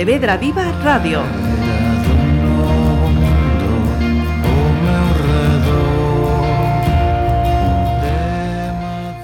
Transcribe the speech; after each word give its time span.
Pontevedra 0.00 0.38
Viva 0.38 0.64
Radio. 0.82 1.20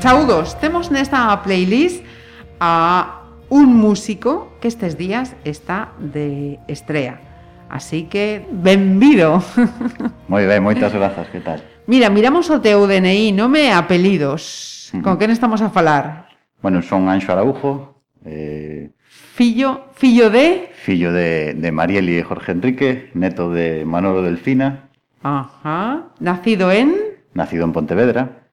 Saudos, 0.00 0.60
temos 0.60 0.90
nesta 0.92 1.32
playlist 1.40 2.04
a 2.60 3.24
un 3.48 3.72
músico 3.72 4.52
que 4.60 4.68
estes 4.68 4.98
días 4.98 5.34
está 5.48 5.96
de 5.96 6.60
estrea. 6.68 7.24
Así 7.70 8.04
que, 8.04 8.44
benvido. 8.52 9.40
Moi 10.28 10.44
ben, 10.44 10.60
moitas 10.60 10.92
grazas, 10.92 11.32
que 11.32 11.40
tal? 11.40 11.64
Mira, 11.88 12.12
miramos 12.12 12.52
o 12.52 12.60
teu 12.60 12.84
DNI, 12.84 13.32
nome 13.32 13.64
e 13.64 13.72
apelidos. 13.72 14.92
Con 15.00 15.16
quen 15.16 15.32
estamos 15.32 15.64
a 15.64 15.72
falar? 15.72 16.28
Bueno, 16.60 16.84
son 16.84 17.08
Anxo 17.08 17.32
Araujo, 17.32 17.96
eh, 18.28 18.92
fillo, 19.36 19.84
fillo 19.92 20.30
de... 20.30 20.70
Fillo 20.72 21.12
de, 21.12 21.52
de 21.52 21.70
Marieli 21.70 22.16
e 22.16 22.24
Jorge 22.24 22.52
Enrique, 22.52 23.10
neto 23.12 23.52
de 23.52 23.84
Manolo 23.84 24.22
Delfina. 24.22 24.88
Ajá. 25.22 26.08
Nacido 26.20 26.72
en... 26.72 26.96
Nacido 27.34 27.68
en 27.68 27.72
Pontevedra. 27.76 28.48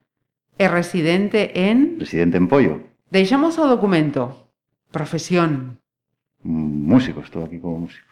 E 0.59 0.67
residente 0.67 1.72
en... 1.72 1.95
Residente 2.03 2.35
en 2.35 2.52
Pollo. 2.52 2.83
Deixamos 3.09 3.55
o 3.59 3.72
documento. 3.72 4.52
Profesión. 4.91 5.80
Músico, 6.44 7.23
estou 7.23 7.47
aquí 7.47 7.63
como 7.63 7.88
músico. 7.88 8.11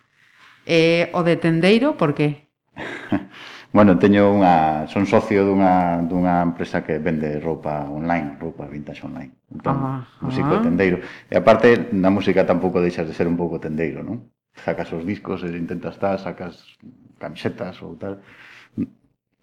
E 0.64 1.12
o 1.12 1.28
de 1.28 1.36
tendeiro, 1.36 2.00
por 2.00 2.16
que? 2.16 2.48
Bueno, 3.72 3.96
teño 3.96 4.28
unha, 4.36 4.84
son 4.92 5.08
socio 5.08 5.48
dunha, 5.48 6.04
dunha 6.04 6.44
empresa 6.44 6.84
que 6.84 7.00
vende 7.00 7.40
roupa 7.40 7.88
online, 7.88 8.36
roupa 8.36 8.68
vintage 8.68 9.08
online. 9.08 9.32
Entón, 9.48 9.80
ah, 9.80 10.04
músico 10.20 10.60
ah. 10.60 10.64
tendeiro. 10.64 11.00
E 11.32 11.40
aparte, 11.40 11.88
na 11.96 12.12
música 12.12 12.44
tampouco 12.44 12.84
deixas 12.84 13.08
de 13.08 13.16
ser 13.16 13.32
un 13.32 13.40
pouco 13.40 13.64
tendeiro, 13.64 14.04
non? 14.04 14.28
Sacas 14.60 14.92
os 14.92 15.08
discos, 15.08 15.48
e 15.48 15.56
intentas 15.56 15.96
estar, 15.96 16.20
sacas 16.20 16.76
camisetas 17.16 17.80
ou 17.80 17.96
tal. 17.96 18.20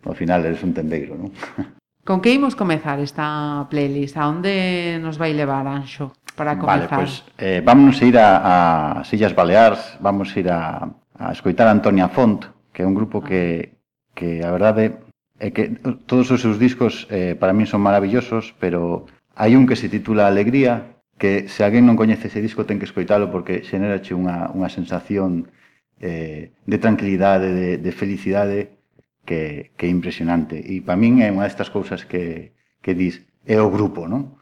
Ao 0.04 0.12
final 0.12 0.44
eres 0.44 0.60
un 0.60 0.76
tendeiro, 0.76 1.16
non? 1.16 1.32
Con 2.08 2.20
que 2.20 2.28
imos 2.28 2.52
comezar 2.52 3.00
esta 3.00 3.64
playlist? 3.72 4.20
A 4.20 4.28
onde 4.28 5.00
nos 5.00 5.16
vai 5.16 5.32
levar, 5.32 5.64
Anxo, 5.64 6.12
para 6.36 6.60
comezar? 6.60 6.84
Vale, 6.84 7.00
pois, 7.00 7.24
pues, 7.24 7.40
eh, 7.40 7.64
vámonos 7.64 7.96
ir 8.04 8.20
a, 8.20 9.00
a 9.00 9.04
Sillas 9.08 9.32
Balears, 9.32 9.96
vamos 10.04 10.36
ir 10.36 10.52
a, 10.52 10.84
a 11.16 11.32
escoitar 11.32 11.64
a 11.64 11.72
Antonia 11.72 12.12
Font, 12.12 12.44
que 12.76 12.84
é 12.84 12.86
un 12.88 12.92
grupo 12.92 13.24
que, 13.24 13.77
que 14.18 14.42
a 14.42 14.50
verdade 14.50 14.98
é 15.38 15.54
que 15.54 15.78
todos 16.10 16.34
os 16.34 16.42
seus 16.42 16.58
discos 16.58 17.06
eh, 17.14 17.38
para 17.38 17.54
min 17.54 17.70
son 17.70 17.86
maravillosos, 17.86 18.58
pero 18.58 19.06
hai 19.38 19.54
un 19.54 19.70
que 19.70 19.78
se 19.78 19.86
titula 19.86 20.26
Alegría, 20.26 20.98
que 21.14 21.46
se 21.46 21.62
alguén 21.62 21.86
non 21.86 21.94
coñece 21.94 22.26
ese 22.26 22.42
disco 22.42 22.66
ten 22.66 22.82
que 22.82 22.90
escoitalo 22.90 23.30
porque 23.30 23.62
xenerache 23.62 24.18
unha, 24.18 24.50
unha 24.50 24.66
sensación 24.66 25.54
eh, 26.02 26.50
de 26.66 26.78
tranquilidade, 26.82 27.54
de, 27.54 27.70
de 27.78 27.92
felicidade 27.94 28.74
que, 29.22 29.70
que 29.78 29.86
é 29.86 29.90
impresionante. 29.94 30.58
E 30.58 30.82
para 30.82 30.98
min 30.98 31.22
é 31.22 31.30
unha 31.30 31.46
destas 31.46 31.70
cousas 31.70 32.02
que, 32.02 32.58
que 32.82 32.98
dis, 32.98 33.22
é 33.46 33.62
o 33.62 33.70
grupo, 33.70 34.10
non? 34.10 34.34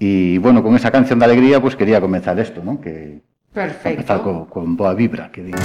E, 0.00 0.40
bueno, 0.40 0.64
con 0.64 0.72
esa 0.72 0.88
canción 0.88 1.20
de 1.20 1.28
alegría, 1.28 1.60
pois 1.60 1.76
pues, 1.76 1.84
quería 1.84 2.00
comenzar 2.00 2.40
isto, 2.40 2.64
non? 2.64 2.80
Que, 2.80 3.20
Perfecto. 3.52 4.00
Empezar 4.00 4.22
con, 4.24 4.46
con 4.46 4.76
boa 4.76 4.96
vibra, 4.96 5.28
que 5.28 5.44
digo. 5.44 5.60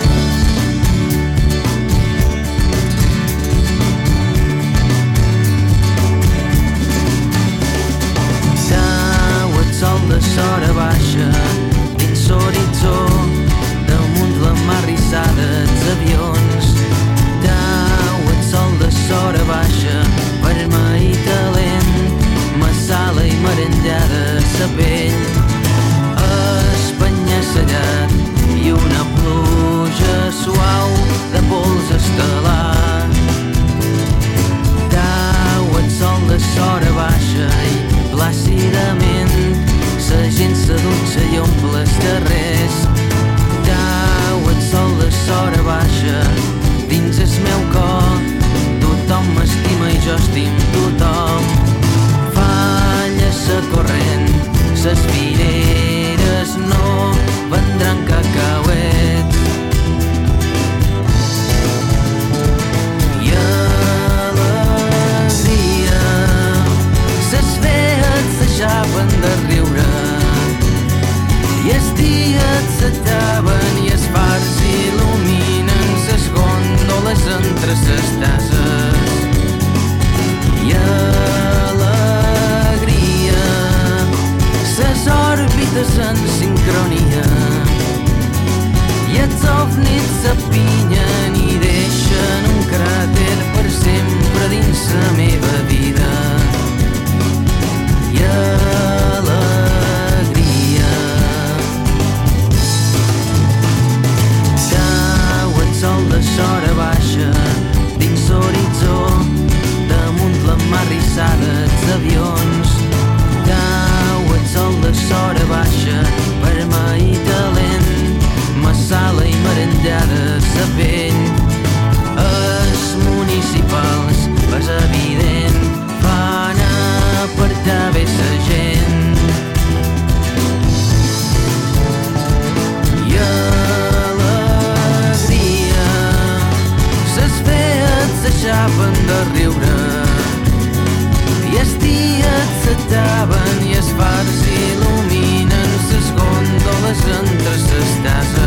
as 148.17 148.47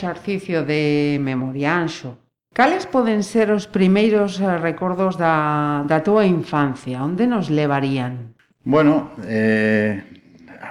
exercicio 0.00 0.64
de 0.64 1.18
memoria 1.20 1.76
anxo. 1.76 2.16
Cales 2.56 2.88
poden 2.88 3.22
ser 3.22 3.52
os 3.52 3.68
primeiros 3.68 4.40
eh, 4.40 4.58
recordos 4.58 5.20
da, 5.20 5.84
da 5.86 6.00
túa 6.00 6.24
infancia? 6.24 7.04
Onde 7.04 7.28
nos 7.28 7.52
levarían? 7.52 8.34
Bueno, 8.64 9.12
eh, 9.28 10.02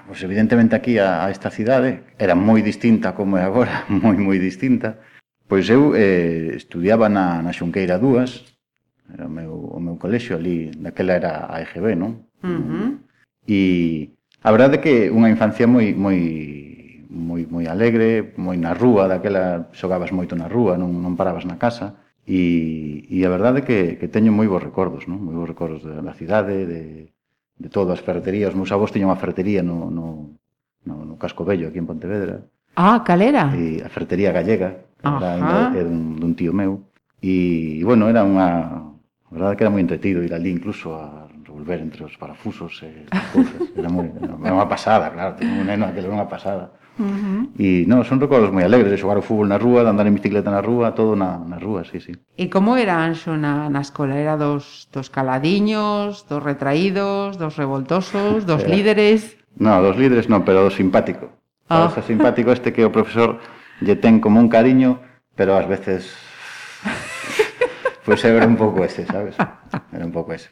pues 0.10 0.20
evidentemente 0.26 0.76
aquí 0.76 0.98
a, 0.98 1.24
a 1.24 1.32
esta 1.32 1.54
cidade 1.54 2.04
era 2.18 2.36
moi 2.36 2.60
distinta 2.66 3.14
como 3.14 3.38
é 3.38 3.46
agora, 3.46 3.86
moi 4.04 4.18
moi 4.18 4.42
distinta. 4.42 5.00
Pois 5.48 5.70
eu 5.70 5.96
eh, 5.96 6.58
estudiaba 6.58 7.08
na, 7.08 7.40
na 7.46 7.54
Xunqueira 7.54 7.96
2, 7.96 9.16
era 9.16 9.26
o 9.26 9.32
meu, 9.32 9.54
o 9.72 9.80
meu 9.80 9.96
colexio 9.96 10.36
ali, 10.36 10.74
daquela 10.76 11.14
era 11.16 11.48
a 11.48 11.64
EGB, 11.64 11.96
non? 11.96 12.28
Uh 12.44 12.60
-huh. 12.60 12.90
E 13.48 13.60
a 14.44 14.52
verdade 14.52 14.78
é 14.78 14.84
que 14.84 14.96
unha 15.10 15.32
infancia 15.32 15.64
moi 15.64 15.96
moi 15.96 16.20
moi, 17.10 17.50
moi 17.50 17.66
alegre, 17.66 18.38
moi 18.38 18.56
na 18.56 18.78
rúa, 18.78 19.10
daquela 19.10 19.68
xogabas 19.74 20.14
moito 20.14 20.38
na 20.38 20.46
rúa, 20.46 20.78
non, 20.78 20.94
non 21.02 21.18
parabas 21.18 21.44
na 21.44 21.58
casa, 21.58 21.98
e, 22.30 23.10
e 23.10 23.26
a 23.26 23.30
verdade 23.34 23.62
é 23.62 23.66
que, 23.66 23.80
que 23.98 24.08
teño 24.08 24.30
moi 24.30 24.46
bons 24.46 24.62
recordos, 24.62 25.10
non? 25.10 25.18
moi 25.18 25.34
bons 25.34 25.50
recordos 25.50 25.82
da, 25.82 26.06
da 26.06 26.14
cidade, 26.14 26.70
de, 26.70 27.10
de 27.58 27.70
todas 27.74 27.98
as 27.98 28.06
ferreterías, 28.06 28.54
os 28.54 28.60
meus 28.62 28.70
avós 28.70 28.94
tiñan 28.94 29.10
unha 29.10 29.18
ferretería 29.18 29.66
no, 29.66 29.90
no, 29.90 30.38
no, 30.86 30.96
no 31.04 31.14
Casco 31.18 31.42
Bello, 31.42 31.74
aquí 31.74 31.82
en 31.82 31.90
Pontevedra. 31.90 32.46
Ah, 32.78 33.02
calera? 33.02 33.50
E 33.58 33.82
a 33.82 33.90
ferretería 33.90 34.30
gallega, 34.30 34.86
era, 35.02 35.74
era 35.74 35.90
dun, 35.90 36.22
dun 36.22 36.38
tío 36.38 36.54
meu, 36.54 36.86
e, 37.26 37.82
e 37.82 37.84
bueno, 37.84 38.06
era 38.06 38.22
unha, 38.22 38.90
A 39.30 39.36
verdade 39.38 39.58
que 39.58 39.64
era 39.64 39.70
moi 39.70 39.86
entretido 39.86 40.26
ir 40.26 40.34
ali 40.34 40.50
incluso 40.50 40.90
a 40.98 41.30
revolver 41.46 41.86
entre 41.86 42.02
os 42.02 42.18
parafusos 42.18 42.82
e 42.82 43.06
cousas. 43.30 43.62
Era 43.78 43.86
moi, 43.86 44.10
era 44.10 44.58
unha 44.58 44.66
pasada, 44.66 45.14
claro, 45.14 45.38
teño 45.38 45.62
un 45.62 45.70
neno 45.70 45.86
aquilo 45.86 46.10
era 46.10 46.18
unha 46.18 46.26
pasada. 46.26 46.74
Uh 47.00 47.08
-huh. 47.08 47.42
E 47.56 47.88
non, 47.88 48.04
son 48.04 48.20
recordos 48.20 48.52
moi 48.52 48.68
alegres 48.68 48.92
de 48.92 49.00
xogar 49.00 49.16
o 49.16 49.24
fútbol 49.24 49.48
na 49.48 49.56
rúa, 49.56 49.88
de 49.88 49.90
andar 49.96 50.04
en 50.04 50.20
bicicleta 50.20 50.52
na 50.52 50.60
rúa, 50.60 50.92
todo 50.92 51.16
na, 51.16 51.40
na 51.40 51.56
rúa, 51.56 51.88
sí, 51.88 52.04
sí. 52.04 52.12
E 52.36 52.52
como 52.52 52.76
era 52.76 53.00
Anxo 53.00 53.40
na, 53.40 53.72
na 53.72 53.80
escola? 53.80 54.20
Era 54.20 54.36
dos, 54.36 54.92
dos 54.92 55.08
caladiños, 55.08 56.28
dos 56.28 56.44
retraídos, 56.44 57.40
dos 57.40 57.56
revoltosos, 57.56 58.44
dos 58.44 58.68
era. 58.68 58.76
líderes? 58.76 59.40
No, 59.56 59.80
dos 59.80 59.96
líderes 59.96 60.28
non, 60.28 60.44
pero 60.44 60.68
do 60.68 60.72
simpático. 60.76 61.32
Ah. 61.72 61.88
Oh. 61.88 61.96
O 61.96 62.04
simpático 62.04 62.52
este 62.52 62.76
que 62.76 62.84
o 62.84 62.92
profesor 62.92 63.40
lle 63.80 63.96
ten 63.96 64.20
como 64.20 64.44
un 64.44 64.52
cariño, 64.52 65.00
pero 65.40 65.56
ás 65.56 65.72
veces... 65.72 66.12
pois 68.04 68.20
pues 68.20 68.28
era 68.28 68.44
un 68.44 68.60
pouco 68.60 68.84
ese, 68.84 69.08
sabes? 69.08 69.40
Era 69.96 70.04
un 70.04 70.12
pouco 70.12 70.36
ese. 70.36 70.52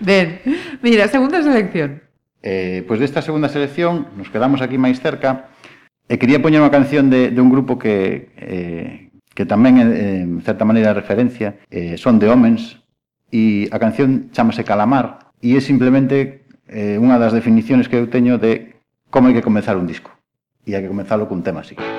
Ben, 0.00 0.40
mira, 0.82 1.08
segunda 1.08 1.40
selección. 1.42 2.07
Eh, 2.42 2.84
pois 2.86 3.00
desta 3.00 3.22
segunda 3.22 3.48
selección, 3.48 4.08
nos 4.14 4.30
quedamos 4.30 4.62
aquí 4.62 4.78
máis 4.78 5.02
cerca, 5.02 5.50
e 6.06 6.16
quería 6.16 6.38
poñer 6.40 6.62
unha 6.62 6.72
canción 6.72 7.10
de, 7.10 7.34
de 7.34 7.40
un 7.42 7.50
grupo 7.50 7.76
que, 7.76 8.30
eh, 8.38 9.10
que 9.34 9.44
tamén, 9.44 9.82
eh, 9.82 10.22
en 10.22 10.40
certa 10.46 10.62
maneira, 10.62 10.94
referencia, 10.94 11.58
eh, 11.68 11.98
son 11.98 12.22
de 12.22 12.30
homens, 12.30 12.78
e 13.34 13.68
a 13.74 13.82
canción 13.82 14.30
chamase 14.30 14.62
Calamar, 14.62 15.34
e 15.42 15.58
é 15.58 15.60
simplemente 15.60 16.46
eh, 16.70 16.96
unha 16.96 17.18
das 17.18 17.34
definiciones 17.34 17.90
que 17.90 17.98
eu 17.98 18.06
teño 18.06 18.38
de 18.38 18.78
como 19.10 19.28
hai 19.28 19.34
que 19.34 19.44
comenzar 19.44 19.74
un 19.74 19.90
disco, 19.90 20.14
e 20.62 20.78
hai 20.78 20.80
que 20.80 20.92
comenzalo 20.92 21.26
cun 21.26 21.42
tema 21.42 21.66
así. 21.66 21.74
Música 21.74 21.97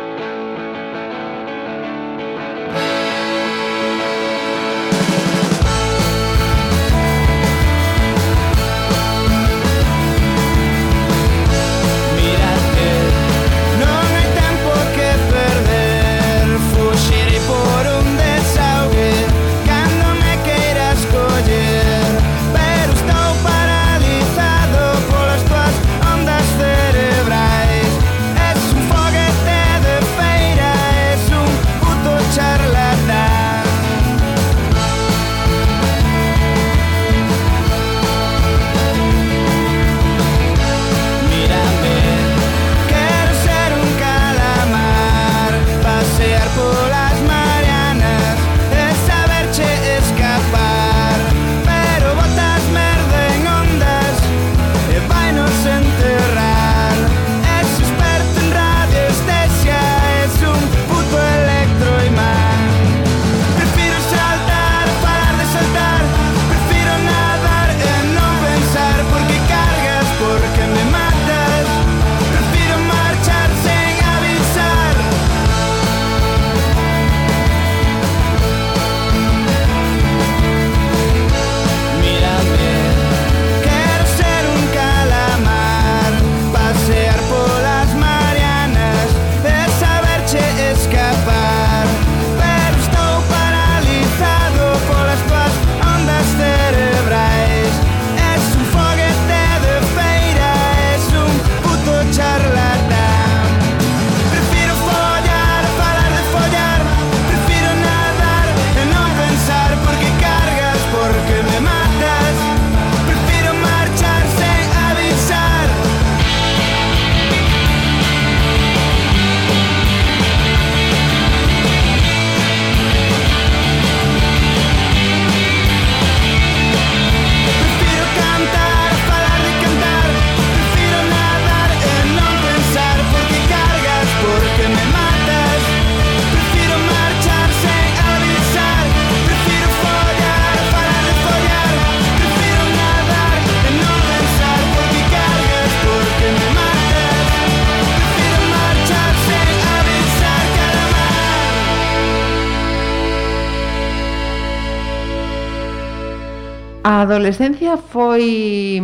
A 156.99 157.07
adolescencia 157.07 157.79
foi 157.79 158.75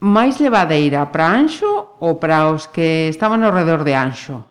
máis 0.00 0.40
levadeira 0.40 1.04
para 1.12 1.28
Anxo 1.28 2.00
ou 2.00 2.16
para 2.16 2.48
os 2.48 2.72
que 2.72 3.12
estaban 3.12 3.44
ao 3.44 3.52
redor 3.52 3.84
de 3.84 3.92
Anxo? 3.92 4.48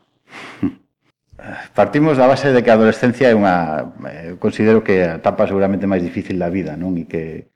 Partimos 1.74 2.22
da 2.22 2.30
base 2.30 2.53
de 2.53 2.62
que 2.62 2.70
a 2.70 2.77
adolescencia 2.77 3.34
é 3.34 3.36
unha... 3.41 3.98
Eh, 4.06 4.30
eu 4.30 4.38
considero 4.38 4.86
que 4.86 5.01
a 5.01 5.18
etapa 5.18 5.50
seguramente 5.50 5.89
máis 5.89 6.06
difícil 6.06 6.38
da 6.38 6.53
vida, 6.53 6.77
non? 6.77 6.94
E 7.01 7.10
que 7.10 7.50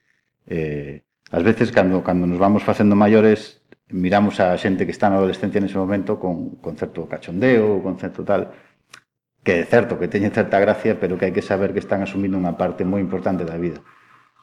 eh, 0.50 1.06
ás 1.30 1.46
veces 1.46 1.70
cando, 1.70 2.02
cando 2.02 2.26
nos 2.26 2.42
vamos 2.42 2.66
facendo 2.66 2.98
maiores 2.98 3.62
miramos 3.94 4.42
a 4.42 4.58
xente 4.58 4.90
que 4.90 4.96
está 4.98 5.06
na 5.06 5.22
adolescencia 5.22 5.62
nese 5.62 5.78
momento 5.78 6.18
con, 6.18 6.58
con 6.58 6.82
certo 6.82 7.06
cachondeo, 7.06 7.78
con 7.86 8.02
certo 8.02 8.26
tal 8.26 8.58
que 9.46 9.62
é 9.62 9.70
certo 9.70 10.02
que 10.02 10.10
teñen 10.10 10.34
certa 10.34 10.58
gracia, 10.58 10.98
pero 10.98 11.14
que 11.22 11.30
hai 11.30 11.34
que 11.38 11.46
saber 11.46 11.78
que 11.78 11.82
están 11.86 12.02
asumindo 12.02 12.42
unha 12.42 12.58
parte 12.58 12.82
moi 12.82 13.06
importante 13.06 13.46
da 13.46 13.62
vida. 13.62 13.86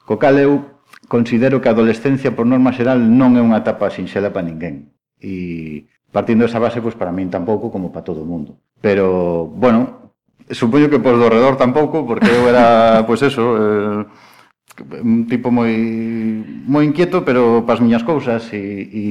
Co 0.03 0.19
cal 0.19 0.35
eu 0.39 0.81
considero 1.07 1.61
que 1.61 1.69
a 1.69 1.75
adolescencia 1.75 2.35
por 2.35 2.45
norma 2.45 2.75
xeral 2.75 2.99
non 2.99 3.35
é 3.35 3.41
unha 3.41 3.63
etapa 3.63 3.91
sinxela 3.91 4.31
para 4.31 4.47
ninguén. 4.47 4.91
E 5.19 5.87
partindo 6.11 6.45
desa 6.45 6.61
base, 6.61 6.83
pois 6.83 6.95
para 6.95 7.15
min 7.15 7.31
tampouco 7.31 7.71
como 7.71 7.91
para 7.91 8.05
todo 8.05 8.23
o 8.23 8.29
mundo. 8.29 8.59
Pero, 8.83 9.47
bueno, 9.47 10.13
supoño 10.51 10.91
que 10.91 10.99
por 10.99 11.15
do 11.15 11.31
redor 11.31 11.55
tampouco, 11.55 12.03
porque 12.03 12.29
eu 12.29 12.47
era, 12.47 13.01
pois 13.07 13.23
eso, 13.23 13.43
eh, 13.55 14.01
un 14.99 15.25
tipo 15.29 15.49
moi 15.49 15.71
moi 16.67 16.83
inquieto, 16.83 17.23
pero 17.23 17.63
pas 17.63 17.79
miñas 17.79 18.03
cousas 18.03 18.51
e, 18.51 18.63
e 18.91 19.03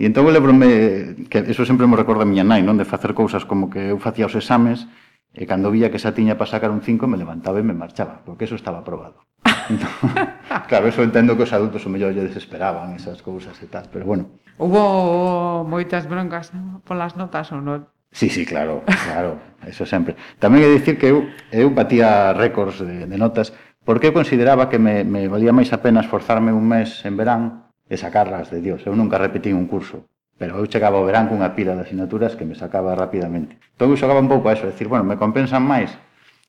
E 0.00 0.08
entón 0.08 0.24
eu 0.24 0.32
lembrome 0.32 1.28
que 1.28 1.44
eso 1.52 1.68
sempre 1.68 1.84
me 1.84 1.92
recorda 1.92 2.24
a 2.24 2.30
miña 2.30 2.40
nai, 2.40 2.64
non, 2.64 2.80
de 2.80 2.88
facer 2.88 3.12
cousas 3.12 3.44
como 3.44 3.68
que 3.68 3.92
eu 3.92 4.00
facía 4.00 4.24
os 4.24 4.32
exames 4.32 4.88
e 5.36 5.44
cando 5.44 5.68
vía 5.68 5.92
que 5.92 6.00
xa 6.00 6.16
tiña 6.16 6.40
para 6.40 6.48
sacar 6.48 6.72
un 6.72 6.80
5 6.80 7.04
me 7.04 7.20
levantaba 7.20 7.60
e 7.60 7.68
me 7.68 7.76
marchaba, 7.76 8.24
porque 8.24 8.48
eso 8.48 8.56
estaba 8.56 8.80
aprobado. 8.80 9.28
Entón, 9.70 9.90
claro, 10.68 10.90
eso 10.90 11.02
entendo 11.06 11.36
que 11.38 11.46
os 11.46 11.52
adultos 11.54 11.86
o 11.86 11.92
mellor 11.94 12.10
lle 12.10 12.26
desesperaban 12.26 12.98
esas 12.98 13.22
cousas 13.22 13.54
e 13.62 13.70
tal, 13.70 13.86
pero 13.86 14.02
bueno. 14.02 14.26
Hubo 14.58 15.62
moitas 15.62 16.10
broncas 16.10 16.50
polas 16.82 17.14
notas 17.14 17.54
ou 17.54 17.62
non? 17.62 17.86
Sí, 18.10 18.26
sí, 18.26 18.42
claro, 18.42 18.82
claro, 19.06 19.38
eso 19.62 19.86
sempre. 19.86 20.18
Tamén 20.42 20.66
é 20.66 20.70
dicir 20.74 20.98
que 20.98 21.14
eu, 21.14 21.30
eu 21.54 21.70
batía 21.70 22.34
récords 22.34 22.82
de, 22.82 23.06
de 23.06 23.16
notas 23.16 23.54
porque 23.86 24.10
eu 24.10 24.12
consideraba 24.12 24.66
que 24.66 24.82
me, 24.82 25.06
me 25.06 25.30
valía 25.30 25.54
máis 25.54 25.70
a 25.70 25.78
pena 25.78 26.02
esforzarme 26.02 26.50
un 26.50 26.66
mes 26.66 27.06
en 27.06 27.14
verán 27.14 27.70
e 27.86 27.94
sacarlas 27.94 28.50
de 28.50 28.58
Dios. 28.58 28.82
Eu 28.82 28.98
nunca 28.98 29.22
repetín 29.22 29.54
un 29.54 29.70
curso, 29.70 30.10
pero 30.34 30.58
eu 30.58 30.66
chegaba 30.66 30.98
ao 30.98 31.06
verán 31.06 31.30
cunha 31.30 31.54
pila 31.54 31.78
de 31.78 31.86
asignaturas 31.86 32.34
que 32.34 32.42
me 32.42 32.58
sacaba 32.58 32.98
rapidamente. 32.98 33.54
Entón 33.78 33.94
eu 33.94 33.96
xogaba 33.96 34.18
un 34.18 34.26
pouco 34.26 34.50
a 34.50 34.58
eso, 34.58 34.66
decir, 34.66 34.90
bueno, 34.90 35.06
me 35.06 35.14
compensan 35.14 35.62
máis 35.62 35.94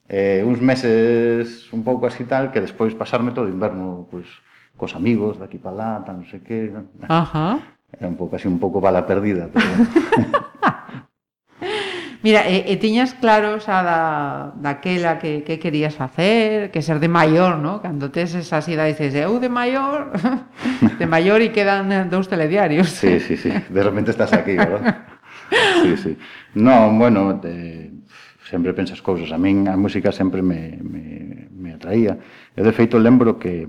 eh, 0.07 0.41
uns 0.45 0.61
meses 0.61 1.67
un 1.73 1.83
pouco 1.83 2.07
así 2.07 2.23
tal, 2.23 2.51
que 2.51 2.61
despois 2.61 2.93
pasarme 2.93 3.31
todo 3.31 3.45
o 3.45 3.53
inverno 3.53 4.07
pois, 4.09 4.27
cos 4.77 4.95
amigos 4.95 5.37
daqui 5.37 5.57
para 5.61 5.75
lá, 5.75 5.91
tal, 6.01 6.23
non 6.23 6.27
sei 6.29 6.41
que. 6.41 6.73
Ajá. 7.05 7.61
Era 7.91 8.07
un 8.07 8.15
pouco 8.15 8.39
así, 8.39 8.47
un 8.47 8.57
pouco 8.57 8.79
bala 8.79 9.05
perdida. 9.05 9.51
Pero... 9.51 9.67
Mira, 12.23 12.45
e, 12.45 12.69
e 12.69 12.77
tiñas 12.77 13.17
claro 13.17 13.57
xa 13.57 13.81
da, 13.81 14.01
daquela 14.53 15.17
que, 15.17 15.41
que 15.41 15.57
querías 15.57 15.97
facer, 15.97 16.69
que 16.69 16.85
ser 16.85 17.01
de 17.01 17.09
maior, 17.09 17.57
no? 17.57 17.81
Cando 17.81 18.13
tes 18.13 18.37
esa 18.37 18.61
idade 18.69 18.93
dices, 18.93 19.17
eu 19.17 19.41
de 19.41 19.49
maior, 19.49 20.13
de 21.01 21.07
maior 21.09 21.41
e 21.41 21.49
quedan 21.49 21.89
eh, 21.89 22.05
dous 22.05 22.29
telediarios. 22.29 22.93
Sí, 22.93 23.17
sí, 23.17 23.41
sí, 23.41 23.49
de 23.49 23.81
repente 23.81 24.13
estás 24.13 24.33
aquí, 24.33 24.53
verdad? 24.53 25.09
Sí, 25.83 25.97
sí. 25.97 26.17
No, 26.55 26.95
bueno, 26.95 27.33
de, 27.33 27.90
sempre 28.51 28.75
pensas 28.75 28.99
cousas. 28.99 29.31
A 29.31 29.39
min 29.39 29.71
a 29.71 29.79
música 29.79 30.11
sempre 30.11 30.43
me, 30.43 30.75
me, 30.83 31.47
me 31.55 31.71
atraía. 31.71 32.19
Eu, 32.51 32.67
de 32.67 32.75
feito, 32.75 32.99
lembro 32.99 33.39
que, 33.39 33.63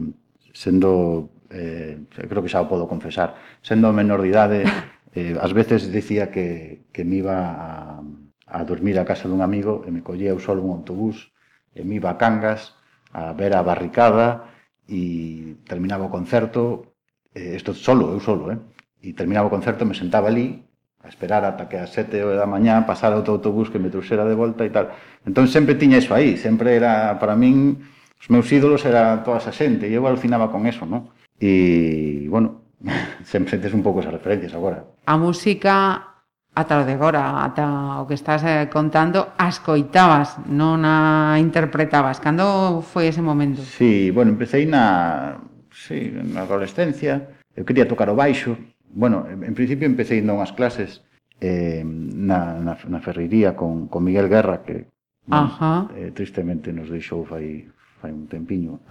sendo, 0.51 1.31
eh, 1.55 2.03
creo 2.11 2.43
que 2.43 2.51
xa 2.51 2.59
o 2.59 2.67
podo 2.67 2.91
confesar, 2.91 3.39
sendo 3.63 3.95
menor 3.95 4.19
de 4.27 4.29
idade, 4.35 4.59
eh, 5.15 5.39
ás 5.39 5.55
veces 5.55 5.87
dicía 5.95 6.35
que, 6.35 6.83
que 6.91 7.07
me 7.07 7.23
iba 7.23 7.39
a, 7.39 8.03
a 8.51 8.59
dormir 8.67 8.99
a 8.99 9.07
casa 9.07 9.31
dun 9.31 9.39
amigo 9.39 9.87
e 9.87 9.95
me 9.95 10.03
collía 10.03 10.35
eu 10.35 10.43
solo 10.43 10.67
un 10.67 10.75
autobús 10.75 11.31
e 11.79 11.87
me 11.87 12.03
iba 12.03 12.11
a 12.11 12.19
Cangas 12.19 12.75
a 13.15 13.31
ver 13.39 13.55
a 13.55 13.63
barricada 13.63 14.51
e 14.91 15.63
terminaba 15.63 16.11
o 16.11 16.13
concerto, 16.13 16.99
eh, 17.39 17.55
isto 17.55 17.71
solo, 17.71 18.11
eu 18.11 18.19
solo, 18.19 18.51
eh? 18.51 18.59
e 18.99 19.15
terminaba 19.15 19.47
o 19.47 19.55
concerto, 19.55 19.87
me 19.87 19.95
sentaba 19.95 20.27
ali 20.27 20.67
a 21.03 21.09
esperar 21.09 21.43
ata 21.45 21.67
que 21.67 21.77
as 21.77 21.91
sete 21.91 22.23
da 22.23 22.47
mañá 22.47 22.87
pasara 22.87 23.19
outro 23.19 23.35
autobús 23.35 23.69
que 23.69 23.83
me 23.83 23.91
trouxera 23.91 24.23
de 24.23 24.39
volta 24.39 24.63
e 24.63 24.71
tal. 24.71 24.95
Entón 25.27 25.51
sempre 25.51 25.75
tiña 25.75 25.99
iso 25.99 26.15
aí, 26.15 26.39
sempre 26.39 26.79
era, 26.79 27.19
para 27.19 27.35
min, 27.35 27.83
os 28.23 28.31
meus 28.31 28.47
ídolos 28.55 28.87
era 28.87 29.27
toda 29.27 29.43
esa 29.43 29.51
xente, 29.51 29.91
e 29.91 29.95
eu 29.99 30.07
alucinaba 30.07 30.47
con 30.55 30.71
eso, 30.71 30.87
non? 30.87 31.11
E, 31.43 32.31
bueno, 32.31 32.63
sempre 33.27 33.59
tes 33.59 33.75
un 33.75 33.83
pouco 33.83 33.99
esas 33.99 34.15
referencias 34.15 34.55
agora. 34.55 34.87
A 35.07 35.19
música 35.19 36.15
ata 36.55 36.81
o 36.81 36.87
de 36.87 36.95
agora, 36.95 37.43
ata 37.43 37.99
o 37.99 38.07
que 38.07 38.15
estás 38.15 38.47
eh, 38.47 38.71
contando, 38.71 39.35
as 39.35 39.59
coitabas, 39.59 40.39
non 40.47 40.87
a 40.87 41.35
interpretabas. 41.43 42.23
Cando 42.23 42.79
foi 42.85 43.11
ese 43.11 43.25
momento? 43.25 43.59
Sí, 43.67 44.15
bueno, 44.15 44.31
empecé 44.31 44.63
na, 44.71 45.43
sí, 45.75 46.15
na 46.15 46.47
adolescencia, 46.47 47.43
eu 47.57 47.65
quería 47.65 47.89
tocar 47.89 48.07
o 48.07 48.15
baixo, 48.15 48.55
bueno, 48.93 49.27
en 49.29 49.55
principio 49.55 49.87
empecé 49.87 50.21
indo 50.21 50.37
unhas 50.37 50.53
clases 50.53 51.03
eh, 51.41 51.83
na, 51.85 52.61
na, 52.61 52.79
na 52.79 53.01
ferrería 53.01 53.57
con, 53.57 53.89
con 53.89 54.05
Miguel 54.05 54.29
Guerra, 54.29 54.63
que 54.63 54.93
Ajá. 55.31 55.89
Eh, 55.97 56.11
tristemente 56.15 56.73
nos 56.73 56.91
deixou 56.91 57.25
fai, 57.25 57.69
fai 58.01 58.11
un 58.11 58.27
tempiño. 58.27 58.83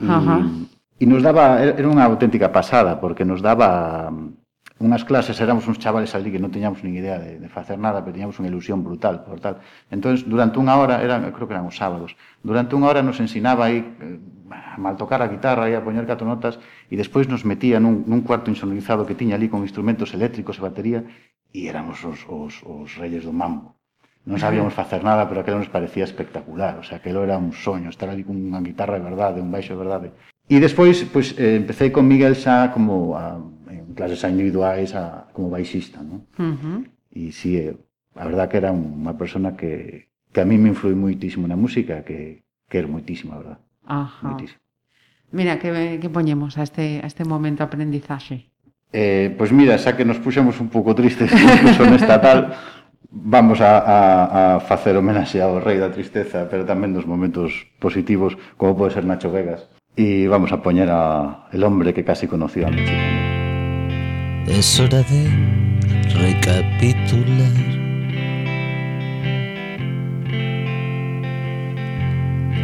E, 0.97 1.03
e 1.03 1.05
nos 1.05 1.19
daba, 1.23 1.59
era 1.59 1.87
unha 1.87 2.07
auténtica 2.07 2.55
pasada, 2.55 3.03
porque 3.03 3.27
nos 3.27 3.43
daba 3.43 4.07
mm, 4.07 4.79
unhas 4.79 5.03
clases, 5.03 5.35
éramos 5.43 5.67
uns 5.67 5.77
chavales 5.77 6.15
ali 6.15 6.31
que 6.31 6.39
non 6.39 6.53
teñamos 6.53 6.81
nin 6.87 6.95
idea 6.95 7.19
de, 7.19 7.35
de 7.35 7.49
facer 7.51 7.75
nada, 7.75 7.99
pero 7.99 8.15
teñamos 8.15 8.39
unha 8.39 8.47
ilusión 8.47 8.79
brutal 8.79 9.27
por 9.27 9.43
tal. 9.43 9.59
Entón, 9.91 10.15
durante 10.23 10.55
unha 10.55 10.79
hora, 10.79 11.03
era, 11.03 11.19
creo 11.35 11.51
que 11.51 11.55
eran 11.55 11.67
os 11.67 11.75
sábados, 11.75 12.15
durante 12.39 12.79
unha 12.79 12.87
hora 12.87 13.03
nos 13.03 13.19
ensinaba 13.19 13.67
aí 13.67 13.83
eh, 13.83 14.17
a 14.51 14.77
mal 14.77 14.99
tocar 14.99 15.23
a 15.23 15.31
guitarra 15.31 15.71
e 15.71 15.73
a 15.73 15.81
poñer 15.81 16.05
catro 16.05 16.27
notas 16.27 16.59
e 16.91 16.99
despois 16.99 17.25
nos 17.31 17.47
metía 17.47 17.79
nun, 17.79 18.03
nun 18.05 18.21
cuarto 18.27 18.51
insonorizado 18.51 19.07
que 19.07 19.17
tiña 19.17 19.39
ali 19.39 19.47
con 19.47 19.63
instrumentos 19.63 20.11
eléctricos 20.11 20.59
e 20.59 20.65
batería 20.67 20.99
e 21.55 21.67
éramos 21.71 22.03
os, 22.03 22.23
os, 22.27 22.59
os 22.63 22.89
reyes 22.99 23.23
do 23.23 23.33
mambo. 23.33 23.79
Non 24.21 24.37
sabíamos 24.37 24.77
facer 24.77 25.01
nada, 25.01 25.25
pero 25.25 25.41
aquilo 25.41 25.57
nos 25.57 25.73
parecía 25.73 26.05
espectacular, 26.05 26.77
o 26.77 26.85
sea, 26.85 27.01
aquilo 27.01 27.25
era 27.25 27.41
un 27.41 27.57
soño, 27.57 27.89
estar 27.89 28.05
ali 28.05 28.21
con 28.21 28.37
unha 28.37 28.61
guitarra 28.61 29.01
de 29.01 29.05
verdade, 29.07 29.41
un 29.41 29.49
baixo 29.49 29.73
de 29.73 29.81
verdade. 29.81 30.07
E 30.45 30.61
despois, 30.61 31.01
pois, 31.09 31.33
eh, 31.41 31.57
empecé 31.57 31.89
con 31.89 32.05
Miguel 32.05 32.37
xa 32.37 32.69
como 32.69 33.17
a, 33.17 33.41
en 33.65 33.97
clases 33.97 34.21
individuais 34.29 34.93
a, 34.93 35.25
como 35.33 35.49
baixista, 35.49 36.05
non? 36.05 36.29
Uh 36.37 36.53
-huh. 36.53 36.79
E 37.09 37.33
si, 37.33 37.57
sí, 37.57 37.73
a 38.13 38.23
verdad 38.29 38.45
que 38.45 38.61
era 38.61 38.69
unha 38.69 39.17
persona 39.17 39.57
que, 39.57 40.05
que 40.29 40.41
a 40.41 40.45
mí 40.45 40.61
me 40.61 40.69
influí 40.69 40.93
moitísimo 40.93 41.49
na 41.49 41.57
música, 41.57 42.05
que, 42.05 42.45
que 42.69 42.77
era 42.77 42.85
moitísimo, 42.85 43.33
a 43.33 43.41
verdad. 43.41 43.59
Ajá. 43.91 44.37
Mira, 45.31 45.59
que, 45.59 45.99
que 46.01 46.09
poñemos 46.09 46.57
a 46.57 46.63
este, 46.63 47.01
a 47.03 47.07
este 47.07 47.25
momento 47.25 47.59
de 47.59 47.67
aprendizaxe? 47.67 48.47
Eh, 48.91 49.35
pois 49.37 49.51
mira, 49.51 49.75
xa 49.79 49.95
que 49.95 50.07
nos 50.07 50.19
puxemos 50.19 50.59
un 50.63 50.71
pouco 50.71 50.95
tristes 50.95 51.31
incluso 51.35 51.83
nesta 51.87 52.19
tal, 52.19 52.55
vamos 53.11 53.59
a, 53.59 53.79
a, 53.79 53.97
a 54.55 54.59
facer 54.63 54.95
homenaxe 54.95 55.43
ao 55.43 55.59
rei 55.59 55.79
da 55.79 55.91
tristeza, 55.91 56.47
pero 56.47 56.63
tamén 56.63 56.95
dos 56.95 57.03
momentos 57.03 57.67
positivos, 57.83 58.39
como 58.55 58.75
pode 58.79 58.95
ser 58.95 59.03
Nacho 59.03 59.31
Vegas. 59.31 59.67
E 59.95 60.27
vamos 60.31 60.55
a 60.55 60.63
poñer 60.63 60.87
a 60.87 61.51
El 61.51 61.67
hombre 61.67 61.91
que 61.91 62.07
casi 62.07 62.27
conoció 62.27 62.67
a 62.67 62.71
México. 62.71 62.95
Es 64.47 64.79
hora 64.79 65.03
de 65.03 65.27
recapitular. 66.15 67.80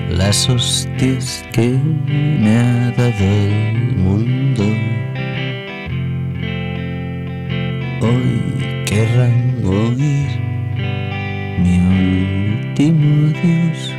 Las 0.09 0.47
hostias 0.49 1.43
que 1.51 1.77
me 2.07 2.57
ha 2.57 2.91
dado 2.91 3.23
el 3.23 3.95
mundo. 3.97 4.63
Hoy 8.01 8.83
querrán 8.85 9.61
oír 9.65 10.29
mi 11.59 11.79
último 12.69 13.27
adiós. 13.27 13.93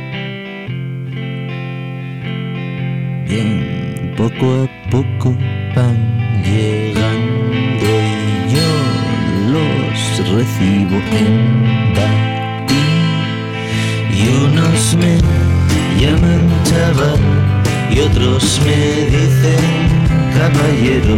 Bien, 3.27 4.13
poco 4.17 4.63
a 4.63 4.89
poco 4.89 5.37
van 5.75 6.43
llegando 6.43 7.85
y 7.85 8.55
yo 8.55 8.71
los 9.51 10.31
recibo 10.33 10.97
en 11.11 11.93
batín. 11.93 12.99
Y 14.11 14.27
unos 14.43 14.97
me 14.97 15.48
llaman 15.99 16.47
chaval 16.63 17.19
y 17.91 17.99
otros 17.99 18.61
me 18.65 19.05
dicen 19.05 19.89
caballero. 20.33 21.17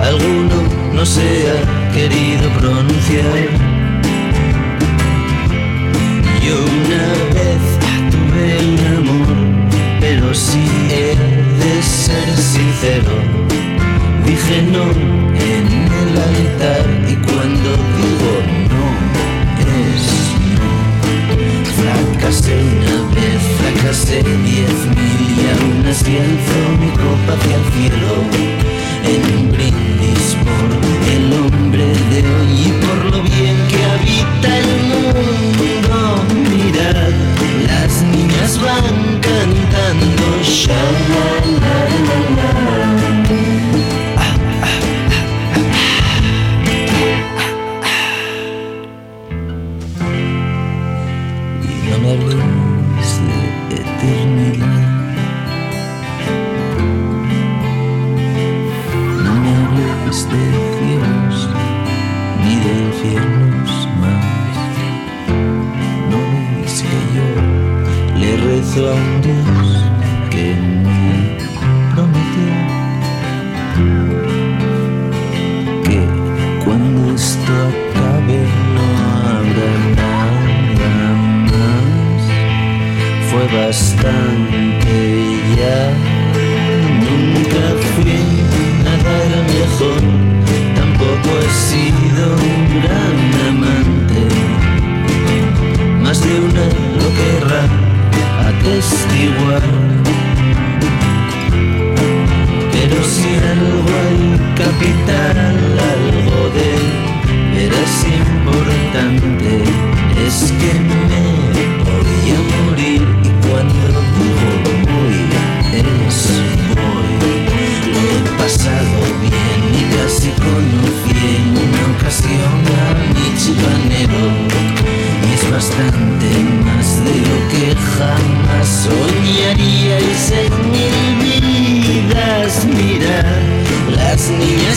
Alguno 0.00 0.56
no 0.92 1.06
se 1.06 1.50
ha 1.50 1.92
querido 1.92 2.50
pronunciar. 2.58 3.48
Yo 6.44 6.56
una 6.82 7.06
vez 7.36 7.62
tuve 8.12 8.46
un 8.72 8.80
amor, 8.98 9.36
pero 10.00 10.34
si 10.34 10.64
he 10.90 11.16
de 11.62 11.82
ser 11.82 12.36
sincero, 12.36 13.16
dije 14.26 14.62
no 14.70 14.84
en 15.52 15.66
el 16.02 16.10
altar 16.30 16.86
y 17.08 17.14
cuando 17.26 17.70
digo 17.96 18.35
Fracasé 22.26 22.56
una 22.56 22.98
vez, 23.14 23.40
fracasé 23.60 24.18
diez 24.24 24.76
mil 24.96 25.20
y 25.30 25.46
aún 25.48 25.86
así 25.86 26.18
alzo 26.18 26.60
mi 26.80 26.90
copa 26.90 27.34
hacia 27.38 27.54
el 27.54 27.64
cielo 27.72 28.12
en 29.04 29.20
un 29.38 29.44
brindis 29.52 30.26
por 30.42 30.68
el 31.08 31.32
hombre 31.32 31.86
de 32.10 32.20
hoy 32.28 32.52
y 32.66 32.68
por 32.84 32.98
lo 33.12 33.18
bien 33.22 33.56
que 33.68 33.78
habita 33.94 34.48
el 34.58 34.70
mundo. 34.90 35.98
Mirad, 36.50 37.14
las 37.68 37.92
niñas 38.02 38.52
van 38.60 39.20
cantando 39.20 40.24
sha-la-la-la-la. 40.42 41.55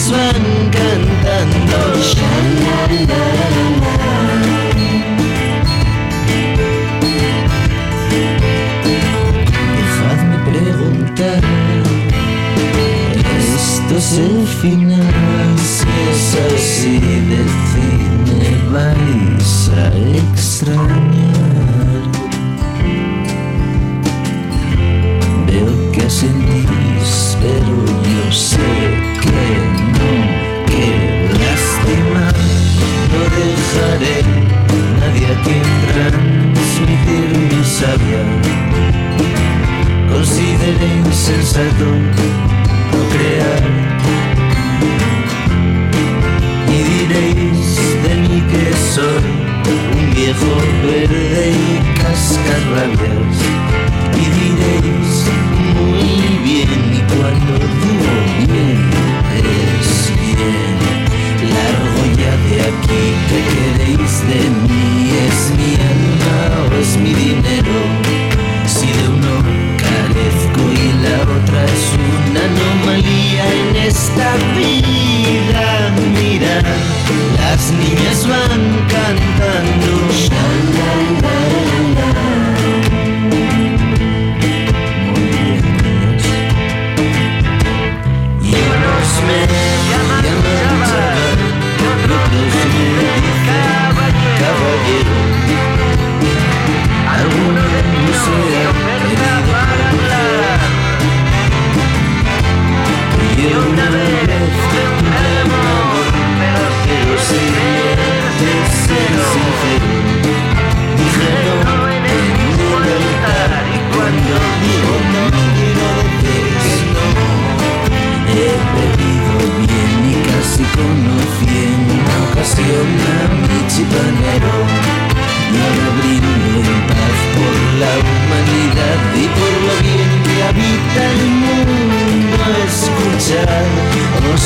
this 0.00 0.69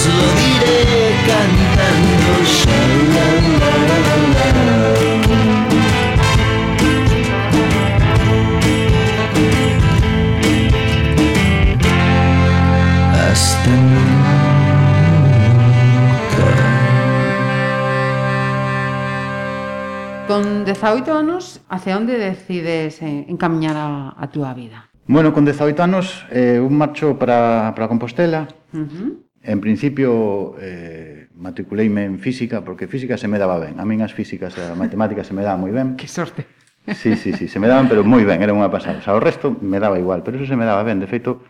Diré 0.04 0.80
cantando. 1.28 2.32
Sha, 2.44 2.80
la, 3.14 3.26
la, 3.60 3.72
la, 4.36 4.78
Hasta 13.12 13.70
nunca. 13.70 14.34
Con 20.26 20.64
18 20.64 21.18
anos, 21.18 21.60
hacia 21.68 21.96
onde 21.96 22.18
decides 22.18 23.02
encamiñar 23.02 23.76
a, 23.76 24.14
a 24.16 24.26
túa 24.30 24.54
vida? 24.54 24.88
Bueno, 25.06 25.32
con 25.34 25.44
18 25.44 25.82
anos, 25.82 26.24
eh, 26.30 26.58
un 26.58 26.76
marcho 26.78 27.18
para, 27.18 27.72
para 27.74 27.88
Compostela, 27.88 28.48
uh 28.72 28.76
-huh. 28.78 29.23
En 29.44 29.60
principio, 29.60 30.56
eh, 30.58 31.28
matriculeime 31.36 32.04
en 32.04 32.18
física, 32.18 32.64
porque 32.64 32.88
física 32.88 33.18
se 33.18 33.28
me 33.28 33.38
daba 33.38 33.60
ben. 33.60 33.76
A 33.76 33.84
min 33.84 34.00
as 34.00 34.16
físicas 34.16 34.56
e 34.56 34.64
a 34.64 34.72
matemática 34.72 35.20
se 35.20 35.36
me 35.36 35.44
daba 35.44 35.60
moi 35.60 35.68
ben. 35.68 35.94
Que 36.00 36.08
sorte. 36.08 36.48
Sí, 36.96 37.16
sí, 37.16 37.32
sí, 37.32 37.48
se 37.48 37.60
me 37.60 37.68
daban, 37.68 37.88
pero 37.88 38.04
moi 38.04 38.24
ben, 38.24 38.40
era 38.40 38.56
unha 38.56 38.72
pasada. 38.72 39.00
O, 39.00 39.04
sea, 39.04 39.12
o 39.12 39.20
resto 39.20 39.52
me 39.60 39.76
daba 39.76 40.00
igual, 40.00 40.24
pero 40.24 40.40
eso 40.40 40.48
se 40.48 40.56
me 40.56 40.64
daba 40.64 40.80
ben. 40.80 40.96
De 40.96 41.04
feito, 41.04 41.44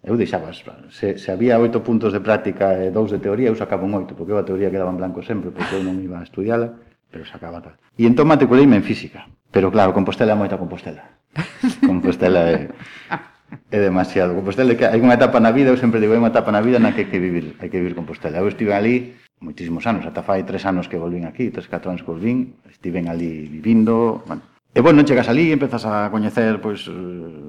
eu 0.00 0.16
deixaba, 0.16 0.52
se, 0.88 1.20
se 1.20 1.28
había 1.32 1.60
oito 1.60 1.84
puntos 1.84 2.12
de 2.16 2.20
práctica 2.24 2.80
e 2.80 2.88
dous 2.88 3.12
de 3.12 3.20
teoría, 3.20 3.52
eu 3.52 3.56
sacaba 3.56 3.84
un 3.84 3.92
oito, 3.92 4.16
porque 4.16 4.32
eu 4.32 4.40
a 4.40 4.48
teoría 4.48 4.72
quedaba 4.72 4.88
en 4.88 5.00
blanco 5.00 5.20
sempre, 5.20 5.52
porque 5.52 5.76
eu 5.76 5.84
non 5.84 6.00
iba 6.00 6.20
a 6.20 6.24
estudiala, 6.24 6.80
pero 7.12 7.28
sacaba 7.28 7.60
tal. 7.60 7.76
E 7.96 8.08
entón 8.08 8.24
matriculeime 8.24 8.80
en 8.80 8.84
física. 8.84 9.28
Pero 9.52 9.68
claro, 9.68 9.92
Compostela 9.92 10.32
é 10.32 10.38
moita 10.40 10.56
Compostela. 10.56 11.20
Compostela 11.88 12.40
é... 12.48 12.72
é 13.70 13.78
demasiado. 13.78 14.34
Compostela 14.34 14.74
que 14.74 14.84
hai 14.84 15.00
unha 15.00 15.14
etapa 15.14 15.38
na 15.38 15.50
vida, 15.50 15.70
eu 15.70 15.78
sempre 15.78 16.00
digo, 16.00 16.12
hai 16.12 16.20
unha 16.20 16.32
etapa 16.32 16.50
na 16.50 16.64
vida 16.64 16.78
na 16.78 16.94
que 16.94 17.06
hai 17.06 17.08
que 17.10 17.20
vivir, 17.20 17.56
hai 17.60 17.68
que 17.68 17.78
vivir 17.78 17.94
Compostela. 17.94 18.40
Eu 18.40 18.48
estive 18.48 18.72
ali 18.72 19.14
moitísimos 19.44 19.84
anos, 19.86 20.06
ata 20.06 20.24
fai 20.24 20.42
tres 20.42 20.64
anos 20.64 20.88
que 20.88 20.96
volvín 20.96 21.28
aquí, 21.28 21.50
tres, 21.52 21.68
catro 21.68 21.92
anos 21.92 22.02
que 22.02 22.10
volvín, 22.10 22.56
estiven 22.70 23.12
ali 23.12 23.46
vivindo, 23.46 24.24
bueno. 24.26 24.42
E, 24.74 24.80
bueno, 24.82 25.06
chegas 25.06 25.28
ali, 25.30 25.54
empezas 25.54 25.86
a 25.86 26.10
coñecer, 26.10 26.58
pois, 26.58 26.90
eh, 26.90 26.92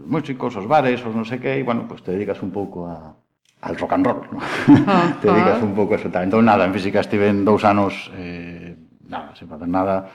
músicos, 0.06 0.54
os 0.54 0.70
bares, 0.70 1.02
os 1.02 1.16
non 1.18 1.26
sei 1.26 1.42
que, 1.42 1.58
e, 1.58 1.66
bueno, 1.66 1.90
pois 1.90 2.06
te 2.06 2.14
dedicas 2.14 2.38
un 2.46 2.54
pouco 2.54 2.86
a, 2.86 3.18
al 3.66 3.74
rock 3.82 3.98
and 3.98 4.06
roll, 4.06 4.22
¿no? 4.30 4.40
Te 5.22 5.34
dedicas 5.34 5.58
un 5.64 5.74
pouco 5.74 5.96
a 5.96 5.98
eso 5.98 6.14
tal. 6.14 6.30
Entón, 6.30 6.46
nada, 6.46 6.70
en 6.70 6.74
física 6.74 7.02
estive 7.02 7.26
en 7.34 7.42
dous 7.42 7.66
anos, 7.66 8.14
eh, 8.14 8.78
nada, 9.10 9.34
sen 9.34 9.50
facer 9.50 9.66
nada, 9.66 10.06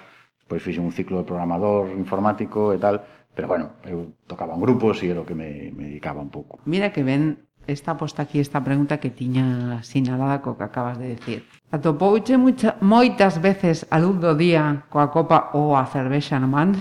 pois 0.46 0.62
fixe 0.62 0.78
un 0.78 0.94
ciclo 0.94 1.18
de 1.18 1.26
programador 1.26 1.90
informático 1.98 2.70
e 2.70 2.78
tal, 2.78 3.02
Pero 3.34 3.46
bueno, 3.48 3.78
eu 3.86 4.12
tocaba 4.26 4.54
en 4.54 4.60
grupos 4.60 5.02
e 5.02 5.10
era 5.10 5.22
o 5.22 5.26
que 5.26 5.34
me, 5.34 5.70
me 5.72 5.86
dedicaba 5.90 6.20
un 6.20 6.30
pouco. 6.30 6.58
Mira 6.66 6.90
que 6.90 7.06
ben 7.06 7.46
esta 7.66 7.96
posta 7.96 8.22
aquí 8.22 8.40
esta 8.40 8.64
pregunta 8.64 8.98
que 8.98 9.10
tiña 9.10 9.82
sinalada 9.86 10.42
co 10.42 10.58
que 10.58 10.64
acabas 10.64 10.98
de 10.98 11.14
decir. 11.14 11.46
Atopouche 11.70 12.36
mucha, 12.36 12.74
moitas 12.82 13.38
veces 13.38 13.86
a 13.90 14.02
luz 14.02 14.18
do 14.18 14.34
día 14.34 14.84
coa 14.90 15.14
copa 15.14 15.54
ou 15.54 15.78
a 15.78 15.86
cervexa 15.86 16.42
no 16.42 16.50
man? 16.50 16.74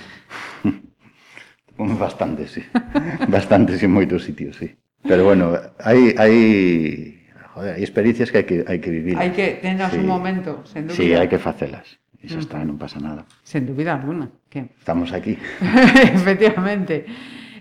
Bastante, 1.77 2.47
sí. 2.47 2.65
Bastante, 3.27 3.77
sí, 3.77 3.85
en 3.85 3.93
moitos 3.95 4.25
sitios, 4.27 4.57
sí. 4.57 4.75
Pero 5.05 5.23
bueno, 5.23 5.55
hai, 5.79 6.11
hai, 6.19 6.35
joder, 7.55 7.79
hai 7.79 7.83
experiencias 7.85 8.33
que 8.33 8.43
hai 8.43 8.45
que, 8.49 8.57
hai 8.67 8.79
que 8.83 8.91
vivir. 8.91 9.15
Hai 9.15 9.31
que 9.31 9.63
tenas 9.63 9.95
sí. 9.95 10.03
un 10.03 10.09
momento, 10.09 10.65
sen 10.67 10.89
dúbida. 10.89 10.99
Sí, 10.99 11.15
hai 11.15 11.31
que 11.31 11.39
facelas. 11.39 12.01
E 12.19 12.27
xa 12.27 12.43
está, 12.43 12.59
non 12.67 12.75
pasa 12.75 12.99
nada. 12.99 13.23
Sen 13.47 13.63
dúbida 13.63 13.95
alguna. 13.95 14.27
Que... 14.49 14.69
Estamos 14.79 15.13
aquí. 15.13 15.37
Efectivamente. 16.13 17.05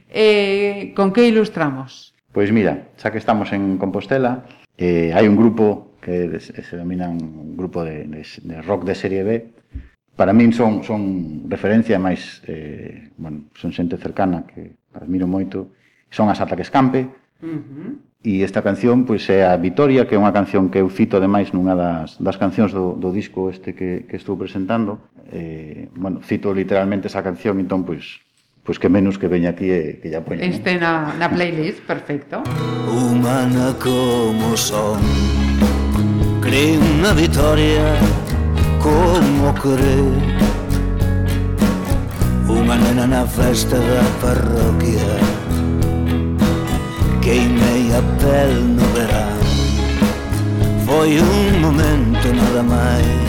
Eh, 0.08 0.92
¿Con 0.96 1.12
qué 1.12 1.28
ilustramos? 1.28 2.14
Pois 2.32 2.48
pues 2.48 2.52
mira, 2.52 2.88
xa 2.96 3.12
que 3.12 3.18
estamos 3.18 3.52
en 3.52 3.76
Compostela, 3.76 4.44
eh, 4.76 5.12
hai 5.12 5.28
un 5.28 5.36
grupo 5.36 5.98
que 6.00 6.40
se 6.40 6.74
denomina 6.76 7.08
un 7.08 7.56
grupo 7.56 7.84
de, 7.84 8.08
de, 8.08 8.24
de 8.24 8.56
rock 8.62 8.84
de 8.88 8.94
serie 8.94 9.22
B. 9.24 9.30
Para 10.16 10.32
min 10.32 10.50
son, 10.56 10.82
son 10.82 11.44
referencia, 11.46 12.00
máis, 12.00 12.40
eh, 12.48 13.12
bueno, 13.20 13.52
son 13.54 13.70
xente 13.70 14.00
cercana 14.00 14.48
que 14.48 14.78
admiro 14.96 15.28
moito. 15.28 15.74
Son 16.08 16.32
as 16.32 16.40
Ataques 16.40 16.72
Campe. 16.72 17.04
uh 17.42 17.46
-huh. 17.46 17.90
e 18.24 18.42
esta 18.42 18.62
canción 18.66 19.06
pois 19.06 19.30
é 19.30 19.46
a 19.46 19.54
Vitoria, 19.54 20.02
que 20.06 20.18
é 20.18 20.18
unha 20.18 20.34
canción 20.34 20.74
que 20.74 20.82
eu 20.82 20.90
cito 20.90 21.14
ademais 21.16 21.54
nunha 21.54 21.78
das, 21.78 22.18
das 22.18 22.34
cancións 22.34 22.74
do, 22.74 22.98
do 22.98 23.14
disco 23.14 23.46
este 23.46 23.78
que, 23.78 24.10
que 24.10 24.18
estou 24.18 24.34
presentando, 24.34 24.98
eh, 25.32 25.88
bueno, 25.94 26.20
cito 26.22 26.54
literalmente 26.54 27.08
esa 27.08 27.22
canción, 27.22 27.60
entón, 27.60 27.84
pois, 27.84 28.20
pois 28.64 28.78
que 28.78 28.88
menos 28.88 29.18
que 29.18 29.28
veña 29.28 29.50
aquí 29.50 29.70
e 29.70 29.78
eh, 29.78 30.00
que 30.00 30.10
ya 30.10 30.24
poña. 30.24 30.44
Este 30.44 30.76
na, 30.76 31.14
na 31.18 31.28
playlist, 31.28 31.80
perfecto. 31.84 32.42
Humana 32.88 33.74
como 33.78 34.56
son 34.56 35.00
Cree 36.40 36.78
una 36.78 37.12
victoria 37.12 37.94
como 38.80 39.52
cree 39.54 40.08
Unha 42.48 42.76
nena 42.80 43.04
na 43.04 43.24
festa 43.28 43.76
da 43.76 44.00
parroquia 44.22 45.12
Queimei 47.20 47.92
a 47.92 48.00
pel 48.16 48.54
no 48.78 48.86
verán 48.96 49.44
Foi 50.88 51.20
un 51.20 51.60
momento 51.60 52.26
nada 52.32 52.62
máis 52.64 53.27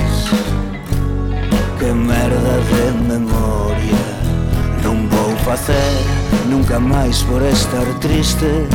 que 1.80 1.94
merda 1.94 2.60
de 2.70 2.84
memoria. 3.08 4.06
Non 4.84 5.08
vou 5.08 5.32
facer 5.48 5.96
nunca 6.52 6.80
máis 6.80 7.24
por 7.24 7.42
estar 7.42 7.88
triste. 8.04 8.68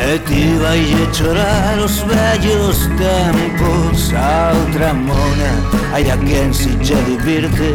E 0.00 0.18
ti 0.24 0.56
vai 0.56 0.80
chorar 1.12 1.78
os 1.78 2.00
vellos 2.08 2.88
tempos. 2.96 4.12
A 4.16 4.56
outra 4.56 4.94
mona 4.94 5.52
hai 5.92 6.10
a 6.10 6.16
quen 6.16 6.52
si 6.52 6.72
lle 6.80 6.96
divirte. 7.04 7.72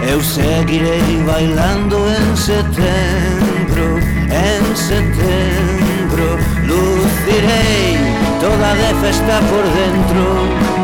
Eu 0.00 0.22
seguirei 0.22 1.22
bailando 1.26 1.98
en 2.08 2.36
setembro 2.36 4.00
En 4.30 4.76
setembro. 4.76 6.38
Lucirei 6.64 7.96
toda 8.40 8.74
de 8.74 8.94
festa 9.00 9.40
por 9.50 9.64
dentro. 9.76 10.77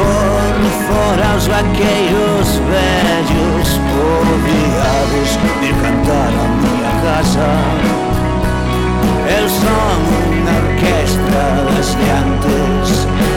Por 0.00 0.70
fora 0.86 1.36
os 1.36 1.46
vaqueiros 1.46 2.48
vellos 2.70 3.68
Poviados 3.92 5.30
de 5.60 5.70
cantar 5.82 6.32
a 6.32 6.46
miña 6.62 6.92
casa. 7.04 7.50
Eu 9.38 9.46
son 9.48 9.98
unha 10.32 10.54
orquestra 10.64 11.42
das 11.68 11.88
llantes 12.00 12.88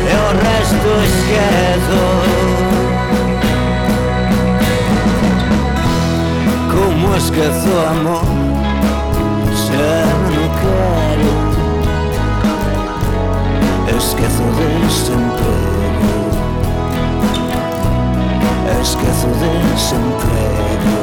E 0.09 0.13
o 0.25 0.29
resto 0.47 0.89
esquezo 1.09 2.03
Como 6.73 7.05
esquezo 7.15 7.71
amor 7.93 8.27
Se 9.53 9.85
non 10.33 10.49
quero 10.61 11.33
Esquezo 13.97 14.45
de 14.57 14.67
sempre. 14.89 16.22
esqueço 18.83 19.27
desse 19.27 19.95
emprego 19.95 21.02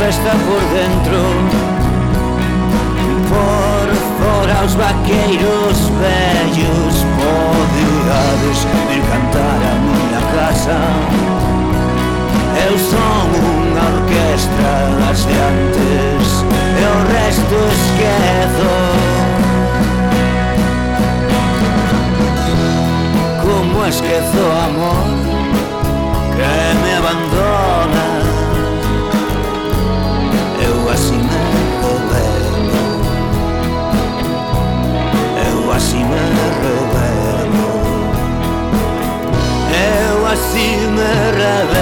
festa 0.00 0.30
por 0.30 0.62
dentro. 0.78 1.18
Por 3.30 3.86
fora 4.18 4.64
os 4.64 4.74
vaqueiros 4.74 5.76
vellos 6.00 6.94
Podíades 7.20 8.58
vir 8.88 9.02
cantar 9.10 9.60
a 9.70 9.74
miña 9.86 10.22
casa. 10.34 10.78
Eu 12.66 12.74
son 12.90 13.26
unha 13.54 13.84
orquestra 13.94 14.72
das 15.00 15.20
de 15.28 15.36
antes 15.52 16.26
E 16.80 16.84
o 16.94 16.98
resto 17.14 17.56
esquezo. 17.78 18.72
Como 23.44 23.86
esquezo 23.86 24.42
amor 24.66 25.08
Que 26.36 26.52
me 26.82 26.92
abandona. 27.00 27.99
Eu 39.70 40.26
así 40.26 40.68
me 40.96 41.12
revelo. 41.40 41.80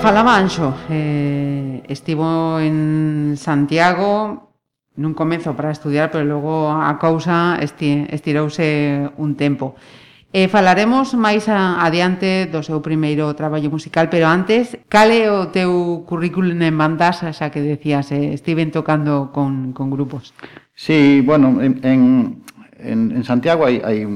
Falaba 0.00 0.36
Anxo, 0.36 0.74
eh, 0.88 1.82
estivo 1.88 2.58
en 2.60 3.36
Santiago 3.36 4.48
nun 5.00 5.16
comezo 5.16 5.56
para 5.56 5.72
estudiar, 5.72 6.12
pero 6.12 6.28
logo 6.28 6.68
a 6.68 6.92
cousa 7.00 7.56
esti, 7.60 8.04
estirouse 8.12 9.08
un 9.16 9.32
tempo. 9.34 9.74
E 10.30 10.46
falaremos 10.46 11.10
máis 11.18 11.50
a, 11.50 11.82
adiante 11.82 12.46
do 12.46 12.62
seu 12.62 12.78
primeiro 12.78 13.34
traballo 13.34 13.66
musical, 13.66 14.06
pero 14.06 14.30
antes, 14.30 14.78
cale 14.86 15.26
o 15.26 15.50
teu 15.50 16.06
currículum 16.06 16.54
en 16.62 16.78
bandas, 16.78 17.26
xa 17.34 17.50
que 17.50 17.58
decías, 17.58 18.14
eh, 18.14 18.30
estiven 18.30 18.70
tocando 18.70 19.34
con, 19.34 19.74
con 19.74 19.90
grupos. 19.90 20.30
Sí, 20.78 21.18
bueno, 21.26 21.58
en, 21.58 21.82
en, 21.82 22.00
en 22.78 23.22
Santiago 23.26 23.66
hai, 23.66 23.82
hai, 23.82 24.06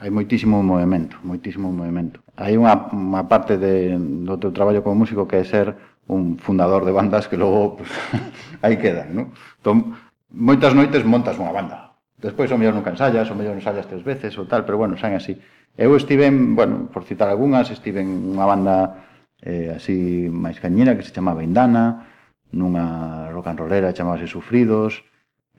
hai 0.00 0.08
moitísimo 0.08 0.64
movimento, 0.64 1.20
moitísimo 1.20 1.68
movimento. 1.68 2.24
Hai 2.40 2.56
unha, 2.56 2.88
unha 2.96 3.28
parte 3.28 3.60
de, 3.60 4.00
do 4.24 4.40
teu 4.40 4.48
traballo 4.48 4.80
como 4.80 5.04
músico 5.04 5.28
que 5.28 5.40
é 5.40 5.44
ser 5.44 5.76
un 6.08 6.40
fundador 6.40 6.88
de 6.88 6.96
bandas 6.96 7.28
que 7.28 7.36
logo 7.36 7.76
pues, 7.84 7.92
aí 8.64 8.80
quedan, 8.80 9.12
non? 9.12 9.26
Entón, 9.60 9.92
moitas 10.32 10.72
noites 10.72 11.04
montas 11.04 11.36
unha 11.36 11.52
banda, 11.52 11.83
Despois 12.24 12.48
o 12.48 12.56
mellor 12.56 12.72
nunca 12.72 12.88
ensayas, 12.88 13.28
o 13.28 13.36
mellor 13.36 13.52
ensayas 13.52 13.84
tres 13.84 14.00
veces 14.00 14.32
ou 14.40 14.48
tal, 14.48 14.64
pero 14.64 14.80
bueno, 14.80 14.96
saen 14.96 15.20
así. 15.20 15.36
Eu 15.76 15.92
estive, 15.92 16.24
en, 16.24 16.56
bueno, 16.56 16.88
por 16.88 17.04
citar 17.04 17.28
algunhas, 17.28 17.68
estive 17.68 18.00
en 18.00 18.32
unha 18.32 18.48
banda 18.48 19.04
eh, 19.44 19.76
así 19.76 20.32
máis 20.32 20.56
cañera 20.56 20.96
que 20.96 21.04
se 21.04 21.12
chamaba 21.12 21.44
Indana, 21.44 22.08
nunha 22.48 23.28
rock 23.28 23.52
and 23.52 23.60
rollera 23.60 23.92
chamábase 23.92 24.24
Sufridos, 24.24 25.04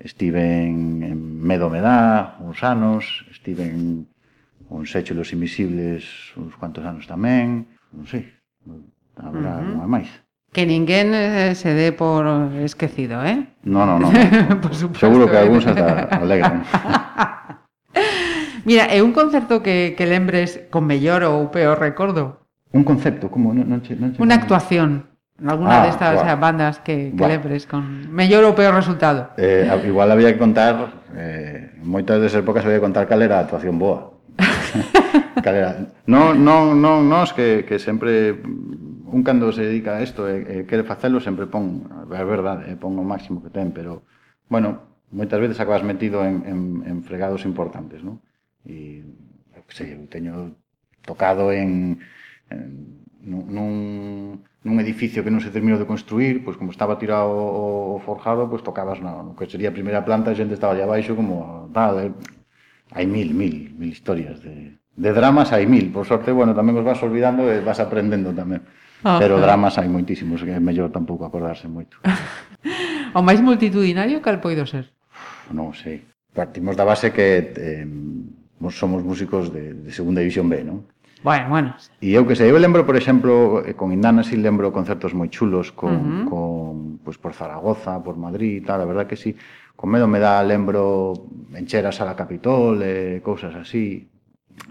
estive 0.01 0.41
en, 0.41 1.05
en 1.05 1.19
Medo 1.45 1.69
me 1.69 1.85
dá, 1.85 2.41
uns 2.41 2.65
anos, 2.65 3.29
estive 3.29 3.69
en 3.69 4.09
uns 4.65 4.89
Échelos 4.97 5.37
Invisibles 5.37 6.33
uns 6.33 6.57
cuantos 6.57 6.81
anos 6.81 7.05
tamén, 7.05 7.69
non 7.93 8.09
sei, 8.09 8.25
habrá 9.21 9.61
uh 9.61 9.85
-huh. 9.85 9.85
máis. 9.85 10.09
Que 10.55 10.63
ninguén 10.63 11.11
eh, 11.11 11.51
se 11.51 11.75
dé 11.75 11.91
por 11.91 12.23
esquecido, 12.63 13.19
eh? 13.27 13.43
No, 13.67 13.83
no, 13.83 13.99
no. 13.99 14.07
por 14.63 14.71
supuesto, 14.71 15.03
Seguro 15.03 15.27
que 15.27 15.35
eh. 15.35 15.43
algúns 15.43 15.67
ata 15.67 16.07
alegran. 16.15 16.63
Mira, 18.63 18.87
é 18.87 19.03
un 19.03 19.11
concerto 19.11 19.59
que, 19.59 19.99
que 19.99 20.07
lembres 20.07 20.63
con 20.71 20.87
mellor 20.87 21.27
ou 21.27 21.51
peor 21.51 21.75
recordo? 21.75 22.47
Un 22.71 22.87
concepto, 22.87 23.27
como 23.27 23.51
non, 23.51 23.67
non, 23.67 23.83
che, 23.83 23.99
non 23.99 24.15
che 24.15 24.23
Unha 24.23 24.39
actuación. 24.39 25.11
Alguna 25.43 25.83
ah, 25.83 25.91
destas 25.91 26.23
de 26.23 26.35
bandas 26.39 26.79
que, 26.79 27.11
que 27.11 27.25
lembres 27.27 27.67
con 27.67 28.07
mellor 28.07 28.47
ou 28.47 28.55
peor 28.55 28.71
resultado. 28.71 29.35
Eh, 29.35 29.67
igual 29.83 30.07
había 30.07 30.31
que 30.31 30.39
contar, 30.39 31.03
eh, 31.19 31.75
moitas 31.83 32.23
des 32.23 32.31
épocas 32.31 32.63
había 32.63 32.79
que 32.79 32.87
contar 32.87 33.11
cal 33.11 33.19
era 33.19 33.43
a 33.43 33.43
actuación 33.43 33.75
boa. 33.75 34.15
cal 35.43 35.55
era. 35.59 35.83
Non, 36.07 36.39
non, 36.39 36.79
non, 36.79 37.03
nos 37.03 37.35
que, 37.35 37.67
que 37.67 37.75
sempre 37.75 38.39
un 39.11 39.21
cando 39.23 39.51
se 39.51 39.63
dedica 39.63 39.97
a 39.97 40.01
isto 40.01 40.27
e, 40.27 40.41
eh, 40.41 40.41
e 40.41 40.55
eh, 40.59 40.63
quere 40.65 40.83
facelo 40.83 41.19
sempre 41.21 41.45
pon, 41.45 41.85
é 42.09 42.25
verdade, 42.25 42.71
eh, 42.73 42.77
pon 42.77 42.97
o 42.97 43.05
máximo 43.05 43.41
que 43.43 43.53
ten, 43.53 43.69
pero, 43.71 44.03
bueno, 44.49 44.97
moitas 45.13 45.39
veces 45.39 45.59
acabas 45.61 45.85
metido 45.85 46.25
en, 46.25 46.43
en, 46.45 46.59
en 46.85 46.97
fregados 47.05 47.45
importantes, 47.45 48.01
non? 48.01 48.21
E, 48.65 49.05
sei, 49.69 49.93
eu 49.93 50.05
teño 50.09 50.57
tocado 51.05 51.53
en, 51.53 52.01
en 52.49 53.05
nun, 53.25 54.45
nun 54.61 54.75
edificio 54.77 55.25
que 55.25 55.33
non 55.33 55.41
se 55.41 55.49
terminou 55.49 55.81
de 55.81 55.89
construir, 55.89 56.45
pois 56.45 56.57
como 56.57 56.69
estaba 56.69 57.01
tirado 57.01 57.33
o, 57.33 57.97
o 57.97 58.03
forjado, 58.05 58.45
pois 58.45 58.61
tocabas 58.61 59.01
na, 59.01 59.25
no 59.25 59.33
que 59.33 59.49
sería 59.49 59.73
a 59.73 59.77
primeira 59.77 60.05
planta, 60.05 60.29
a 60.29 60.37
xente 60.37 60.53
estaba 60.53 60.77
allá 60.77 60.85
abaixo 60.85 61.17
como 61.17 61.69
tal, 61.73 61.93
eh, 62.01 62.13
hai 62.93 63.05
mil, 63.09 63.33
mil, 63.33 63.73
mil 63.73 63.89
historias 63.89 64.41
de, 64.45 64.77
de 64.77 65.11
dramas 65.11 65.49
hai 65.53 65.65
mil, 65.65 65.89
por 65.89 66.05
sorte, 66.05 66.29
bueno, 66.29 66.53
tamén 66.53 66.77
os 66.77 66.85
vas 66.85 67.01
olvidando 67.01 67.49
e 67.49 67.61
vas 67.65 67.81
aprendendo 67.81 68.29
tamén. 68.33 68.61
Ah. 69.05 69.21
Pero 69.21 69.37
dramas 69.37 69.77
hai 69.77 69.85
moitísimos, 69.85 70.41
que 70.41 70.49
é 70.49 70.57
mellor 70.57 70.89
tampouco 70.89 71.29
acordarse 71.29 71.69
moito. 71.69 72.01
o 73.13 73.21
máis 73.21 73.37
multitudinario 73.37 74.17
cal 74.17 74.41
poido 74.41 74.65
ser? 74.65 74.89
Non 75.53 75.77
sei. 75.77 76.01
Partimos 76.33 76.73
da 76.73 76.89
base 76.89 77.13
que 77.13 77.53
eh, 77.53 77.85
somos 78.73 79.05
músicos 79.05 79.53
de, 79.53 79.77
de 79.77 79.91
segunda 79.93 80.25
división 80.25 80.49
B, 80.49 80.65
non? 80.65 80.89
Bueno, 81.21 81.53
bueno. 81.53 81.69
E 82.01 82.17
eu 82.17 82.25
que 82.25 82.33
sei, 82.33 82.49
eu 82.49 82.57
lembro, 82.57 82.81
por 82.81 82.97
exemplo, 82.97 83.61
eh, 83.61 83.77
con 83.77 83.93
Indana 83.93 84.25
si 84.25 84.41
lembro 84.41 84.73
concertos 84.73 85.13
moi 85.13 85.29
chulos 85.29 85.69
con, 85.69 85.93
uh 85.93 86.01
-huh. 86.01 86.25
con 86.25 86.73
pues, 87.05 87.21
por 87.21 87.37
Zaragoza, 87.37 88.01
por 88.01 88.17
Madrid 88.17 88.61
e 88.61 88.65
tal, 88.65 88.81
a 88.81 88.89
verdad 88.89 89.05
que 89.05 89.21
sí. 89.21 89.37
Con 89.77 89.93
medo 89.93 90.09
me 90.09 90.17
dá, 90.17 90.41
lembro, 90.41 91.13
encheras 91.53 92.01
a 92.01 92.09
la 92.09 92.17
Capitol, 92.17 92.81
eh, 92.81 93.21
cousas 93.21 93.53
así. 93.53 94.09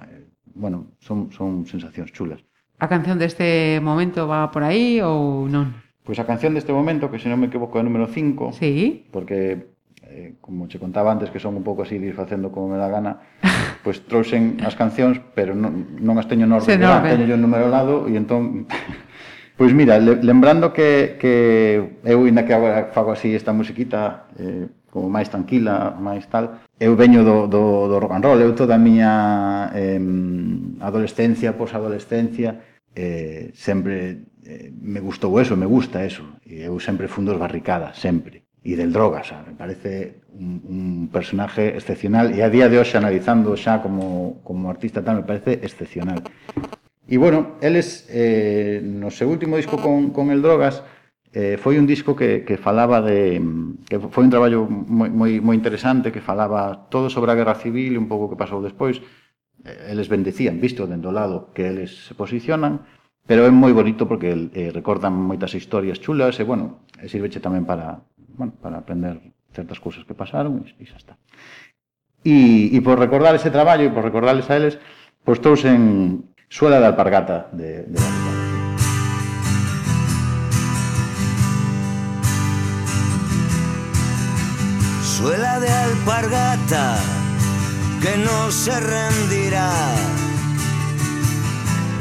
Eh, 0.02 0.26
bueno, 0.58 0.98
son, 0.98 1.30
son 1.30 1.66
sensacións 1.70 2.10
chulas. 2.10 2.42
A 2.78 2.86
canción 2.88 3.18
deste 3.18 3.78
momento 3.80 4.26
va 4.26 4.50
por 4.50 4.66
aí 4.66 4.98
ou 5.00 5.46
non? 5.46 5.72
Pois 6.04 6.20
a 6.20 6.28
canción 6.28 6.52
deste 6.52 6.74
momento, 6.74 7.08
que 7.08 7.22
se 7.22 7.30
non 7.32 7.40
me 7.40 7.48
equivoco 7.48 7.78
é 7.78 7.82
o 7.82 7.86
número 7.86 8.10
5, 8.10 8.52
sí. 8.52 9.08
porque 9.08 9.72
eh, 10.04 10.36
como 10.44 10.68
che 10.68 10.76
contaba 10.76 11.08
antes 11.08 11.32
que 11.32 11.40
son 11.40 11.56
un 11.56 11.64
pouco 11.64 11.86
así 11.86 11.96
disfacendo 11.96 12.52
como 12.52 12.74
me 12.74 12.78
dá 12.78 12.92
gana, 12.92 13.24
pois 13.86 14.04
trouxen 14.04 14.60
as 14.60 14.76
cancións, 14.76 15.22
pero 15.32 15.56
non, 15.56 15.96
non 16.02 16.20
as 16.20 16.28
teño 16.28 16.44
no 16.44 16.60
orden, 16.60 16.76
no, 16.82 17.00
teño 17.00 17.24
yo 17.24 17.40
número 17.40 17.72
lado 17.72 18.10
e 18.10 18.18
entón 18.18 18.66
Pois 19.56 19.72
mira, 19.72 19.98
lembrando 19.98 20.72
que, 20.72 21.16
que 21.20 21.94
eu, 22.02 22.26
ainda 22.26 22.42
que 22.42 22.52
agora 22.52 22.90
fago 22.90 23.14
así 23.14 23.38
esta 23.38 23.54
musiquita, 23.54 24.26
eh, 24.34 24.66
como 24.94 25.10
máis 25.10 25.26
tranquila, 25.26 25.90
máis 25.98 26.30
tal. 26.30 26.62
Eu 26.78 26.94
veño 26.94 27.26
do, 27.26 27.50
do, 27.50 27.90
do 27.90 27.98
rock 27.98 28.14
and 28.14 28.22
roll, 28.22 28.38
eu 28.38 28.54
toda 28.54 28.78
a 28.78 28.80
miña 28.80 29.74
eh, 29.74 29.98
adolescencia, 30.78 31.58
posadolescencia, 31.58 32.62
eh, 32.94 33.50
sempre 33.58 34.30
eh, 34.46 34.70
me 34.70 35.02
gustou 35.02 35.34
eso, 35.42 35.58
me 35.58 35.66
gusta 35.66 36.06
eso. 36.06 36.22
E 36.46 36.62
eu 36.62 36.78
sempre 36.78 37.10
fun 37.10 37.26
dos 37.26 37.34
barricadas, 37.34 37.98
sempre. 37.98 38.46
E 38.62 38.78
del 38.78 38.94
drogas, 38.94 39.34
me 39.42 39.58
parece 39.58 40.22
un, 40.30 40.62
un 40.62 40.82
personaje 41.10 41.74
excepcional. 41.74 42.30
E 42.30 42.46
a 42.46 42.48
día 42.48 42.70
de 42.70 42.78
hoxe, 42.78 42.94
analizando 42.94 43.58
xa 43.58 43.82
como, 43.82 44.38
como 44.46 44.70
artista 44.70 45.02
tal, 45.02 45.20
me 45.20 45.26
parece 45.26 45.58
excepcional. 45.58 46.22
E 47.10 47.18
bueno, 47.18 47.58
eles 47.58 48.06
eh, 48.14 48.78
no 48.78 49.10
seu 49.10 49.26
último 49.26 49.58
disco 49.58 49.74
con, 49.82 50.14
con 50.14 50.30
el 50.30 50.38
Drogas 50.38 50.86
Eh, 51.34 51.58
foi 51.58 51.82
un 51.82 51.86
disco 51.90 52.14
que, 52.14 52.46
que 52.46 52.54
falaba 52.54 53.02
de... 53.02 53.42
que 53.90 53.98
foi 53.98 54.22
un 54.22 54.30
traballo 54.30 54.70
moi, 54.70 55.10
moi, 55.10 55.42
moi 55.42 55.58
interesante 55.58 56.14
que 56.14 56.22
falaba 56.22 56.86
todo 56.86 57.10
sobre 57.10 57.34
a 57.34 57.38
guerra 57.38 57.58
civil 57.58 57.98
e 57.98 57.98
un 57.98 58.06
pouco 58.06 58.30
que 58.30 58.38
pasou 58.38 58.62
despois. 58.62 59.02
Eh, 59.66 59.90
eles 59.90 60.06
bendecían, 60.06 60.62
visto 60.62 60.86
dendo 60.86 61.10
lado 61.10 61.50
que 61.50 61.66
eles 61.66 62.06
se 62.06 62.14
posicionan, 62.14 62.86
pero 63.26 63.42
é 63.42 63.50
moi 63.50 63.74
bonito 63.74 64.06
porque 64.06 64.30
eh, 64.30 64.70
recordan 64.70 65.10
moitas 65.10 65.58
historias 65.58 65.98
chulas 65.98 66.38
e, 66.38 66.46
bueno, 66.46 66.86
sirveche 67.10 67.42
tamén 67.42 67.66
para, 67.66 67.98
bueno, 68.38 68.54
para 68.62 68.78
aprender 68.78 69.18
certas 69.50 69.82
cousas 69.82 70.06
que 70.06 70.14
pasaron 70.14 70.62
e, 70.62 70.70
e 70.78 70.86
xa 70.86 71.02
está. 71.02 71.18
E, 72.22 72.70
e 72.70 72.78
por 72.78 72.94
recordar 72.94 73.34
ese 73.34 73.50
traballo 73.50 73.82
e 73.82 73.90
por 73.90 74.06
recordarles 74.06 74.46
a 74.46 74.54
eles, 74.54 74.78
postouse 75.26 75.66
en 75.66 76.30
suela 76.46 76.78
de 76.78 76.86
alpargata 76.86 77.50
de, 77.50 77.90
de 77.90 77.98
la 77.98 78.06
vida. 78.06 78.43
Suela 85.16 85.60
de 85.60 85.70
alpargata 85.70 86.96
que 88.02 88.16
no 88.16 88.50
se 88.50 88.78
rendirá 88.80 89.70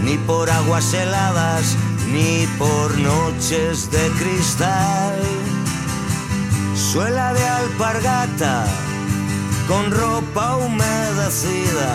ni 0.04 0.17
por 0.17 0.49
aguas 0.49 0.91
heladas 0.95 1.78
ni 2.12 2.47
por 2.58 2.97
noches 2.97 3.91
de 3.91 4.10
cristal. 4.19 5.19
Suela 6.76 7.36
de 7.36 7.47
alpargata 7.47 8.65
con 9.67 9.91
ropa 9.91 10.56
humedecida. 10.56 11.93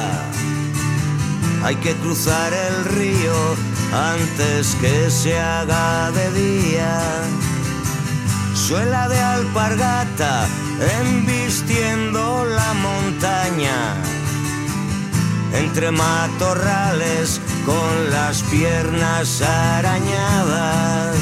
Hay 1.65 1.75
que 1.77 1.95
cruzar 1.97 2.53
el 2.53 2.85
río 2.97 3.57
antes 3.93 4.77
que 4.81 5.11
se 5.11 5.37
haga 5.37 6.13
de 6.13 6.31
día. 6.31 7.03
Suela 8.69 9.09
de 9.09 9.19
alpargata 9.19 10.47
embistiendo 11.01 12.45
la 12.45 12.75
montaña. 12.75 13.95
Entre 15.55 15.91
matorrales 15.91 17.41
con 17.65 18.11
las 18.11 18.43
piernas 18.43 19.41
arañadas. 19.41 21.17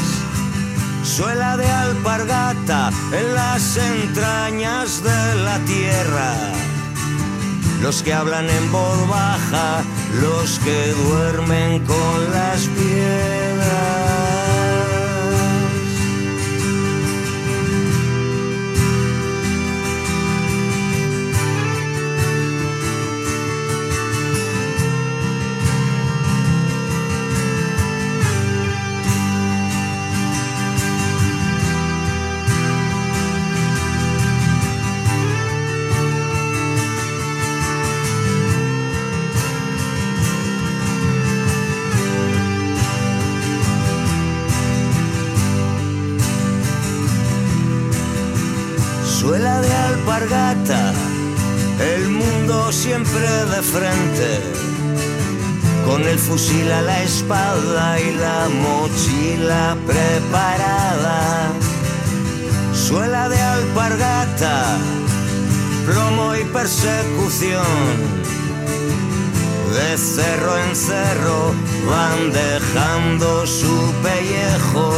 Suela 1.05 1.57
de 1.57 1.71
alpargata 1.71 2.91
en 3.13 3.35
las 3.37 3.77
entrañas 3.77 5.05
de 5.05 5.35
la 5.45 5.61
tierra. 5.61 6.35
Los 7.81 8.03
que 8.03 8.13
hablan 8.13 8.51
en 8.51 8.73
voz 8.73 9.09
baja, 9.09 9.85
los 10.21 10.59
que 10.59 10.93
duermen 10.95 11.85
con 11.85 12.31
las 12.33 12.63
piedras. 12.63 13.56
Alpargata, 50.17 50.95
el 51.79 52.09
mundo 52.09 52.73
siempre 52.73 53.21
de 53.21 53.63
frente, 53.63 54.41
con 55.85 56.03
el 56.09 56.19
fusil 56.19 56.73
a 56.73 56.81
la 56.81 57.03
espada 57.03 58.01
y 58.01 58.13
la 58.15 58.49
mochila 58.49 59.77
preparada. 59.87 61.53
Suela 62.73 63.29
de 63.29 63.39
alpargata, 63.39 64.79
plomo 65.85 66.35
y 66.35 66.45
persecución. 66.45 68.17
De 69.75 69.99
cerro 69.99 70.57
en 70.57 70.75
cerro 70.75 71.55
van 71.91 72.33
dejando 72.33 73.47
su 73.47 73.93
pellejo. 74.03 74.95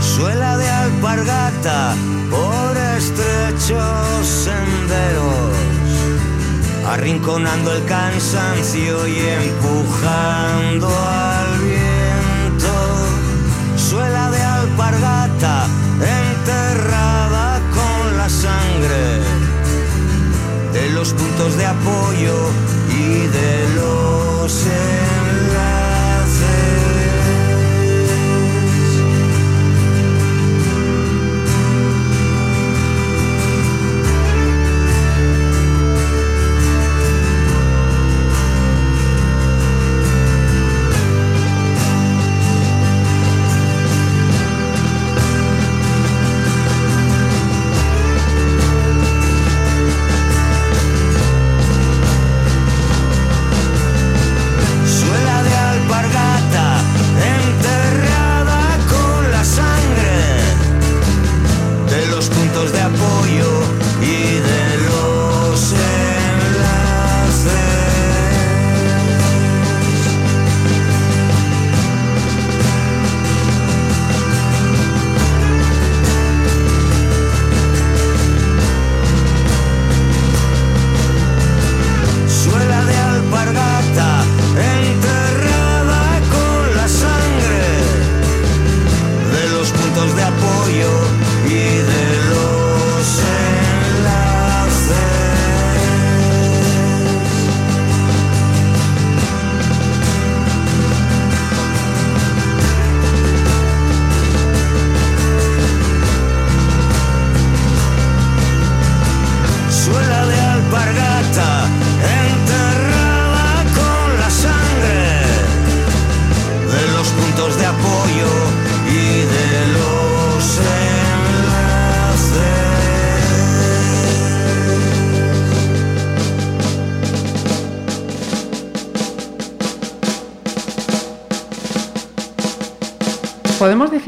suela 0.00 0.58
de 0.58 0.68
alpargata 0.68 1.94
por 2.32 2.76
estrechos 2.98 4.26
senderos, 4.26 5.54
arrinconando 6.86 7.72
el 7.72 7.84
cansancio 7.84 9.06
y 9.06 9.18
empujando 9.18 10.88
al 10.88 11.58
viento, 11.60 12.74
suela 13.76 14.30
de 14.30 14.42
alpargata 14.42 15.66
enterrada 16.00 17.60
con 17.78 18.16
la 18.16 18.28
sangre 18.28 19.20
de 20.72 20.88
los 20.90 21.12
puntos 21.12 21.56
de 21.58 21.66
apoyo 21.66 22.36
y 22.90 23.26
de 23.26 23.74
los 23.76 24.66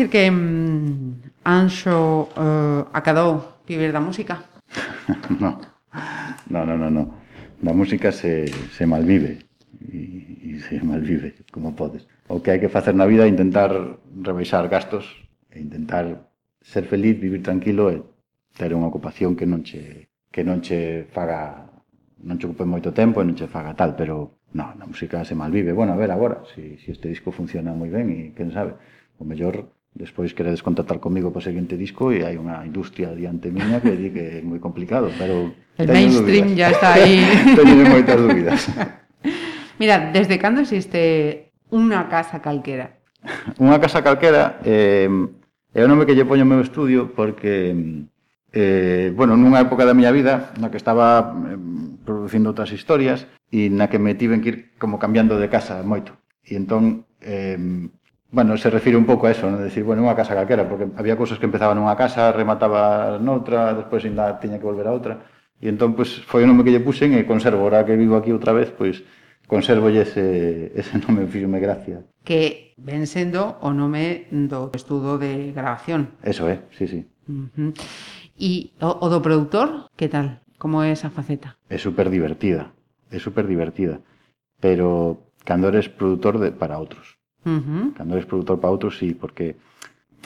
decir 0.05 0.11
que 0.11 0.31
mm, 0.31 1.45
Anxo 1.45 2.29
eh, 2.37 2.85
acadou 2.93 3.61
vivir 3.67 3.93
da 3.93 4.01
música? 4.01 4.45
no. 5.41 5.61
no, 6.49 6.65
no, 6.65 6.77
no, 6.77 6.91
no. 6.91 7.05
Da 7.61 7.73
música 7.73 8.13
se, 8.13 8.47
se 8.73 8.87
malvive 8.87 9.39
e, 9.81 10.57
e 10.57 10.61
se 10.61 10.81
malvive 10.83 11.35
como 11.53 11.75
podes. 11.75 12.07
O 12.29 12.41
que 12.41 12.51
hai 12.51 12.61
que 12.61 12.69
facer 12.69 12.95
na 12.95 13.07
vida 13.07 13.25
é 13.25 13.29
intentar 13.29 13.73
rebaixar 14.21 14.69
gastos 14.69 15.05
e 15.53 15.61
intentar 15.61 16.29
ser 16.61 16.85
feliz, 16.85 17.21
vivir 17.21 17.43
tranquilo 17.43 17.93
e 17.93 18.01
ter 18.57 18.73
unha 18.73 18.89
ocupación 18.89 19.37
que 19.37 19.45
non 19.45 19.65
che 19.65 20.09
que 20.33 20.45
non 20.45 20.61
che 20.61 21.07
faga 21.13 21.69
non 22.25 22.41
che 22.41 22.49
ocupe 22.49 22.65
moito 22.65 22.93
tempo 22.93 23.21
e 23.21 23.25
non 23.25 23.37
che 23.37 23.47
faga 23.47 23.77
tal, 23.77 23.93
pero 23.93 24.41
no, 24.57 24.73
na 24.77 24.89
música 24.89 25.25
se 25.25 25.37
malvive. 25.37 25.77
Bueno, 25.77 25.93
a 25.93 25.97
ver 26.01 26.11
agora, 26.11 26.41
se 26.49 26.81
si, 26.81 26.89
si 26.89 26.89
este 26.93 27.09
disco 27.09 27.31
funciona 27.31 27.73
moi 27.73 27.93
ben 27.93 28.09
e 28.09 28.33
quen 28.33 28.49
sabe, 28.53 28.77
o 29.21 29.25
mellor 29.25 29.69
Despois 29.95 30.35
queredes 30.35 30.59
contactar 30.59 30.99
comigo 30.99 31.31
para 31.31 31.39
o 31.39 31.47
seguinte 31.47 31.79
disco 31.79 32.11
e 32.11 32.27
hai 32.27 32.35
unha 32.35 32.67
industria 32.67 33.15
diante 33.15 33.55
miña 33.55 33.79
que 33.79 33.95
di 33.95 34.11
que 34.11 34.43
é 34.43 34.43
moi 34.43 34.59
complicado, 34.59 35.07
pero... 35.15 35.55
El 35.79 35.87
mainstream 35.87 36.51
dúbidas. 36.51 36.59
ya 36.59 36.69
está 36.75 36.89
aí. 36.99 37.23
teño 37.59 37.87
moitas 37.87 38.19
dúbidas. 38.19 38.61
Mira, 39.81 40.11
desde 40.11 40.35
cando 40.43 40.67
existe 40.67 41.55
unha 41.71 42.11
casa 42.11 42.43
calquera? 42.43 42.99
unha 43.63 43.79
casa 43.81 44.05
calquera 44.05 44.61
eh, 44.67 45.09
é 45.73 45.81
o 45.83 45.89
nome 45.89 46.05
que 46.05 46.19
lle 46.19 46.29
poño 46.29 46.45
ao 46.45 46.51
meu 46.51 46.61
estudio 46.61 47.15
porque, 47.15 47.73
eh, 48.53 49.15
bueno, 49.15 49.39
nunha 49.39 49.63
época 49.63 49.87
da 49.87 49.97
miña 49.97 50.11
vida 50.11 50.55
na 50.59 50.75
que 50.75 50.79
estaba 50.79 51.23
eh, 51.23 51.59
producindo 52.03 52.51
outras 52.51 52.75
historias 52.75 53.31
e 53.55 53.71
na 53.71 53.87
que 53.87 54.03
me 54.03 54.19
tiven 54.19 54.43
que 54.43 54.51
ir 54.51 54.59
como 54.77 54.99
cambiando 54.99 55.39
de 55.39 55.47
casa 55.47 55.81
moito. 55.87 56.19
E 56.43 56.59
entón, 56.59 57.07
eh, 57.23 57.57
bueno, 58.35 58.57
se 58.57 58.69
refire 58.69 58.97
un 58.97 59.07
pouco 59.07 59.29
a 59.29 59.31
eso, 59.31 59.47
non? 59.47 59.63
Decir, 59.63 59.87
bueno, 59.87 60.03
unha 60.03 60.19
casa 60.19 60.35
calquera, 60.35 60.67
porque 60.67 60.91
había 60.99 61.15
cousas 61.15 61.39
que 61.39 61.47
empezaban 61.47 61.79
nunha 61.79 61.95
casa, 61.95 62.35
remataba 62.35 63.15
noutra, 63.23 63.71
despois 63.79 64.03
ainda 64.03 64.43
tiña 64.43 64.59
que 64.59 64.67
volver 64.67 64.91
a 64.91 64.93
outra. 64.93 65.23
E 65.63 65.71
entón, 65.71 65.95
pois, 65.95 66.19
pues, 66.19 66.27
foi 66.27 66.43
o 66.43 66.51
nome 66.51 66.67
que 66.67 66.75
lle 66.75 66.83
puxen 66.83 67.15
e 67.15 67.23
conservo, 67.23 67.63
ora 67.63 67.87
que 67.87 67.95
vivo 67.95 68.19
aquí 68.19 68.35
outra 68.35 68.51
vez, 68.51 68.75
pois, 68.75 69.07
conservo 69.47 69.87
ese, 69.87 70.75
ese 70.75 70.99
nome, 70.99 71.25
fíxome 71.33 71.63
gracia. 71.63 72.03
Que 72.27 72.75
ven 72.75 73.07
sendo 73.07 73.55
o 73.63 73.71
nome 73.71 74.27
do 74.35 74.75
estudo 74.75 75.15
de 75.15 75.55
grabación. 75.55 76.19
Eso 76.27 76.51
é, 76.51 76.59
eh? 76.59 76.61
sí, 76.75 76.91
sí. 76.91 77.01
Uh 77.31 77.47
-huh. 77.55 77.71
E 78.35 78.75
o, 78.83 78.99
o 78.99 79.07
do 79.07 79.23
produtor, 79.23 79.87
que 79.95 80.11
tal? 80.11 80.43
Como 80.59 80.83
é 80.83 80.91
esa 80.91 81.07
faceta? 81.07 81.55
É 81.71 81.79
super 81.79 82.11
divertida, 82.11 82.75
é 83.15 83.23
super 83.23 83.47
divertida, 83.47 84.03
pero 84.59 85.31
cando 85.47 85.71
eres 85.71 85.87
produtor 85.87 86.43
de, 86.43 86.51
para 86.51 86.83
outros 86.83 87.14
Uh 87.45 87.61
-huh. 87.61 87.93
Cando 87.97 88.15
eres 88.15 88.27
produtor 88.27 88.59
para 88.59 88.73
outros, 88.73 88.99
sí, 88.99 89.15
porque 89.15 89.57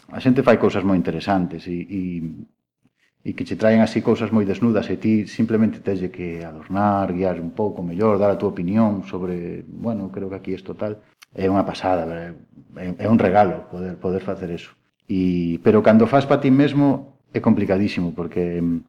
a 0.09 0.21
xente 0.21 0.43
fai 0.43 0.57
cousas 0.57 0.85
moi 0.85 0.97
interesantes 0.97 1.67
e, 1.67 1.79
e, 1.85 2.03
e 3.29 3.31
que 3.37 3.45
che 3.45 3.61
traen 3.61 3.83
así 3.83 4.01
cousas 4.01 4.31
moi 4.33 4.47
desnudas 4.47 4.89
e 4.89 4.97
ti 4.97 5.27
simplemente 5.27 5.85
tens 5.85 6.01
que 6.09 6.41
adornar, 6.47 7.13
guiar 7.13 7.37
un 7.41 7.53
pouco 7.53 7.83
mellor, 7.83 8.17
dar 8.17 8.31
a 8.31 8.39
túa 8.41 8.55
opinión 8.55 9.05
sobre, 9.05 9.65
bueno, 9.69 10.09
creo 10.15 10.31
que 10.31 10.39
aquí 10.39 10.53
isto 10.55 10.73
tal. 10.75 10.97
É 11.35 11.45
unha 11.45 11.67
pasada, 11.69 12.09
é, 12.79 12.95
é 13.05 13.07
un 13.11 13.21
regalo 13.21 13.69
poder 13.69 14.01
poder 14.01 14.23
facer 14.25 14.49
eso. 14.49 14.73
E, 15.05 15.61
pero 15.61 15.85
cando 15.85 16.09
faz 16.09 16.25
para 16.25 16.41
ti 16.41 16.49
mesmo 16.49 17.19
é 17.33 17.41
complicadísimo, 17.41 18.17
porque... 18.17 18.63
Mm, 18.63 18.81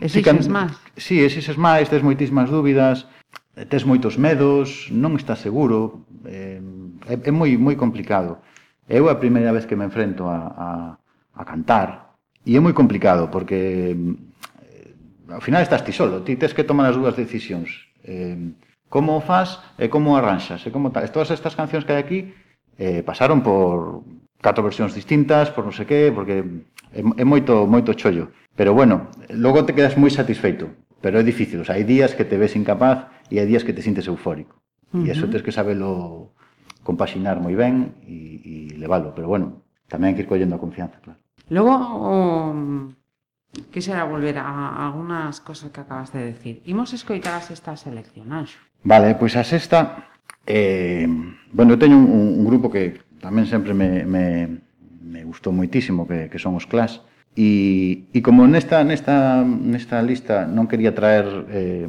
exixes 0.00 0.46
máis. 0.46 0.78
Si, 0.94 1.18
exixes 1.26 1.58
máis, 1.58 1.90
tens 1.90 2.06
moitísimas 2.06 2.46
dúbidas, 2.50 3.10
tes 3.64 3.82
moitos 3.82 4.14
medos, 4.20 4.92
non 4.92 5.16
estás 5.16 5.40
seguro, 5.40 6.06
eh, 6.28 6.60
é, 7.04 7.28
é 7.28 7.32
moi 7.32 7.52
moi 7.60 7.76
complicado. 7.76 8.40
Eu 8.88 9.08
é 9.08 9.12
a 9.12 9.20
primeira 9.20 9.52
vez 9.52 9.66
que 9.66 9.76
me 9.76 9.84
enfrento 9.84 10.24
a, 10.24 10.38
a, 10.56 10.68
a 11.34 11.42
cantar 11.44 12.16
e 12.46 12.56
é 12.56 12.60
moi 12.60 12.72
complicado 12.72 13.28
porque 13.28 13.92
mm, 13.92 14.14
eh, 14.62 15.34
ao 15.36 15.42
final 15.42 15.60
estás 15.60 15.82
ti 15.84 15.92
solo, 15.92 16.22
ti 16.22 16.36
tens 16.40 16.54
que 16.54 16.64
tomar 16.64 16.88
as 16.88 16.96
dúas 16.96 17.18
decisións. 17.18 17.90
Eh, 18.06 18.38
como 18.88 19.18
o 19.18 19.20
faz 19.20 19.58
e 19.78 19.90
como 19.90 20.14
o 20.14 20.16
arranxas 20.16 20.62
e 20.66 20.70
como 20.70 20.94
tal. 20.94 21.04
Todas 21.10 21.34
estas 21.34 21.58
cancións 21.58 21.84
que 21.84 21.92
hai 21.92 22.00
aquí 22.00 22.20
eh, 22.78 23.02
pasaron 23.02 23.42
por 23.42 24.06
catro 24.40 24.62
versións 24.62 24.94
distintas, 24.94 25.50
por 25.50 25.66
non 25.66 25.74
sei 25.74 25.88
que, 25.88 26.14
porque 26.14 26.44
é, 26.94 27.02
é 27.02 27.24
moito 27.26 27.66
moito 27.66 27.98
chollo. 27.98 28.30
Pero 28.54 28.72
bueno, 28.72 29.10
logo 29.34 29.66
te 29.66 29.74
quedas 29.74 29.98
moi 29.98 30.08
satisfeito, 30.08 30.70
pero 31.02 31.18
é 31.18 31.24
difícil, 31.26 31.60
o 31.60 31.66
sea, 31.66 31.76
hai 31.76 31.84
días 31.84 32.14
que 32.14 32.24
te 32.24 32.38
ves 32.38 32.54
incapaz 32.54 33.10
e 33.28 33.42
hai 33.42 33.46
días 33.50 33.66
que 33.66 33.74
te 33.74 33.82
sintes 33.82 34.06
eufórico. 34.06 34.56
Uh 34.94 35.02
-huh. 35.02 35.06
E 35.06 35.12
eso 35.12 35.26
tens 35.26 35.42
que 35.42 35.52
sabelo 35.52 36.32
compaxinar 36.86 37.42
moi 37.42 37.58
ben 37.58 37.98
e, 38.06 38.14
e 38.38 38.54
leválo, 38.78 39.10
pero 39.10 39.26
bueno, 39.26 39.66
tamén 39.90 40.14
hai 40.14 40.14
que 40.14 40.22
ir 40.22 40.30
collendo 40.30 40.54
a 40.54 40.62
confianza, 40.62 41.02
claro. 41.02 41.18
Logo, 41.50 41.74
um, 41.74 42.94
quixera 43.74 44.06
volver 44.06 44.38
a 44.38 44.86
algunhas 44.86 45.42
cosas 45.42 45.74
que 45.74 45.82
acabas 45.82 46.14
de 46.14 46.30
decir. 46.30 46.62
Imos 46.70 46.94
escoitar 46.94 47.34
a 47.34 47.42
sexta 47.42 47.74
selección, 47.74 48.30
Anxo. 48.30 48.62
Vale, 48.86 49.18
pois 49.18 49.34
a 49.34 49.42
sexta, 49.42 50.06
eh, 50.46 51.10
bueno, 51.50 51.74
eu 51.74 51.78
teño 51.82 51.98
un, 51.98 52.38
un 52.38 52.44
grupo 52.46 52.70
que 52.70 53.02
tamén 53.18 53.50
sempre 53.50 53.74
me, 53.74 54.06
me, 54.06 54.62
me 55.02 55.26
gustou 55.26 55.50
moitísimo, 55.50 56.06
que, 56.06 56.30
que 56.30 56.38
son 56.38 56.54
os 56.54 56.70
Clash, 56.70 57.02
E, 57.36 58.08
e 58.16 58.18
como 58.24 58.48
nesta, 58.48 58.80
nesta, 58.80 59.44
nesta 59.44 60.00
lista 60.00 60.48
non 60.48 60.64
quería 60.64 60.96
traer 60.96 61.28
eh, 61.52 61.84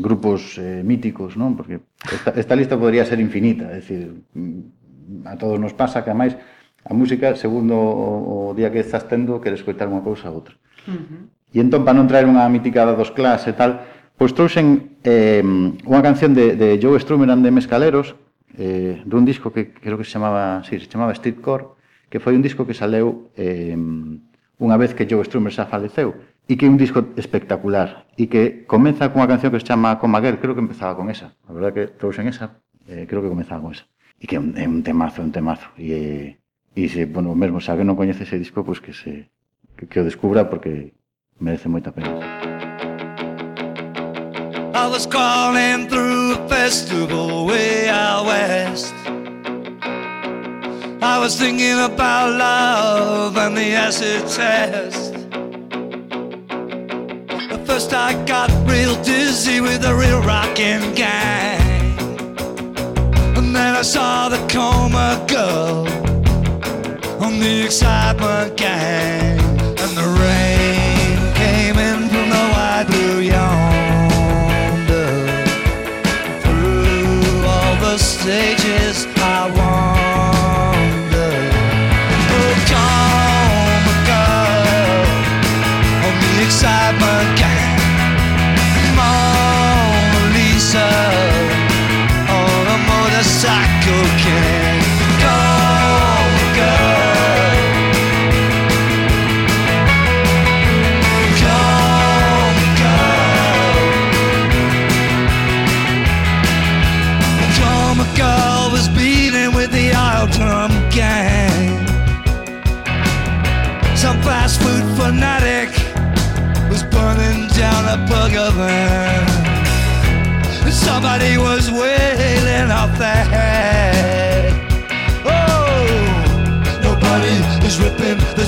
grupos 0.00 0.56
eh, 0.56 0.80
míticos, 0.80 1.36
non? 1.36 1.60
Porque 1.60 1.84
esta, 2.08 2.32
esta 2.32 2.56
lista 2.56 2.80
podría 2.80 3.04
ser 3.04 3.20
infinita, 3.20 3.68
é 3.68 3.84
dicir, 3.84 4.24
mm, 4.32 5.28
a 5.28 5.36
todos 5.36 5.60
nos 5.60 5.76
pasa 5.76 6.00
que, 6.00 6.16
máis 6.16 6.40
a 6.88 6.96
música, 6.96 7.36
segundo 7.36 7.76
o, 7.76 8.48
o 8.48 8.56
día 8.56 8.72
que 8.72 8.80
estás 8.80 9.04
tendo, 9.04 9.44
queres 9.44 9.60
coitar 9.60 9.92
unha 9.92 10.00
cousa 10.00 10.32
a 10.32 10.32
outra. 10.32 10.56
Uh 10.88 10.96
-huh. 10.96 11.20
E 11.52 11.60
entón, 11.60 11.84
para 11.84 12.00
non 12.00 12.08
traer 12.08 12.24
unha 12.24 12.48
miticada 12.48 12.96
dos 12.96 13.12
clas 13.12 13.44
e 13.44 13.52
tal, 13.52 13.84
pois 14.16 14.32
trouxen 14.32 14.96
eh, 15.04 15.44
unha 15.84 16.00
canción 16.00 16.32
de, 16.32 16.56
de 16.56 16.80
Joe 16.80 16.96
Strummer 16.96 17.28
and 17.28 17.44
de 17.44 17.52
Mescaleros, 17.52 18.16
eh, 18.56 19.04
dun 19.04 19.28
disco 19.28 19.52
que 19.52 19.68
creo 19.68 20.00
que 20.00 20.08
se 20.08 20.16
chamaba, 20.16 20.64
sí, 20.64 20.80
se 20.80 20.88
chamaba 20.88 21.12
Streetcore, 21.12 21.76
que 22.08 22.20
foi 22.20 22.32
un 22.32 22.40
disco 22.40 22.64
que 22.64 22.72
saleu 22.72 23.28
eh, 23.36 23.76
unha 24.58 24.74
vez 24.74 24.90
que 24.94 25.06
Joe 25.06 25.22
Strummer 25.22 25.54
xa 25.54 25.70
faleceu 25.70 26.18
e 26.50 26.58
que 26.58 26.66
é 26.66 26.70
un 26.70 26.74
disco 26.74 27.14
espectacular 27.14 28.10
e 28.18 28.26
que 28.26 28.66
comeza 28.66 29.14
cunha 29.14 29.30
canción 29.30 29.54
que 29.54 29.62
se 29.62 29.70
chama 29.70 30.02
Coma 30.02 30.18
Girl, 30.18 30.42
creo 30.42 30.58
que 30.58 30.64
empezaba 30.64 30.98
con 30.98 31.06
esa. 31.14 31.38
A 31.46 31.54
verdade 31.54 31.74
que 31.74 31.84
trouxen 31.94 32.26
esa, 32.26 32.58
eh, 32.90 33.06
creo 33.06 33.22
que 33.22 33.30
comezaba 33.30 33.62
con 33.62 33.72
esa. 33.78 33.86
E 34.18 34.26
que 34.26 34.34
é 34.34 34.40
un, 34.42 34.58
é 34.58 34.66
un 34.66 34.82
temazo, 34.82 35.22
un 35.22 35.30
temazo. 35.30 35.70
E, 35.78 36.42
e 36.74 36.82
se, 36.90 37.06
bueno, 37.06 37.38
mesmo 37.38 37.62
se 37.62 37.70
alguén 37.70 37.86
non 37.86 37.94
coñece 37.94 38.26
ese 38.26 38.34
disco, 38.34 38.66
pois 38.66 38.82
que 38.82 38.90
se 38.90 39.30
que, 39.78 39.86
que 39.86 40.00
o 40.02 40.04
descubra 40.04 40.50
porque 40.50 40.90
merece 41.38 41.70
moita 41.70 41.94
pena. 41.94 42.18
I 44.74 44.90
was 44.90 45.06
calling 45.06 45.86
through 45.86 46.34
a 46.34 46.42
festival 46.50 47.46
way 47.46 47.86
out 47.86 48.26
west 48.26 48.94
I 51.00 51.20
was 51.20 51.38
thinking 51.38 51.78
about 51.78 52.30
love 52.32 53.36
and 53.36 53.56
the 53.56 53.72
acid 53.74 54.26
test. 54.26 55.14
At 57.52 57.64
first, 57.66 57.94
I 57.94 58.14
got 58.24 58.50
real 58.68 59.00
dizzy 59.04 59.60
with 59.60 59.82
the 59.82 59.94
real 59.94 60.20
rockin' 60.22 60.94
gang. 60.94 61.96
And 63.36 63.54
then 63.54 63.76
I 63.76 63.82
saw 63.82 64.28
the 64.28 64.38
coma 64.48 65.24
girl 65.28 65.86
on 67.22 67.38
the 67.38 67.64
excitement 67.66 68.56
gang. 68.56 69.38
And 69.78 69.92
the 69.96 70.08
rain 70.24 71.34
came 71.36 71.78
in 71.78 72.08
from 72.08 72.28
the 72.28 72.44
wide 72.54 72.86
blue 72.88 73.20
yonder. 73.20 75.10
Through 76.42 77.46
all 77.46 77.76
the 77.76 77.98
stages, 77.98 78.57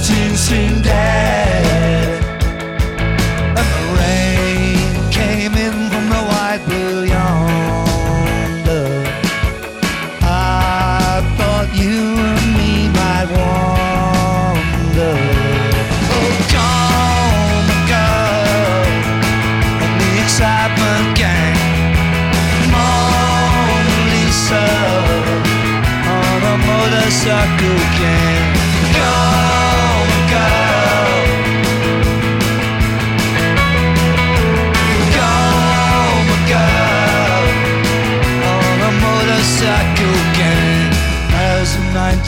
the 0.01 0.37
teen 0.49 0.83
dead. 0.83 2.23
And 3.59 3.67
the 3.75 3.83
rain 3.99 5.11
came 5.11 5.55
in 5.55 5.91
from 5.91 6.09
the 6.09 6.23
white 6.31 6.63
blue 6.67 7.05
yonder. 7.05 8.87
I 10.23 11.23
thought 11.37 11.69
you 11.75 12.01
and 12.17 12.47
me 12.57 12.89
might 12.89 13.29
wander. 13.37 15.17
Oh, 16.17 16.33
come, 16.55 17.69
girl, 17.93 18.85
and 19.85 19.95
the 20.01 20.11
excitement 20.23 21.09
gang. 21.17 21.59
Mona 22.73 23.99
Lisa 24.13 24.67
on 26.17 26.41
a 26.43 26.57
motorcycle 26.69 27.81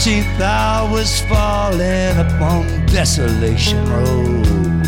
13th, 0.02 0.40
I 0.40 0.90
was 0.90 1.20
falling 1.28 2.18
upon 2.18 2.86
Desolation 2.86 3.88
Road. 3.88 4.84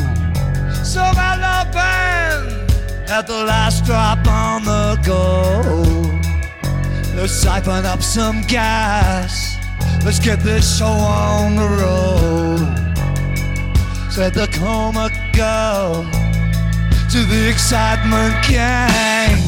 So 0.85 1.03
my 1.15 1.37
love 1.37 1.71
band, 1.73 2.73
at 3.09 3.29
the 3.29 3.45
last 3.45 3.85
drop 3.85 4.27
on 4.27 4.65
the 4.65 4.99
go. 5.07 5.63
Let's 7.15 7.33
siphon 7.33 7.87
up 7.87 8.03
some 8.03 8.43
gas. 8.49 9.57
Let's 10.05 10.19
get 10.19 10.41
this 10.41 10.79
show 10.79 10.87
on 10.87 11.55
the 11.55 11.69
road. 11.85 12.75
Said 14.11 14.35
the 14.35 14.49
coma 14.49 15.11
girl 15.33 16.03
to 17.13 17.19
the 17.25 17.49
excitement 17.49 18.35
gang. 18.49 19.39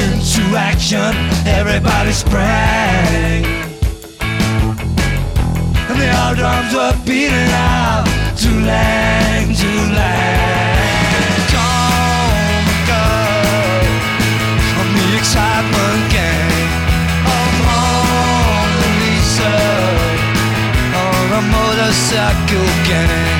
Into 0.00 0.56
action, 0.56 1.12
everybody 1.46 2.12
sprang. 2.12 3.63
And 5.88 6.00
the 6.00 6.08
old 6.22 6.36
drums 6.38 6.72
were 6.72 6.96
beating 7.04 7.50
out 7.52 8.04
to 8.40 8.50
lang, 8.68 9.54
to 9.60 9.72
lang. 9.92 11.12
Come, 11.52 12.68
girl, 12.88 13.84
on 14.80 14.88
the 14.96 15.06
excitement 15.18 16.02
gang. 16.14 16.68
Oh, 17.28 17.48
Mona 17.60 18.88
Lisa, 19.00 19.54
on 21.04 21.28
a 21.38 21.42
motorcycle 21.52 22.70
gang. 22.88 23.33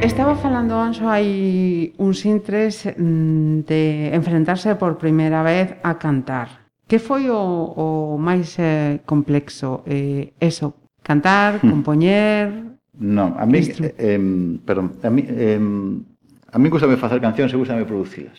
Estaba 0.00 0.36
falando, 0.36 0.78
Anxo, 0.78 1.10
hai 1.10 1.90
uns 1.98 2.22
intres 2.22 2.86
mm, 2.86 3.66
de 3.66 4.14
enfrentarse 4.14 4.78
por 4.78 4.94
primeira 4.94 5.42
vez 5.42 5.74
a 5.82 5.98
cantar. 5.98 6.70
Que 6.86 7.02
foi 7.02 7.26
o, 7.26 7.34
o 7.34 7.86
máis 8.16 8.54
eh, 8.62 9.02
complexo? 9.02 9.82
Eh, 9.90 10.30
eso, 10.38 10.78
cantar, 11.02 11.58
hmm. 11.58 11.70
compoñer... 11.70 12.78
No, 12.94 13.34
a 13.34 13.44
mí, 13.44 13.58
eh, 13.58 14.22
perdón, 14.62 15.02
a 15.02 15.10
mí, 15.10 15.26
eh, 15.26 15.58
a 15.58 16.58
mí 16.58 16.66
gustame 16.70 16.96
facer 16.96 17.18
cancións 17.18 17.50
e 17.50 17.58
gustame 17.58 17.82
producilas. 17.82 18.38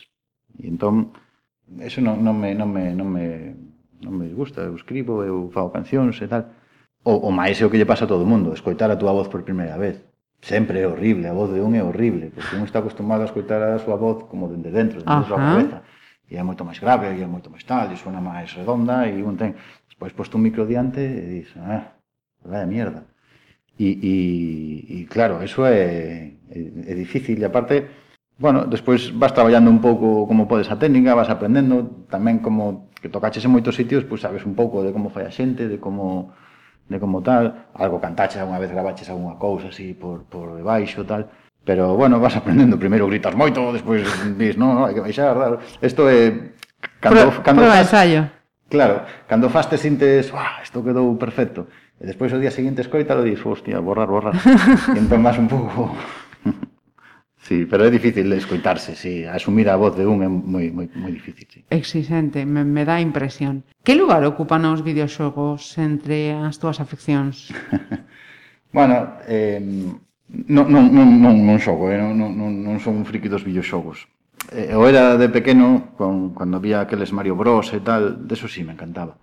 E 0.56 0.72
entón, 0.72 1.12
eso 1.84 2.00
non, 2.00 2.24
non, 2.24 2.40
me, 2.40 2.56
non, 2.56 2.72
me, 2.72 2.96
non, 2.96 3.08
me, 3.12 3.52
non 4.00 4.16
me 4.16 4.32
gusta, 4.32 4.64
eu 4.64 4.80
escribo, 4.80 5.28
eu 5.28 5.52
fago 5.52 5.76
cancións 5.76 6.16
e 6.24 6.28
tal. 6.32 6.48
O, 7.04 7.28
o 7.28 7.32
máis 7.36 7.60
é 7.60 7.68
o 7.68 7.72
que 7.72 7.76
lle 7.76 7.88
pasa 7.88 8.08
a 8.08 8.12
todo 8.12 8.24
o 8.24 8.32
mundo, 8.32 8.56
escoitar 8.56 8.88
a 8.88 8.96
túa 8.96 9.12
voz 9.12 9.28
por 9.28 9.44
primeira 9.44 9.76
vez 9.76 10.09
sempre 10.42 10.80
é 10.82 10.88
horrible, 10.88 11.28
a 11.28 11.34
voz 11.34 11.52
de 11.52 11.60
un 11.60 11.76
é 11.76 11.84
horrible, 11.84 12.32
porque 12.32 12.56
un 12.56 12.64
está 12.64 12.80
acostumado 12.80 13.24
a 13.24 13.30
escoitar 13.30 13.60
a 13.62 13.80
súa 13.80 14.00
voz 14.00 14.24
como 14.32 14.48
dende 14.48 14.72
dentro, 14.72 15.04
dende 15.04 15.24
a 15.24 15.28
súa 15.28 15.40
cabeza, 15.40 15.84
e 16.30 16.38
é 16.38 16.44
moito 16.44 16.64
máis 16.64 16.80
grave, 16.80 17.12
e 17.12 17.22
é 17.22 17.28
moito 17.28 17.52
máis 17.52 17.66
tal, 17.68 17.92
e 17.92 17.98
suena 18.00 18.22
máis 18.22 18.54
redonda, 18.56 19.08
e 19.10 19.20
un 19.24 19.36
ten... 19.36 19.56
Despois 19.90 20.16
posto 20.16 20.40
un 20.40 20.48
micro 20.48 20.64
diante 20.64 21.04
e 21.04 21.44
dis, 21.44 21.52
ah, 21.60 21.92
vaya 22.46 22.64
mierda. 22.64 23.04
E, 23.76 23.92
e, 24.00 24.16
e 24.88 24.98
claro, 25.12 25.44
eso 25.44 25.68
é, 25.68 26.40
é, 26.48 26.60
é 26.88 26.94
difícil, 26.96 27.36
e 27.36 27.44
aparte, 27.44 27.92
bueno, 28.40 28.64
despois 28.64 29.12
vas 29.12 29.36
traballando 29.36 29.68
un 29.68 29.84
pouco 29.84 30.24
como 30.24 30.48
podes 30.48 30.72
a 30.72 30.80
técnica, 30.80 31.20
vas 31.20 31.28
aprendendo, 31.28 32.08
tamén 32.08 32.40
como 32.40 32.88
que 33.04 33.12
tocaches 33.12 33.44
en 33.44 33.52
moitos 33.52 33.76
sitios, 33.76 34.08
pois 34.08 34.20
pues 34.20 34.24
sabes 34.24 34.48
un 34.48 34.56
pouco 34.56 34.88
de 34.88 34.96
como 34.96 35.12
fai 35.12 35.28
a 35.28 35.36
xente, 35.36 35.68
de 35.68 35.84
como 35.84 36.32
de 36.90 37.00
como 37.00 37.22
tal, 37.22 37.70
algo 37.78 38.02
cantaches 38.02 38.42
unha 38.42 38.58
vez 38.58 38.74
gravaches 38.74 39.08
algunha 39.14 39.38
cousa 39.38 39.70
así 39.70 39.94
por, 39.94 40.26
por 40.26 40.58
debaixo 40.58 41.06
tal, 41.06 41.30
pero 41.64 41.94
bueno, 41.94 42.20
vas 42.20 42.34
aprendendo, 42.36 42.82
primeiro 42.82 43.06
gritas 43.06 43.38
moito, 43.38 43.70
despois 43.70 44.02
dis, 44.36 44.58
non, 44.58 44.74
no, 44.74 44.90
hai 44.90 44.98
que 44.98 45.06
baixar, 45.06 45.38
tal. 45.38 45.62
Isto 45.86 46.10
é 46.10 46.52
cando 46.98 47.30
Pro, 47.30 47.46
cando 47.46 47.62
fas, 47.70 47.86
ensayo. 47.86 48.22
Claro, 48.70 49.06
cando 49.30 49.54
fas 49.54 49.70
te 49.70 49.78
sintes, 49.78 50.34
uah, 50.34 50.66
isto 50.66 50.82
quedou 50.82 51.14
perfecto. 51.22 51.70
E 52.02 52.10
despois 52.10 52.34
o 52.34 52.42
día 52.42 52.50
seguinte 52.50 52.82
escoítalo 52.82 53.22
e 53.22 53.38
dis, 53.38 53.42
hostia, 53.46 53.78
borrar, 53.78 54.10
borrar. 54.10 54.34
e 54.34 54.98
entón 55.02 55.22
vas 55.22 55.38
un 55.38 55.46
pouco 55.46 55.94
Sí, 57.40 57.66
pero 57.66 57.88
é 57.88 57.90
difícil 57.90 58.28
escoitarse, 58.36 58.96
sí. 58.96 59.24
asumir 59.24 59.70
a 59.70 59.80
voz 59.80 59.96
de 59.96 60.06
un 60.06 60.20
é 60.22 60.28
moi, 60.28 60.70
moi, 60.76 60.92
moi 60.92 61.12
difícil. 61.12 61.48
Sí. 61.48 61.64
Exixente, 61.72 62.44
me, 62.46 62.68
me 62.68 62.84
dá 62.84 63.00
impresión. 63.00 63.64
Que 63.82 63.96
lugar 63.96 64.22
ocupan 64.28 64.68
os 64.68 64.84
videoxogos 64.84 65.80
entre 65.80 66.36
as 66.36 66.60
túas 66.60 66.84
afeccións? 66.84 67.48
bueno, 68.76 69.18
eh, 69.24 69.64
non, 70.52 70.68
non, 70.68 70.92
non, 70.92 71.08
non, 71.16 71.36
non 71.40 71.58
xogo, 71.64 71.88
eh, 71.88 71.98
non, 71.98 72.14
non, 72.20 72.52
non 72.60 72.76
son 72.84 73.00
un 73.00 73.08
friki 73.08 73.32
dos 73.32 73.48
videoxogos. 73.48 74.04
Eh, 74.52 74.76
eu 74.76 74.84
era 74.84 75.16
de 75.16 75.32
pequeno, 75.32 75.96
con, 75.96 76.36
cando 76.36 76.60
había 76.60 76.84
aqueles 76.84 77.16
Mario 77.16 77.40
Bros 77.40 77.72
e 77.72 77.80
tal, 77.80 78.28
deso 78.28 78.52
sí 78.52 78.68
me 78.68 78.76
encantaba. 78.76 79.16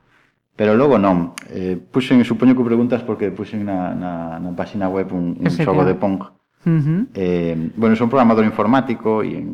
Pero 0.57 0.73
logo 0.73 0.97
non. 0.97 1.37
Eh, 1.53 1.77
puxen, 1.77 2.25
supoño 2.25 2.57
que 2.57 2.65
preguntas 2.65 3.05
porque 3.05 3.29
puxen 3.29 3.69
na, 3.69 3.93
na, 3.93 4.41
na 4.41 4.51
página 4.57 4.89
web 4.89 5.13
un, 5.13 5.37
un 5.37 5.53
xogo 5.53 5.85
de 5.85 5.95
Pong 6.01 6.33
Uh 6.67 6.83
-huh. 6.83 7.07
eh, 7.15 7.71
bueno, 7.77 7.95
son 7.95 8.11
programador 8.11 8.45
informático 8.45 9.23
e 9.23 9.39
en 9.39 9.49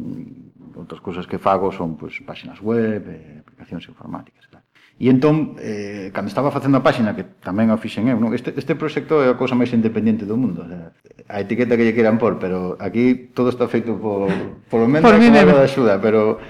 outras 0.74 1.00
cousas 1.04 1.28
que 1.28 1.38
fago 1.38 1.70
son 1.70 1.94
pues, 2.00 2.18
páxinas 2.24 2.58
web, 2.64 3.04
eh, 3.06 3.44
aplicacións 3.44 3.84
informáticas. 3.86 4.48
Tal. 4.50 4.64
E 4.98 5.08
entón, 5.12 5.56
eh, 5.60 6.10
cando 6.12 6.32
estaba 6.32 6.48
facendo 6.50 6.78
a 6.78 6.82
páxina, 6.82 7.12
que 7.12 7.24
tamén 7.44 7.68
a 7.68 7.76
fixen 7.76 8.08
eu, 8.08 8.16
non? 8.16 8.32
Este, 8.32 8.56
este 8.56 8.74
proxecto 8.74 9.20
é 9.20 9.28
a 9.28 9.36
cousa 9.36 9.52
máis 9.52 9.70
independente 9.76 10.24
do 10.24 10.40
mundo. 10.40 10.64
O 10.64 10.68
sea, 10.68 10.96
a 11.28 11.40
etiqueta 11.44 11.76
que 11.76 11.84
lle 11.84 11.92
queiran 11.96 12.16
por, 12.16 12.40
pero 12.40 12.80
aquí 12.80 13.30
todo 13.36 13.52
está 13.52 13.68
feito 13.68 13.98
por, 14.00 14.32
polo 14.72 14.88
menos 14.88 15.06
por 15.08 15.18
con 15.20 15.36
algo 15.36 15.58
de 15.58 15.64
axuda, 15.68 16.00
pero... 16.00 16.40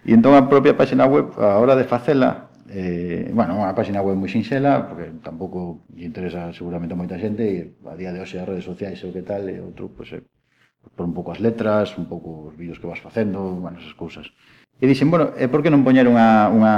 E 0.00 0.16
entón 0.16 0.32
a 0.32 0.48
propia 0.48 0.72
páxina 0.74 1.04
web, 1.04 1.36
a 1.36 1.60
hora 1.60 1.76
de 1.76 1.84
facela, 1.84 2.49
Eh, 2.72 3.30
bueno, 3.34 3.58
unha 3.58 3.74
página 3.74 3.98
web 3.98 4.14
moi 4.14 4.30
sinxela, 4.30 4.86
porque 4.86 5.10
tampouco 5.26 5.82
lle 5.90 6.06
interesa 6.06 6.54
seguramente 6.54 6.94
a 6.94 7.00
moita 7.02 7.18
xente, 7.18 7.42
e 7.42 7.58
a 7.82 7.98
día 7.98 8.14
de 8.14 8.22
hoxe 8.22 8.38
as 8.38 8.46
redes 8.46 8.62
sociais 8.62 9.02
e 9.02 9.10
o 9.10 9.14
que 9.14 9.26
tal, 9.26 9.50
eh, 9.50 9.58
e 9.58 9.64
outro, 9.64 9.90
pois, 9.90 10.14
pues, 10.14 10.22
eh, 10.22 10.90
por 10.94 11.02
un 11.02 11.10
pouco 11.10 11.34
as 11.34 11.42
letras, 11.42 11.98
un 11.98 12.06
pouco 12.06 12.46
os 12.46 12.54
vídeos 12.54 12.78
que 12.78 12.86
vas 12.86 13.02
facendo, 13.02 13.58
bueno, 13.58 13.82
esas 13.82 13.98
cousas. 13.98 14.30
E 14.78 14.86
dixen, 14.86 15.10
bueno, 15.10 15.34
e 15.34 15.50
por 15.50 15.66
que 15.66 15.72
non 15.74 15.82
poñer 15.82 16.06
unha, 16.06 16.46
unha, 16.46 16.74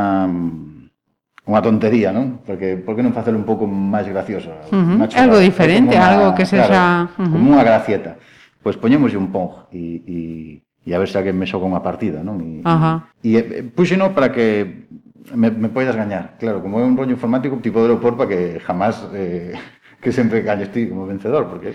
unha 1.44 1.60
tontería, 1.60 2.08
non? 2.08 2.40
Porque 2.40 2.80
por 2.80 2.96
que 2.96 3.04
non 3.04 3.12
facelo 3.12 3.36
un 3.36 3.44
pouco 3.44 3.68
máis 3.68 4.08
gracioso? 4.08 4.48
Uh 4.72 4.96
-huh. 4.96 5.06
Chulada, 5.12 5.28
algo 5.28 5.38
diferente, 5.44 5.92
una, 5.92 6.08
algo 6.08 6.26
que 6.32 6.48
sexa... 6.48 6.72
Claro, 6.72 7.04
uh 7.04 7.20
-huh. 7.20 7.32
como 7.36 7.52
unha 7.52 7.68
gracieta. 7.68 8.16
Pois 8.64 8.78
pues 8.78 8.80
poñémoslle 8.80 9.20
un 9.20 9.28
pong 9.28 9.68
e, 9.74 10.00
e, 10.08 10.18
e 10.86 10.88
a 10.94 10.98
ver 10.98 11.10
se 11.10 11.18
alguén 11.18 11.36
me 11.36 11.44
xoga 11.44 11.68
unha 11.68 11.84
partida, 11.84 12.24
non? 12.24 12.40
E, 12.40 12.50
uh 12.62 12.78
-huh. 12.80 12.96
e, 13.26 13.30
e 13.36 13.62
puxeno 13.66 14.14
para 14.14 14.30
que 14.30 14.88
me, 15.34 15.50
me 15.50 15.68
poidas 15.68 15.96
gañar. 15.96 16.34
Claro, 16.38 16.62
como 16.62 16.80
é 16.80 16.84
un 16.84 16.96
rollo 16.96 17.12
informático, 17.12 17.56
tipo 17.62 17.86
de 17.86 17.94
por 17.96 18.16
para 18.16 18.28
que 18.28 18.60
jamás 18.60 19.06
eh, 19.14 19.54
que 20.02 20.12
sempre 20.12 20.42
gañes 20.42 20.72
ti 20.72 20.88
como 20.88 21.06
vencedor, 21.06 21.46
porque... 21.46 21.74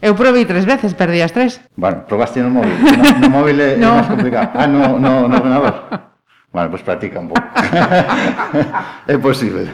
Eu 0.00 0.14
probei 0.14 0.46
tres 0.46 0.62
veces, 0.62 0.94
perdí 0.94 1.18
as 1.20 1.34
tres. 1.34 1.58
Bueno, 1.74 2.06
probaste 2.06 2.38
no 2.38 2.50
móvil. 2.50 2.70
No, 2.78 3.18
no 3.18 3.28
móvil 3.30 3.58
é, 3.58 3.74
no. 3.74 3.90
é 3.90 3.94
máis 3.98 4.06
complicado. 4.06 4.54
Ah, 4.54 4.66
no, 4.70 4.94
no, 4.98 5.26
no 5.26 5.36
ordenador. 5.36 5.74
Bueno, 6.48 6.70
pois 6.72 6.80
pues 6.80 6.96
practica 6.96 7.20
un 7.20 7.28
pouco. 7.28 7.44
é 9.06 9.18
posible. 9.18 9.68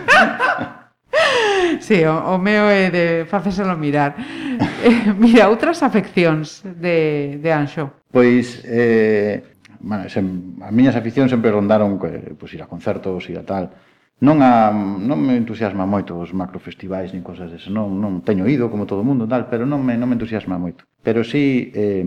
Sí, 1.79 2.03
o, 2.05 2.35
o 2.35 2.39
meu 2.39 2.67
é 2.67 2.91
de 2.91 3.07
facéselo 3.31 3.77
mirar. 3.79 4.19
Eh, 4.83 5.15
mira, 5.15 5.47
outras 5.49 5.83
afeccións 5.87 6.67
de, 6.67 7.39
de 7.39 7.51
Anxo. 7.53 7.95
Pois, 8.11 8.61
eh, 8.67 9.54
bueno, 9.81 10.09
sem, 10.09 10.59
as 10.63 10.73
miñas 10.73 10.97
aficións 10.97 11.31
sempre 11.31 11.51
rondaron 11.51 11.99
que, 11.99 12.35
pois, 12.39 12.53
ir 12.55 12.63
a 12.63 12.71
concertos, 12.71 13.27
ir 13.31 13.39
a 13.39 13.47
tal. 13.47 13.73
Non, 14.23 14.39
a, 14.47 14.71
non 14.71 15.19
me 15.19 15.35
entusiasma 15.35 15.91
moito 15.91 16.15
os 16.15 16.31
macrofestivais 16.31 17.11
nin 17.11 17.27
cosas 17.27 17.51
dese, 17.51 17.67
non, 17.69 17.99
non 17.99 18.23
teño 18.23 18.47
ido 18.47 18.71
como 18.71 18.87
todo 18.87 19.03
o 19.03 19.09
mundo 19.09 19.27
tal, 19.27 19.51
pero 19.51 19.67
non 19.67 19.83
me, 19.83 19.99
non 19.99 20.07
me 20.07 20.15
entusiasma 20.15 20.55
moito. 20.55 20.87
Pero 21.03 21.27
si 21.27 21.75
eh, 21.75 22.07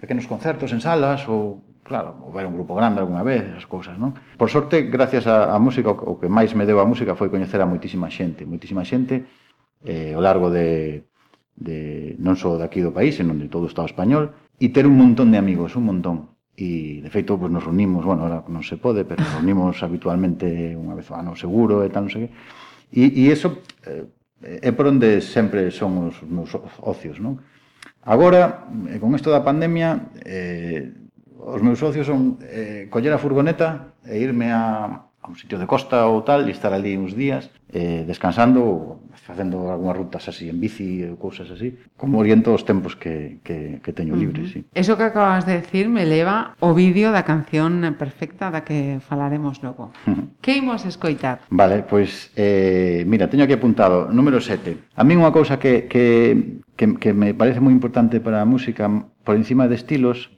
pequenos 0.00 0.24
concertos 0.24 0.72
en 0.72 0.80
salas 0.80 1.28
ou 1.28 1.60
claro, 1.84 2.20
ou 2.24 2.32
ver 2.32 2.48
un 2.48 2.56
grupo 2.56 2.76
grande 2.76 3.00
algunha 3.00 3.24
vez, 3.24 3.44
esas 3.44 3.68
cousas, 3.68 3.96
non? 4.00 4.16
Por 4.40 4.48
sorte, 4.48 4.88
gracias 4.88 5.28
á 5.28 5.56
música, 5.60 5.92
o 5.92 6.16
que 6.16 6.32
máis 6.32 6.56
me 6.56 6.64
deu 6.64 6.80
a 6.80 6.88
música 6.88 7.16
foi 7.16 7.28
coñecer 7.28 7.60
a 7.60 7.68
moitísima 7.68 8.08
xente, 8.08 8.48
moitísima 8.48 8.84
xente 8.88 9.28
eh, 9.84 10.16
ao 10.16 10.24
largo 10.24 10.48
de, 10.48 11.08
de 11.56 12.14
non 12.20 12.36
só 12.36 12.56
daqui 12.56 12.80
do 12.80 12.92
país, 12.92 13.20
senón 13.20 13.40
de 13.40 13.52
todo 13.52 13.66
o 13.66 13.70
Estado 13.72 13.88
español, 13.88 14.32
e 14.58 14.66
ter 14.74 14.84
un 14.86 14.98
montón 14.98 15.30
de 15.30 15.38
amigos, 15.38 15.78
un 15.78 15.86
montón. 15.86 16.34
E, 16.58 16.98
de 17.06 17.10
feito, 17.14 17.38
pues, 17.38 17.54
nos 17.54 17.62
reunimos, 17.62 18.02
bueno, 18.02 18.26
ahora 18.26 18.42
non 18.50 18.66
se 18.66 18.74
pode, 18.74 19.06
pero 19.06 19.22
nos 19.22 19.30
reunimos 19.38 19.78
habitualmente 19.86 20.74
unha 20.74 20.98
vez 20.98 21.06
ao 21.14 21.22
ano 21.22 21.38
seguro 21.38 21.86
e 21.86 21.90
tal, 21.94 22.10
non 22.10 22.12
sei 22.12 22.26
que. 22.26 22.30
E, 22.90 23.02
e 23.14 23.22
eso 23.30 23.62
eh, 23.86 24.10
é 24.42 24.70
por 24.74 24.90
onde 24.90 25.22
sempre 25.22 25.70
son 25.70 26.10
os 26.10 26.18
meus 26.26 26.50
ocios, 26.82 27.22
non? 27.22 27.38
Agora, 28.02 28.66
eh, 28.90 28.98
con 28.98 29.14
isto 29.14 29.30
da 29.30 29.46
pandemia, 29.46 30.10
eh, 30.26 30.90
os 31.38 31.62
meus 31.62 31.78
socios 31.78 32.10
son 32.10 32.42
eh, 32.42 32.90
coller 32.90 33.14
a 33.14 33.22
furgoneta 33.22 33.94
e 34.02 34.18
irme 34.18 34.50
a, 34.50 35.07
a 35.28 35.30
un 35.30 35.36
sitio 35.36 35.58
de 35.58 35.66
costa 35.68 36.08
ou 36.08 36.24
tal 36.24 36.48
e 36.48 36.50
estar 36.50 36.72
ali 36.72 36.96
uns 36.96 37.12
días 37.12 37.52
eh, 37.68 38.02
descansando 38.08 38.64
ou 38.64 38.76
facendo 39.12 39.68
algunhas 39.68 40.00
rutas 40.00 40.24
así 40.24 40.48
en 40.48 40.56
bici 40.56 41.04
ou 41.04 41.20
cousas 41.20 41.52
así 41.52 41.76
como 42.00 42.16
oriento 42.16 42.56
os 42.56 42.64
tempos 42.64 42.96
que, 42.96 43.44
que, 43.44 43.84
que 43.84 43.92
teño 43.92 44.16
libres 44.16 44.56
uh 44.56 44.64
-huh. 44.64 44.64
sí. 44.64 44.72
Eso 44.72 44.96
que 44.96 45.04
acabas 45.04 45.44
de 45.44 45.60
decir 45.60 45.92
me 45.92 46.08
leva 46.08 46.56
o 46.64 46.72
vídeo 46.72 47.12
da 47.12 47.28
canción 47.28 47.84
perfecta 48.00 48.48
da 48.48 48.64
que 48.64 49.04
falaremos 49.04 49.60
logo 49.60 49.92
uh 50.08 50.16
-huh. 50.16 50.24
Que 50.40 50.56
imos 50.56 50.88
escoitar? 50.88 51.44
Vale, 51.52 51.84
pois 51.84 52.32
eh, 52.32 53.04
mira, 53.04 53.28
teño 53.28 53.44
aquí 53.44 53.52
apuntado 53.52 54.08
número 54.08 54.40
7 54.40 54.96
A 54.96 55.04
mí 55.04 55.12
unha 55.12 55.28
cousa 55.28 55.60
que, 55.60 55.84
que, 55.92 56.64
que, 56.72 56.96
que 56.96 57.10
me 57.12 57.36
parece 57.36 57.60
moi 57.60 57.76
importante 57.76 58.16
para 58.24 58.40
a 58.40 58.48
música 58.48 58.88
por 59.28 59.36
encima 59.36 59.68
de 59.68 59.76
estilos 59.76 60.32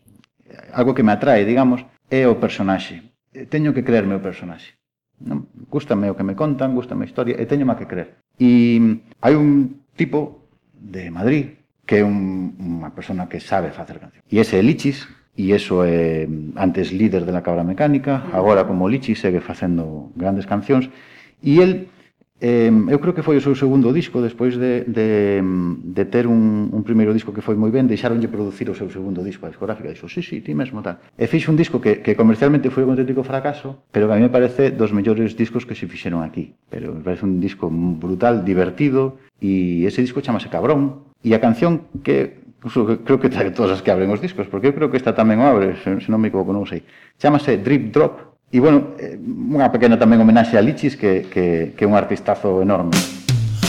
algo 0.74 0.94
que 0.98 1.06
me 1.06 1.14
atrae, 1.14 1.46
digamos, 1.46 1.86
é 2.10 2.26
o 2.26 2.42
personaxe 2.42 3.10
teño 3.48 3.74
que 3.74 3.86
creerme 3.86 4.18
o 4.18 4.22
personaxe. 4.22 4.74
Non? 5.20 5.46
Gústame 5.68 6.08
o 6.08 6.16
que 6.16 6.24
me 6.24 6.34
contan, 6.34 6.72
gústame 6.72 7.04
a 7.04 7.08
historia, 7.08 7.36
e 7.36 7.44
teño 7.44 7.68
má 7.68 7.76
que 7.76 7.88
creer. 7.88 8.16
E 8.40 8.80
hai 9.20 9.34
un 9.36 9.84
tipo 9.94 10.48
de 10.74 11.12
Madrid 11.12 11.60
que 11.84 12.00
é 12.00 12.04
un, 12.06 12.54
unha 12.56 12.94
persona 12.94 13.26
que 13.26 13.42
sabe 13.42 13.74
facer 13.74 13.98
canción. 13.98 14.22
E 14.30 14.38
ese 14.38 14.56
é 14.56 14.62
Lichis, 14.62 15.10
e 15.34 15.50
eso 15.50 15.82
é 15.82 16.24
antes 16.54 16.94
líder 16.94 17.26
de 17.26 17.34
la 17.34 17.42
cabra 17.42 17.66
mecánica, 17.66 18.30
agora 18.30 18.64
como 18.64 18.86
Lichis 18.86 19.18
segue 19.18 19.42
facendo 19.42 20.14
grandes 20.14 20.46
cancións, 20.46 20.86
e 21.42 21.58
el 21.58 21.90
Eh, 22.40 22.72
eu 22.88 22.98
creo 22.98 23.12
que 23.12 23.20
foi 23.20 23.36
o 23.36 23.44
seu 23.44 23.52
segundo 23.52 23.92
disco 23.92 24.24
despois 24.24 24.56
de, 24.56 24.88
de, 24.88 25.44
de 25.84 26.04
ter 26.08 26.24
un, 26.24 26.72
un 26.72 26.82
primeiro 26.82 27.12
disco 27.12 27.36
que 27.36 27.44
foi 27.44 27.52
moi 27.52 27.68
ben 27.68 27.84
deixaronlle 27.84 28.32
producir 28.32 28.72
o 28.72 28.74
seu 28.74 28.88
segundo 28.88 29.20
disco 29.20 29.44
a 29.44 29.52
discográfica 29.52 29.92
dixo, 29.92 30.08
sí, 30.08 30.24
sí, 30.24 30.40
ti 30.40 30.56
mesmo 30.56 30.80
tal 30.80 31.04
e 31.20 31.28
fixe 31.28 31.52
un 31.52 31.60
disco 31.60 31.84
que, 31.84 32.00
que 32.00 32.16
comercialmente 32.16 32.72
foi 32.72 32.88
un 32.88 32.96
auténtico 32.96 33.20
fracaso 33.28 33.84
pero 33.92 34.08
que 34.08 34.12
a 34.14 34.16
mí 34.16 34.24
me 34.24 34.32
parece 34.32 34.72
dos 34.72 34.92
mellores 34.96 35.36
discos 35.36 35.68
que 35.68 35.76
se 35.76 35.86
fixeron 35.86 36.22
aquí. 36.24 36.54
Pero 36.70 36.94
me 36.94 37.00
parece 37.04 37.24
un 37.24 37.40
disco 37.40 37.68
brutal, 37.70 38.44
divertido 38.44 39.18
e 39.40 39.84
ese 39.84 40.00
disco 40.00 40.20
chamase 40.20 40.48
Cabrón. 40.48 41.04
E 41.20 41.36
a 41.36 41.40
canción 41.44 41.92
que 42.00 42.40
creo 43.04 43.20
que 43.20 43.28
trae 43.28 43.52
todas 43.52 43.76
as 43.76 43.82
que 43.84 43.92
abren 43.92 44.08
os 44.08 44.20
discos 44.20 44.48
porque 44.48 44.72
eu 44.72 44.74
creo 44.76 44.88
que 44.88 44.96
esta 44.96 45.12
tamén 45.12 45.40
o 45.40 45.44
abre 45.44 45.76
se, 45.80 46.00
se 46.00 46.08
non 46.08 46.20
me 46.20 46.32
equivoco, 46.32 46.56
non 46.56 46.64
sei. 46.64 46.84
Chamase 47.20 47.60
Drip 47.60 47.92
Drop. 47.92 48.29
E, 48.50 48.58
bueno, 48.58 48.98
eh, 48.98 49.14
unha 49.14 49.70
pequena 49.70 49.94
tamén 49.94 50.18
homenaxe 50.18 50.58
a 50.58 50.62
Lichis, 50.62 50.98
que, 50.98 51.30
que, 51.30 51.70
que 51.78 51.82
é 51.82 51.88
un 51.88 51.94
artistazo 51.94 52.58
enorme. 52.58 52.98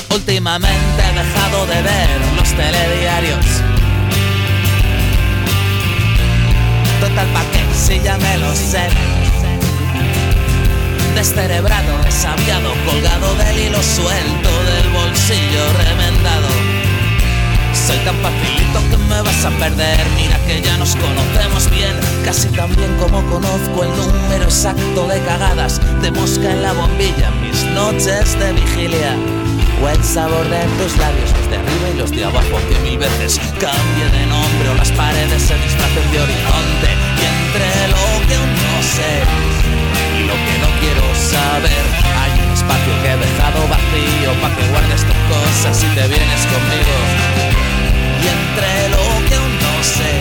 Últimamente 0.10 0.98
he 0.98 1.14
dejado 1.14 1.70
de 1.70 1.80
ver 1.86 2.10
los 2.34 2.50
telediarios. 2.50 3.46
Total 6.98 7.28
pa' 7.30 7.46
qué, 7.54 7.62
si 7.78 8.02
ya 8.02 8.18
me 8.18 8.34
lo 8.42 8.50
sé. 8.58 8.90
descerebrado, 11.14 12.02
desaviado, 12.04 12.74
colgado 12.86 13.36
del 13.36 13.60
hilo 13.60 13.82
suelto 13.84 14.50
del 14.66 14.88
bolsillo 14.90 15.64
remendado. 15.78 16.50
Soy 17.74 17.98
tan 18.02 18.16
facilito 18.26 18.80
que 18.90 18.98
me 18.98 19.11
vas 19.42 19.54
a 19.54 19.58
perder. 19.58 19.98
Mira 20.16 20.38
que 20.46 20.62
ya 20.62 20.78
nos 20.78 20.96
conocemos 20.96 21.70
bien, 21.70 21.96
casi 22.26 22.48
tan 22.50 22.74
bien 22.76 22.96
como 22.98 23.24
conozco 23.30 23.84
el 23.84 23.90
número 23.96 24.44
exacto 24.44 25.08
de 25.08 25.20
cagadas 25.22 25.80
de 26.02 26.12
mosca 26.12 26.52
en 26.52 26.62
la 26.62 26.74
bombilla. 26.74 27.32
Mis 27.42 27.64
noches 27.74 28.38
de 28.40 28.54
vigilia 28.54 29.16
o 29.82 29.90
el 29.90 30.04
sabor 30.04 30.48
de 30.50 30.62
tus 30.78 30.98
labios, 30.98 31.32
los 31.32 31.50
de 31.50 31.58
arriba 31.58 31.88
y 31.94 31.98
los 31.98 32.12
de 32.12 32.24
abajo, 32.26 32.58
que 32.70 32.78
mil 32.90 32.98
veces 32.98 33.40
cambie 33.60 34.08
de 34.12 34.26
nombre 34.28 34.70
o 34.70 34.76
las 34.76 34.92
paredes 34.92 35.42
se 35.42 35.56
disfracen 35.56 36.12
de 36.12 36.20
horizonte. 36.22 36.90
Y 37.18 37.24
entre 37.32 37.70
lo 37.94 38.06
que 38.28 38.36
aún 38.36 38.54
no 38.54 38.78
sé 38.84 39.14
y 40.18 40.24
lo 40.30 40.36
que 40.46 40.56
no 40.62 40.70
quiero 40.82 41.06
saber, 41.16 41.84
hay 42.22 42.34
un 42.46 42.54
espacio 42.54 42.94
que 43.02 43.10
he 43.10 43.18
dejado 43.18 43.60
vacío 43.70 44.30
para 44.42 44.56
que 44.56 44.68
guardes 44.70 45.02
tus 45.02 45.22
cosas 45.34 45.84
y 45.84 45.88
te 45.96 46.08
vienes 46.08 46.42
conmigo. 46.46 47.51
Y 48.22 48.28
entre 48.28 48.90
lo 48.90 49.28
que 49.28 49.36
aún 49.36 49.56
no 49.58 49.84
sé 49.84 50.14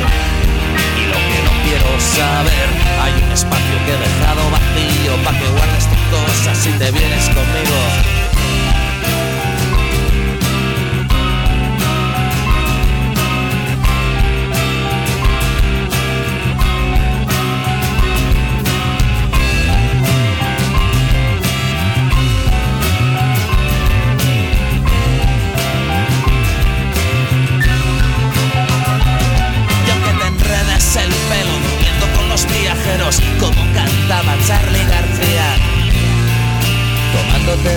y 0.97 1.07
lo 1.07 1.19
que 1.29 1.39
no 1.45 1.53
quiero 1.65 2.01
saber, 2.01 2.69
hay 3.03 3.13
un 3.23 3.33
espacio 3.33 3.77
que 3.85 3.93
he 3.93 3.99
dejado 3.99 4.51
vacío 4.51 5.17
para 5.25 5.39
que 5.39 5.49
guardes 5.49 5.87
tus 5.89 5.99
cosas 6.19 6.67
y 6.67 6.73
te 6.79 6.91
vienes 6.91 7.27
conmigo. 7.29 8.30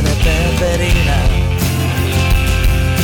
De. 0.04 0.94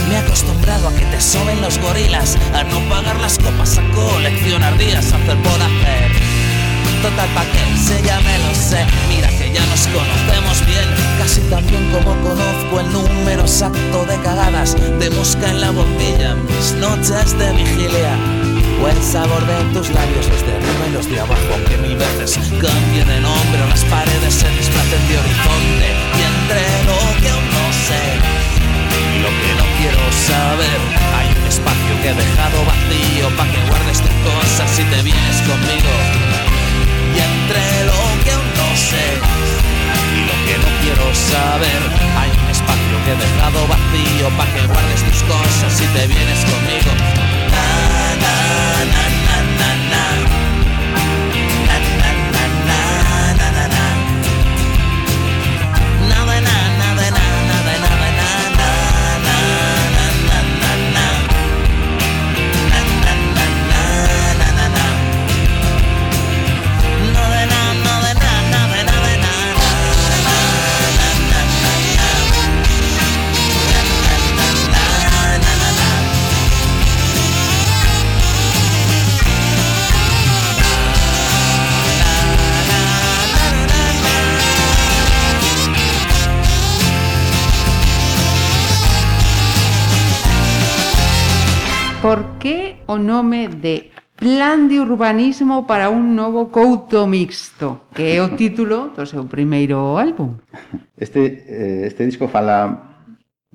Me 0.07 0.15
he 0.15 0.17
acostumbrado 0.17 0.87
a 0.87 0.93
que 0.93 1.05
te 1.05 1.21
soben 1.21 1.61
los 1.61 1.77
gorilas, 1.79 2.37
a 2.53 2.63
no 2.63 2.79
pagar 2.89 3.19
las 3.19 3.37
copas, 3.37 3.77
a 3.77 3.83
coleccionar 3.91 4.77
días, 4.77 5.13
a 5.13 5.17
hacer 5.17 5.37
por 5.37 5.61
hacer. 5.61 6.11
Total, 7.01 7.29
pa' 7.29 7.45
que 7.45 7.77
se 7.77 8.01
llame, 8.01 8.37
lo 8.39 8.53
sé. 8.53 8.85
Mira 9.07 9.29
que 9.29 9.53
ya 9.53 9.65
nos 9.67 9.87
conocemos 9.87 10.65
bien, 10.65 10.85
casi 11.17 11.41
tan 11.41 11.65
bien 11.67 11.89
como 11.91 12.13
conozco 12.21 12.79
el 12.81 12.91
número 12.91 13.41
exacto 13.41 14.05
de 14.05 14.19
cagadas 14.21 14.75
de 14.99 15.09
mosca 15.11 15.49
en 15.49 15.61
la 15.61 15.71
bombilla. 15.71 16.35
Mis 16.35 16.73
noches 16.73 17.37
de 17.37 17.51
vigilia 17.53 18.48
o 18.81 18.87
el 18.87 19.03
sabor 19.03 19.45
de 19.45 19.57
tus 19.73 19.89
labios, 19.89 20.27
los 20.29 20.41
de 20.45 20.55
arriba 20.55 20.83
y 20.87 20.91
los 20.93 21.09
de 21.09 21.19
abajo, 21.19 21.49
aunque 21.53 21.77
mil 21.77 21.95
veces 21.95 22.39
cambie 22.61 23.03
de 23.03 23.19
nombre 23.19 23.59
las 23.69 23.83
paredes 23.85 24.33
se 24.33 24.49
disfracen 24.55 25.01
de 25.07 25.15
horizonte. 25.19 25.89
Y 26.15 26.21
entre 26.23 26.63
lo 26.87 26.99
que 27.21 27.29
aún 27.29 27.47
no 27.51 27.65
sé 27.87 28.03
y 28.99 29.19
lo 29.19 29.31
que 29.41 29.51
no 29.59 29.65
quiero 29.79 30.03
saber, 30.11 30.79
hay 31.17 31.27
un 31.35 31.45
espacio 31.47 31.93
que 32.01 32.09
he 32.09 32.15
dejado 32.15 32.57
vacío 32.65 33.25
para 33.35 33.51
que 33.51 33.59
guardes 33.67 33.99
tus 33.99 34.15
cosas 34.23 34.69
y 34.79 34.83
te 34.83 34.99
vienes 35.03 35.37
conmigo. 35.43 35.93
Y 37.15 37.19
entre 37.19 37.63
lo 37.89 38.01
que 38.23 38.31
aún 38.31 38.49
no 38.55 38.69
sé 38.75 39.05
y 40.15 40.21
lo 40.23 40.35
que 40.47 40.55
no 40.55 40.69
quiero 40.83 41.05
saber, 41.15 41.81
hay 42.15 42.31
un 42.31 42.47
espacio 42.47 42.95
que 43.03 43.11
he 43.11 43.19
dejado 43.19 43.59
vacío 43.67 44.25
para 44.37 44.49
que 44.53 44.61
guardes 44.67 45.01
tus 45.03 45.19
cosas 45.27 45.71
y 45.83 45.87
te 45.95 46.07
vienes 46.07 46.41
conmigo. 46.47 47.98
Na, 48.21 48.33
na, 48.93 49.03
na, 49.27 49.37
na. 49.59 49.69
Na, 49.91 50.48
o 92.89 92.97
nome 92.97 93.47
de 93.47 93.91
Plan 94.19 94.67
de 94.67 94.81
urbanismo 94.81 95.65
para 95.65 95.89
un 95.89 96.13
novo 96.13 96.51
couto 96.51 97.07
mixto, 97.07 97.87
que 97.95 98.17
é 98.17 98.19
o 98.19 98.35
título 98.35 98.91
do 98.91 99.07
seu 99.07 99.23
primeiro 99.23 99.95
álbum. 99.95 100.35
Este, 100.99 101.47
eh, 101.47 101.87
este 101.87 102.03
disco 102.03 102.27
fala 102.27 102.99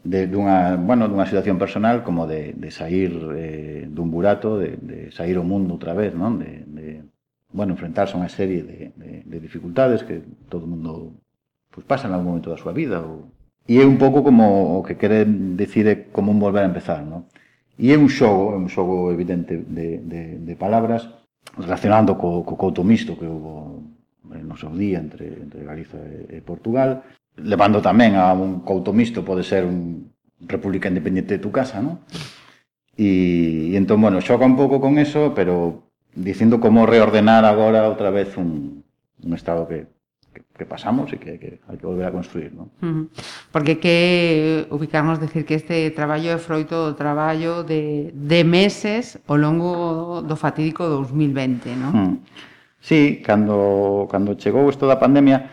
de, 0.00 0.24
dunha, 0.24 0.80
bueno, 0.80 1.04
dunha 1.04 1.28
situación 1.28 1.60
personal 1.60 2.00
como 2.00 2.24
de, 2.24 2.56
de 2.56 2.70
sair 2.72 3.12
eh, 3.36 3.84
dun 3.92 4.08
burato, 4.08 4.56
de, 4.56 4.80
de 4.80 5.12
sair 5.12 5.36
ao 5.36 5.44
mundo 5.44 5.76
outra 5.76 5.92
vez, 5.92 6.16
non? 6.16 6.40
De, 6.40 6.64
de 6.64 7.04
bueno, 7.52 7.76
enfrentarse 7.76 8.16
a 8.16 8.24
unha 8.24 8.32
serie 8.32 8.64
de, 8.64 8.96
de, 8.96 9.20
de 9.20 9.36
dificultades 9.36 10.00
que 10.00 10.24
todo 10.48 10.64
mundo 10.64 11.12
pues, 11.68 11.84
pasa 11.84 12.08
en 12.08 12.16
algún 12.16 12.32
momento 12.32 12.48
da 12.48 12.56
súa 12.56 12.72
vida. 12.72 13.04
Ou... 13.04 13.28
E 13.68 13.76
é 13.76 13.84
un 13.84 14.00
pouco 14.00 14.24
como 14.24 14.80
o 14.80 14.80
que 14.80 14.96
quere 14.96 15.28
decir 15.28 15.84
é 15.92 16.08
como 16.08 16.32
un 16.32 16.40
volver 16.40 16.64
a 16.64 16.70
empezar, 16.72 17.04
non? 17.04 17.28
E 17.78 17.90
é 17.90 17.96
un 17.98 18.06
xogo, 18.06 18.54
é 18.54 18.58
un 18.58 18.70
xogo 18.70 19.10
evidente 19.10 19.58
de, 19.58 19.98
de, 19.98 20.38
de 20.38 20.54
palabras, 20.54 21.10
relacionando 21.58 22.14
co, 22.14 22.46
co 22.46 22.54
couto 22.54 22.86
mixto 22.86 23.18
que 23.18 23.26
houve 23.26 23.82
no 24.24 24.56
seu 24.56 24.70
día 24.74 24.98
entre, 24.98 25.26
entre 25.26 25.66
Galiza 25.66 25.98
e, 25.98 26.38
e 26.38 26.46
Portugal, 26.46 27.02
levando 27.36 27.82
tamén 27.82 28.14
a 28.14 28.30
un 28.34 28.62
couto 28.62 28.94
mixto, 28.94 29.26
pode 29.26 29.42
ser 29.42 29.66
un 29.66 30.10
república 30.46 30.88
independente 30.88 31.34
de 31.34 31.42
tu 31.42 31.50
casa, 31.50 31.82
non? 31.82 31.98
E, 32.94 33.74
e 33.74 33.76
entón, 33.76 33.98
bueno, 33.98 34.22
xoga 34.22 34.46
un 34.46 34.54
pouco 34.54 34.78
con 34.78 34.98
eso, 35.02 35.34
pero 35.34 35.90
dicindo 36.14 36.62
como 36.62 36.86
reordenar 36.86 37.42
agora 37.42 37.90
outra 37.90 38.14
vez 38.14 38.38
un, 38.38 38.86
un 39.18 39.32
estado 39.34 39.66
que 39.66 39.90
que, 40.34 40.42
que 40.42 40.66
pasamos 40.66 41.14
e 41.14 41.22
que, 41.22 41.38
que, 41.38 41.50
hai 41.70 41.78
que 41.78 41.86
volver 41.86 42.10
a 42.10 42.12
construir. 42.12 42.50
¿no? 42.50 42.74
Porque 43.54 43.78
que 43.78 44.66
ubicarnos, 44.74 45.22
decir 45.22 45.46
que 45.46 45.54
este 45.54 45.88
traballo 45.94 46.34
é 46.34 46.38
froito 46.42 46.74
do 46.74 46.98
traballo 46.98 47.62
de, 47.62 48.10
de 48.10 48.40
meses 48.42 49.16
ao 49.30 49.38
longo 49.38 50.20
do 50.26 50.34
fatídico 50.34 50.84
2020, 50.90 51.78
non? 51.78 51.92
Mm. 51.94 52.14
Sí, 52.82 53.24
cando, 53.24 54.10
cando 54.10 54.36
chegou 54.36 54.68
isto 54.68 54.84
da 54.84 55.00
pandemia, 55.00 55.48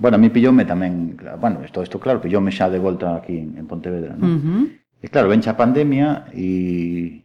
bueno, 0.00 0.16
a 0.16 0.20
mí 0.22 0.32
pillóme 0.32 0.64
tamén, 0.64 1.18
bueno, 1.36 1.60
isto, 1.60 1.84
isto 1.84 2.00
claro, 2.00 2.24
pillóme 2.24 2.54
xa 2.54 2.72
de 2.72 2.80
volta 2.80 3.18
aquí 3.18 3.36
en 3.36 3.66
Pontevedra, 3.68 4.16
non? 4.16 4.30
Uh 4.30 4.40
-huh. 4.40 4.64
E 5.00 5.08
claro, 5.08 5.28
venche 5.28 5.50
a 5.50 5.56
pandemia 5.56 6.28
e, 6.32 7.20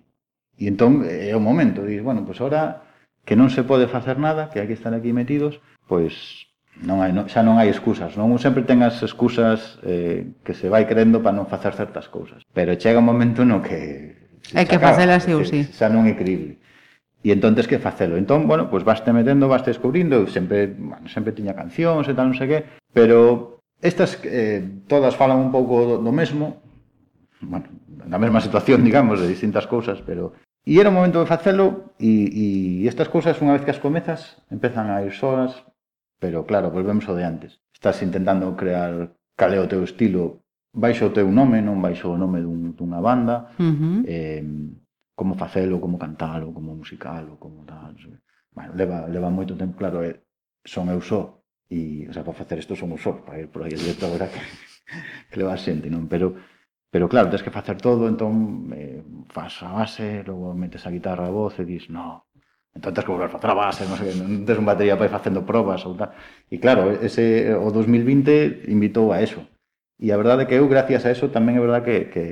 e 0.59 0.63
entón 0.67 1.05
é 1.05 1.31
o 1.35 1.43
momento, 1.43 1.85
dices, 1.85 2.03
bueno, 2.03 2.25
pois 2.27 2.39
pues 2.39 2.43
ahora 2.43 2.83
que 3.25 3.35
non 3.35 3.49
se 3.49 3.65
pode 3.65 3.89
facer 3.89 4.21
nada, 4.21 4.53
que 4.53 4.61
hai 4.61 4.67
que 4.69 4.77
estar 4.77 4.93
aquí 4.93 5.11
metidos, 5.11 5.59
pois 5.89 6.44
non 6.83 6.99
hai, 6.99 7.15
non, 7.15 7.31
xa 7.31 7.39
non 7.39 7.55
hai 7.55 7.71
excusas, 7.71 8.19
non? 8.19 8.27
Un 8.27 8.39
sempre 8.39 8.67
ten 8.67 8.83
as 8.83 8.99
excusas 8.99 9.79
eh, 9.87 10.35
que 10.43 10.51
se 10.51 10.67
vai 10.67 10.83
crendo 10.83 11.23
para 11.23 11.35
non 11.35 11.47
facer 11.47 11.71
certas 11.71 12.11
cousas. 12.11 12.43
Pero 12.51 12.75
chega 12.75 12.99
un 12.99 13.07
momento 13.07 13.47
no 13.47 13.63
que... 13.63 14.19
Hai 14.51 14.67
que 14.67 14.75
facelas 14.75 15.23
sí 15.23 15.31
ou 15.31 15.47
sí. 15.47 15.63
Xa 15.71 15.87
non 15.87 16.03
é 16.03 16.13
creíble. 16.19 16.59
E 17.23 17.31
entón 17.31 17.55
tens 17.55 17.71
que 17.71 17.79
facelo. 17.79 18.19
Entón, 18.19 18.45
bueno, 18.45 18.67
pois 18.67 18.83
pues 18.83 18.99
vaste 18.99 19.15
metendo, 19.15 19.47
vaste 19.47 19.71
descubrindo, 19.71 20.19
eu 20.19 20.27
sempre, 20.27 20.75
bueno, 20.75 21.07
sempre 21.07 21.31
tiña 21.31 21.55
cancións 21.55 22.11
e 22.11 22.13
tal, 22.13 22.29
non 22.29 22.37
sei 22.37 22.51
que, 22.51 22.59
pero 22.91 23.63
estas 23.79 24.19
eh, 24.27 24.59
todas 24.91 25.15
falan 25.15 25.39
un 25.39 25.49
pouco 25.55 25.87
do, 25.87 25.95
do 26.03 26.11
mesmo, 26.11 26.59
bueno, 27.39 27.71
na 28.03 28.19
mesma 28.19 28.43
situación, 28.43 28.83
digamos, 28.87 29.23
de 29.23 29.31
distintas 29.31 29.63
cousas, 29.65 30.03
pero 30.03 30.35
E 30.65 30.81
era 30.81 30.89
o 30.89 30.97
momento 30.97 31.21
de 31.21 31.29
facelo 31.29 31.93
e, 32.01 32.25
e 32.33 32.45
estas 32.89 33.05
cousas, 33.05 33.37
unha 33.37 33.53
vez 33.53 33.61
que 33.61 33.69
as 33.69 33.77
comezas, 33.77 34.41
empezan 34.49 34.89
a 34.89 35.05
ir 35.05 35.13
solas, 35.13 35.61
Pero 36.19 36.45
claro, 36.45 36.71
volvemos 36.71 37.07
ao 37.07 37.15
de 37.15 37.23
antes. 37.23 37.61
Estás 37.73 38.01
intentando 38.01 38.55
crear 38.55 39.11
cal 39.35 39.51
é 39.51 39.59
o 39.59 39.67
teu 39.67 39.83
estilo 39.83 40.45
baixo 40.75 41.07
o 41.07 41.13
teu 41.15 41.31
nome, 41.31 41.63
non 41.63 41.79
baixo 41.79 42.11
o 42.11 42.19
nome 42.19 42.43
dun, 42.43 42.75
dunha 42.75 42.99
banda, 42.99 43.55
uh 43.55 43.63
-huh. 43.63 44.03
eh, 44.03 44.43
como 45.15 45.39
facelo, 45.39 45.79
como 45.79 45.95
cantalo, 45.97 46.51
como 46.51 46.75
musicalo, 46.75 47.39
como 47.39 47.63
tal. 47.63 47.95
Sei. 47.95 48.19
Bueno, 48.51 48.75
leva, 48.75 49.07
leva 49.07 49.31
moito 49.31 49.55
tempo, 49.55 49.79
claro, 49.79 50.03
eh, 50.03 50.19
son 50.63 50.91
eu 50.91 50.99
só, 50.99 51.39
e, 51.71 52.07
o 52.07 52.13
sea, 52.13 52.23
para 52.23 52.35
facer 52.35 52.59
isto 52.59 52.75
son 52.75 52.91
eu 52.91 52.99
só, 52.99 53.15
para 53.23 53.39
ir 53.39 53.47
por 53.47 53.63
aí 53.63 53.71
directo 53.71 54.05
agora 54.05 54.27
que, 54.27 54.39
que 55.31 55.39
leva 55.39 55.55
xente, 55.55 55.87
non? 55.87 56.11
Pero, 56.11 56.35
pero 56.91 57.07
claro, 57.07 57.31
tens 57.31 57.43
que 57.43 57.55
facer 57.55 57.79
todo, 57.79 58.11
entón 58.11 58.67
eh, 58.75 58.99
fas 59.31 59.63
a 59.63 59.71
base, 59.71 60.27
logo 60.27 60.51
metes 60.51 60.83
a 60.83 60.91
guitarra 60.91 61.27
a 61.27 61.35
voz 61.35 61.55
e 61.59 61.63
dis, 61.63 61.87
no, 61.87 62.24
Entón 62.75 62.91
tens 62.91 63.05
que 63.07 63.11
volver 63.11 63.31
facer 63.31 63.49
a 63.49 63.55
base, 63.55 63.87
non, 63.87 63.95
sei, 63.95 64.11
non 64.19 64.43
tens 64.43 64.59
un 64.59 64.67
batería 64.67 64.99
para 64.99 65.07
ir 65.07 65.15
facendo 65.15 65.47
probas 65.47 65.87
ou 65.87 65.95
tal. 65.95 66.11
E 66.51 66.59
claro, 66.59 66.91
ese, 66.91 67.55
o 67.55 67.71
2020 67.71 68.67
invitou 68.67 69.15
a 69.15 69.23
eso. 69.23 69.47
E 69.95 70.11
a 70.11 70.19
verdade 70.19 70.43
é 70.43 70.47
que 70.51 70.59
eu, 70.59 70.67
gracias 70.67 71.07
a 71.07 71.09
eso, 71.15 71.31
tamén 71.31 71.55
é 71.55 71.63
verdade 71.63 71.87
que, 71.87 71.97
que, 72.11 72.23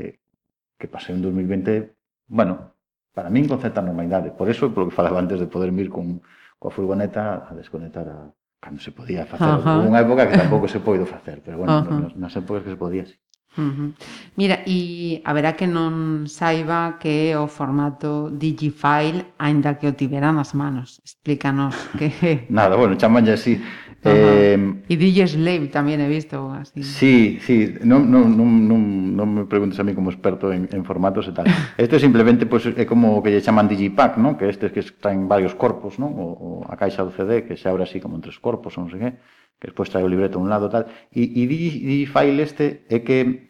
que 0.75 0.87
pasei 0.91 1.15
un 1.15 1.23
2020, 1.23 1.95
bueno, 2.27 2.75
para 3.15 3.31
min 3.31 3.47
con 3.47 3.63
certa 3.63 3.79
normalidade. 3.79 4.35
Por 4.35 4.51
eso, 4.51 4.67
polo 4.75 4.91
que 4.91 4.97
falaba 4.99 5.23
antes 5.23 5.39
de 5.39 5.47
poder 5.47 5.71
vir 5.71 5.87
con, 5.87 6.19
coa 6.59 6.71
furgoneta 6.75 7.47
a 7.47 7.51
desconectar 7.55 8.07
a, 8.07 8.31
cando 8.63 8.79
se 8.79 8.91
podía 8.91 9.23
facer. 9.27 9.47
Ajá. 9.47 9.83
Unha 9.83 9.99
época 9.99 10.27
que 10.27 10.39
tampouco 10.39 10.67
se 10.71 10.79
poido 10.79 11.03
facer, 11.03 11.43
pero 11.43 11.59
bueno, 11.59 11.83
nas, 11.83 12.15
nas 12.15 12.33
épocas 12.39 12.63
que 12.63 12.71
se 12.71 12.79
podía, 12.79 13.03
sí. 13.03 13.15
Uh. 13.57 13.93
Mira, 14.35 14.65
e 14.65 15.21
a 15.23 15.31
verá 15.33 15.53
que 15.53 15.69
non 15.69 16.25
saiba 16.25 16.97
que 16.97 17.29
é 17.29 17.37
o 17.37 17.45
formato 17.45 18.33
Digifile, 18.33 19.37
aínda 19.37 19.77
que 19.77 19.85
o 19.85 19.93
tiveran 19.93 20.33
nas 20.33 20.57
manos. 20.57 20.97
Explícanos 21.05 21.77
que... 21.99 22.49
Nada, 22.49 22.73
bueno, 22.73 22.97
chamanlle 22.97 23.37
así. 23.37 23.61
Uh 24.03 24.09
-huh. 24.09 24.73
eh... 24.89 24.89
E 24.89 24.95
DJ 24.97 25.37
Slave 25.37 25.69
tamén 25.69 26.01
he 26.01 26.09
visto 26.09 26.49
así. 26.49 26.81
Sí, 26.81 27.37
sí, 27.45 27.77
non, 27.85 28.09
non, 28.09 28.33
non, 28.33 28.49
non, 28.65 28.81
non 29.13 29.27
me 29.29 29.43
preguntes 29.45 29.77
a 29.77 29.85
mí 29.85 29.93
como 29.93 30.09
experto 30.09 30.49
en, 30.49 30.67
en 30.73 30.81
formatos 30.81 31.29
e 31.29 31.33
tal. 31.37 31.45
Isto 31.77 32.01
simplemente 32.01 32.49
pues, 32.49 32.65
é 32.65 32.89
como 32.89 33.15
o 33.15 33.21
que 33.21 33.29
lle 33.29 33.45
chaman 33.45 33.69
Digipack, 33.69 34.17
¿no? 34.17 34.33
que 34.33 34.49
estes 34.49 34.73
que 34.73 34.81
traen 34.97 35.29
varios 35.29 35.53
corpos, 35.53 36.01
¿no? 36.01 36.09
o, 36.09 36.25
o 36.35 36.47
a 36.67 36.75
caixa 36.75 37.05
do 37.05 37.13
CD, 37.13 37.45
que 37.45 37.55
se 37.55 37.69
abre 37.69 37.85
así 37.85 38.01
como 38.01 38.17
en 38.17 38.25
tres 38.25 38.41
corpos, 38.41 38.75
non 38.81 38.89
sei 38.89 38.99
que 38.99 39.11
que 39.59 39.71
despois 39.71 39.89
trae 39.89 40.03
o 40.03 40.11
libreto 40.11 40.37
a 40.37 40.43
un 40.43 40.49
lado 40.49 40.69
tal, 40.69 40.87
e, 41.11 41.23
e 41.23 41.41
Digifile 41.47 42.43
este 42.43 42.85
é 42.89 43.01
que 43.01 43.49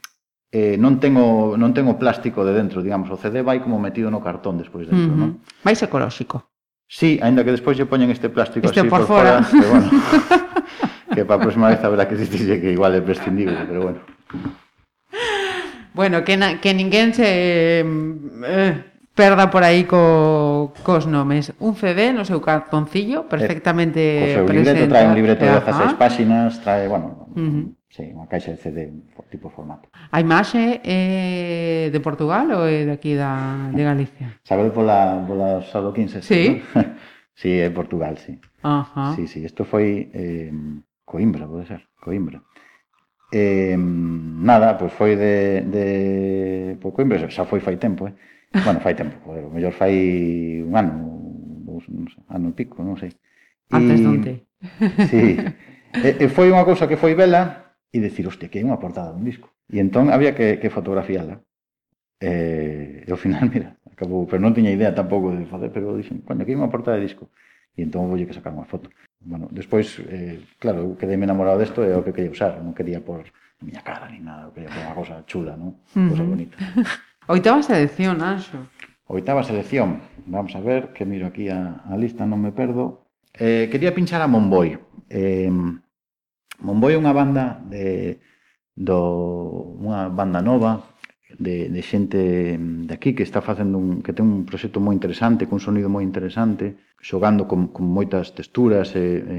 eh, 0.54 0.78
non 0.78 1.01
ten 1.01 1.18
non 1.18 1.72
ten 1.74 1.89
plástico 1.97 2.45
de 2.45 2.54
dentro, 2.54 2.86
digamos, 2.86 3.10
o 3.10 3.18
CD 3.18 3.41
vai 3.41 3.58
como 3.60 3.82
metido 3.82 4.14
no 4.14 4.22
cartón 4.22 4.62
despois 4.62 4.86
dentro, 4.86 5.10
uh 5.10 5.18
-huh. 5.18 5.22
non? 5.22 5.30
Mais 5.66 5.82
ecolóxico. 5.82 6.54
Sí, 6.86 7.18
aínda 7.26 7.41
que 7.41 7.49
despois 7.49 7.74
lle 7.74 7.89
poñen 7.89 8.14
este 8.14 8.30
plástico 8.30 8.70
este 8.70 8.86
así 8.86 8.89
por, 8.89 9.10
por 9.10 9.18
fora, 9.18 9.41
fora 9.41 9.58
que, 9.58 9.66
bueno, 9.66 9.89
que 11.10 11.26
para 11.26 11.41
a 11.41 11.43
próxima 11.49 11.68
vez 11.74 11.82
habrá 11.82 12.06
que 12.06 12.14
dicirlle 12.14 12.62
que 12.62 12.70
igual 12.70 12.93
é 12.93 13.01
prescindible, 13.01 13.58
pero 13.66 13.82
bueno. 13.82 13.99
Bueno, 15.93 16.22
que, 16.26 16.38
na, 16.38 16.62
que 16.62 16.74
ninguén 16.74 17.14
se... 17.14 17.82
Eh, 17.82 17.86
eh 18.45 18.93
perda 19.16 19.49
por 19.49 19.64
aí 19.64 19.86
co, 19.86 20.74
cos 20.84 21.05
nomes. 21.05 21.53
Un 21.61 21.78
CD 21.78 22.14
no 22.14 22.26
seu 22.26 22.41
cartoncillo, 22.41 23.26
eh, 23.26 23.30
perfectamente 23.30 24.01
eh, 24.01 24.24
o 24.24 24.28
seu 24.41 24.45
presenta. 24.45 24.74
libreto, 24.74 24.89
trae 24.89 25.05
un 25.05 25.16
libreto 25.16 25.43
de 25.45 25.51
16 25.61 25.93
páxinas, 25.93 26.61
trae, 26.61 26.89
bueno, 26.89 27.30
uh 27.30 27.38
-huh. 27.38 27.66
sí, 27.93 28.09
unha 28.09 28.26
caixa 28.26 28.57
de 28.57 28.57
CD 28.57 28.89
tipo 29.30 29.53
formato. 29.53 29.89
A 29.93 30.18
imaxe 30.18 30.82
é 30.82 31.86
eh, 31.86 31.86
de 31.93 31.99
Portugal 32.01 32.49
ou 32.57 32.66
é 32.66 32.89
de 32.89 32.93
aquí 32.93 33.14
da, 33.14 33.70
de 33.70 33.82
Galicia? 33.86 34.41
Sabe 34.41 34.74
pola, 34.74 35.22
pola 35.30 35.61
sadoquinses, 35.61 36.26
sí? 36.26 36.66
¿no? 36.74 36.82
sí, 37.38 37.61
é 37.61 37.70
Portugal, 37.70 38.18
sí. 38.18 38.41
Ajá. 38.66 39.14
Sí, 39.14 39.30
sí, 39.30 39.45
isto 39.45 39.61
foi 39.66 40.09
eh, 40.14 40.49
Coimbra, 41.05 41.45
pode 41.45 41.70
ser, 41.70 41.86
Coimbra. 42.01 42.41
Eh, 43.34 43.78
nada, 43.78 44.78
pois 44.78 44.93
pues 44.93 44.97
foi 44.97 45.11
de, 45.18 45.61
de... 45.66 45.86
Por 46.82 46.93
Coimbra, 46.93 47.30
xa 47.30 47.45
foi 47.45 47.61
fai 47.61 47.78
tempo, 47.78 48.09
eh? 48.09 48.14
Bueno, 48.54 48.80
fai 48.80 48.93
tempo, 48.93 49.18
joder, 49.26 49.45
o 49.45 49.49
mellor 49.49 49.74
fai 49.74 50.62
un 50.62 50.78
ano, 50.78 50.93
dous, 51.66 51.89
non 51.89 52.06
sei, 52.06 52.22
ano 52.30 52.49
e 52.49 52.54
pico, 52.54 52.86
non 52.86 52.93
sei. 53.01 53.10
E, 53.10 53.74
Antes 53.74 53.99
donte. 54.01 54.34
Sí. 55.12 55.36
e, 55.99 56.10
e 56.24 56.26
foi 56.30 56.54
unha 56.54 56.64
cousa 56.64 56.88
que 56.88 56.95
foi 56.95 57.18
vela 57.18 57.74
e 57.89 57.97
decir, 57.97 58.30
hostia, 58.30 58.47
que 58.47 58.62
hai 58.62 58.66
unha 58.66 58.78
portada 58.78 59.12
dun 59.12 59.26
disco. 59.26 59.49
E 59.68 59.82
entón 59.82 60.14
había 60.14 60.38
que, 60.38 60.62
que 60.62 60.70
fotografiala. 60.70 61.41
E, 62.22 63.04
e 63.04 63.10
ao 63.10 63.18
final, 63.18 63.49
mira, 63.54 63.76
acabou, 63.89 64.30
pero 64.30 64.39
non 64.39 64.54
tiña 64.54 64.70
idea 64.70 64.93
tampouco 64.93 65.34
de 65.34 65.49
facer, 65.49 65.74
pero 65.74 65.97
dixen, 65.97 66.22
coño, 66.22 66.45
que 66.45 66.54
hai 66.54 66.60
unha 66.62 66.70
portada 66.70 67.01
de 67.01 67.10
disco. 67.10 67.34
E 67.74 67.82
entón 67.82 68.06
voulle 68.06 68.30
que 68.30 68.38
sacar 68.38 68.54
unha 68.54 68.70
foto. 68.70 68.93
Bueno, 69.18 69.49
despois, 69.49 69.97
eh, 70.06 70.45
claro, 70.62 70.86
eu 70.86 70.93
quedei 70.93 71.18
enamorado 71.18 71.58
desto 71.58 71.82
e 71.82 71.89
é 71.89 71.97
o 71.97 72.06
que 72.06 72.14
quería 72.14 72.30
usar, 72.30 72.62
non 72.62 72.78
quería 72.78 73.01
por 73.01 73.26
a 73.26 73.64
miña 73.66 73.82
cara 73.82 74.06
ni 74.14 74.22
nada, 74.22 74.45
eu 74.45 74.54
quería 74.54 74.70
por 74.70 74.82
unha 74.84 74.93
cosa 74.93 75.16
chula, 75.26 75.58
non? 75.58 75.82
Cosa 75.89 76.22
uh 76.22 76.28
-huh. 76.28 76.30
bonita. 76.30 76.58
Oitava 77.28 77.63
selección, 77.63 78.21
Anxo. 78.21 78.67
Oitava 79.07 79.43
selección. 79.43 80.01
Vamos 80.26 80.55
a 80.55 80.59
ver, 80.59 80.91
que 80.93 81.05
miro 81.05 81.28
aquí 81.28 81.47
a, 81.49 81.84
a 81.88 81.95
lista, 81.95 82.28
non 82.28 82.43
me 82.43 82.51
perdo. 82.51 83.07
Eh, 83.32 83.71
quería 83.71 83.95
pinchar 83.95 84.19
a 84.19 84.28
Monboy. 84.28 84.76
Eh, 85.07 85.47
Monboy 86.59 86.93
é 86.93 86.99
unha 86.99 87.15
banda 87.15 87.63
de 87.63 88.19
do 88.74 89.78
unha 89.80 90.09
banda 90.09 90.41
nova 90.41 90.82
de, 91.38 91.69
de 91.69 91.82
xente 91.86 92.57
de 92.57 92.93
aquí 92.93 93.13
que 93.13 93.21
está 93.21 93.41
facendo 93.41 93.78
un, 93.78 94.01
que 94.01 94.13
ten 94.13 94.26
un 94.26 94.43
proxecto 94.43 94.82
moi 94.82 94.97
interesante, 94.97 95.45
con 95.45 95.61
un 95.61 95.65
sonido 95.65 95.88
moi 95.88 96.03
interesante, 96.03 96.82
xogando 96.99 97.47
con, 97.47 97.69
con 97.69 97.86
moitas 97.86 98.34
texturas 98.34 98.97
e, 98.97 99.21
e 99.21 99.38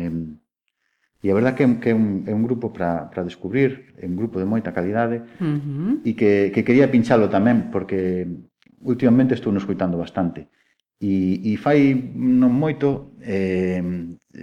E 1.24 1.32
a 1.32 1.36
verdade 1.40 1.56
que, 1.56 1.64
que 1.80 1.90
é, 1.90 1.96
un, 1.96 2.28
é 2.28 2.36
un 2.36 2.44
grupo 2.44 2.68
para 2.68 3.08
descubrir, 3.24 3.96
é 3.96 4.04
un 4.04 4.12
grupo 4.12 4.36
de 4.36 4.44
moita 4.44 4.76
calidade 4.76 5.24
uh 5.40 5.56
-huh. 5.56 6.04
e 6.04 6.12
que, 6.12 6.52
que 6.52 6.60
quería 6.68 6.92
pinchalo 6.92 7.32
tamén 7.32 7.72
porque 7.72 8.28
últimamente 8.84 9.32
estou 9.32 9.48
nos 9.48 9.64
bastante. 9.64 10.52
E, 11.00 11.40
e 11.48 11.56
fai 11.56 11.96
non 12.12 12.52
moito 12.52 13.16
eh, 13.24 13.80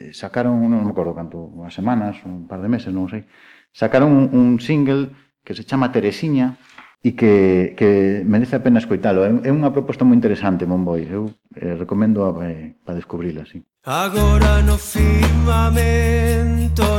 sacaron, 0.10 0.58
non 0.66 0.82
me 0.82 0.90
acordo 0.90 1.14
canto, 1.14 1.38
unhas 1.54 1.78
semanas, 1.78 2.18
un 2.26 2.50
par 2.50 2.66
de 2.66 2.70
meses, 2.74 2.90
non 2.90 3.06
sei, 3.06 3.30
sacaron 3.70 4.10
un, 4.18 4.26
un 4.34 4.48
single 4.58 5.14
que 5.46 5.54
se 5.54 5.62
chama 5.62 5.94
Teresiña 5.94 6.58
e 7.06 7.14
que, 7.14 7.78
que 7.78 8.26
merece 8.26 8.58
a 8.58 8.66
pena 8.66 8.82
escoitalo. 8.82 9.22
É, 9.22 9.30
é 9.50 9.52
unha 9.54 9.70
proposta 9.70 10.02
moi 10.02 10.18
interesante, 10.18 10.66
Monboy. 10.66 11.06
Eu 11.06 11.30
eh, 11.54 11.78
recomendo 11.78 12.26
a, 12.26 12.30
eh, 12.50 12.74
para 12.82 12.98
descubrila, 12.98 13.46
sí. 13.46 13.62
Agora 13.84 14.62
no 14.62 14.78
firmamento 14.78 15.82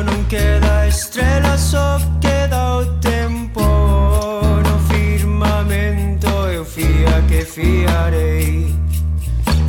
non 0.02 0.24
queda 0.26 0.88
estrela 0.88 1.56
só 1.56 1.96
queda 2.20 2.78
o 2.78 2.98
tempo. 2.98 3.62
No 3.62 4.78
firmamento 4.90 6.26
eu 6.26 6.64
fía 6.64 7.22
que 7.28 7.44
fiarei. 7.44 8.74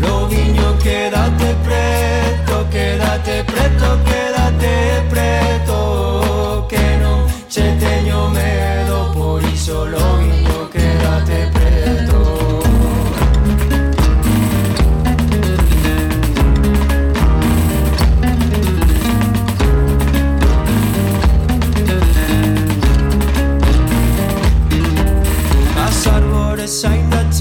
Lobiño 0.01 0.75
quédate 0.81 1.55
preto, 1.63 2.65
quédate 2.71 3.43
preto, 3.43 3.99
quédate 4.09 5.03
preto 5.11 6.65
Que 6.67 6.97
non 6.97 7.27
che 7.47 7.77
teño 7.77 8.29
medo 8.29 9.11
por 9.13 9.43
iso 9.43 9.85
lobiño 9.85 10.22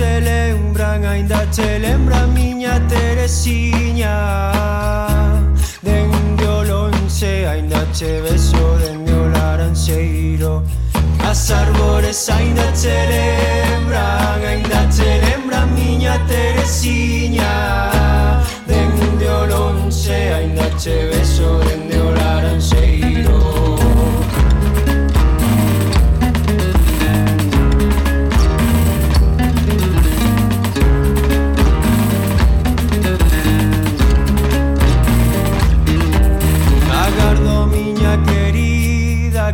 se 0.02 0.20
lembran, 0.20 1.04
ainda 1.04 1.40
te 1.56 1.78
lembra 1.78 2.26
miña 2.26 2.74
Teresiña 2.88 4.16
Dende 5.80 6.44
o 6.56 6.64
lonxe, 6.64 7.46
ainda 7.46 7.80
che 7.96 8.20
beso 8.20 8.64
dende 8.82 9.12
o 9.12 9.28
laranxeiro 9.28 10.64
As 11.30 11.50
árbores 11.50 12.28
ainda 12.28 12.66
te 12.82 12.96
lembran, 13.12 14.40
ainda 14.52 14.80
te 14.96 15.10
lembra 15.26 15.66
miña 15.66 16.14
Teresiña 16.26 17.52
Dende 18.66 19.26
o 19.28 19.46
lonxe, 19.46 20.18
ainda 20.38 20.66
che 20.82 20.96
beso 21.12 21.48
dende 21.66 21.81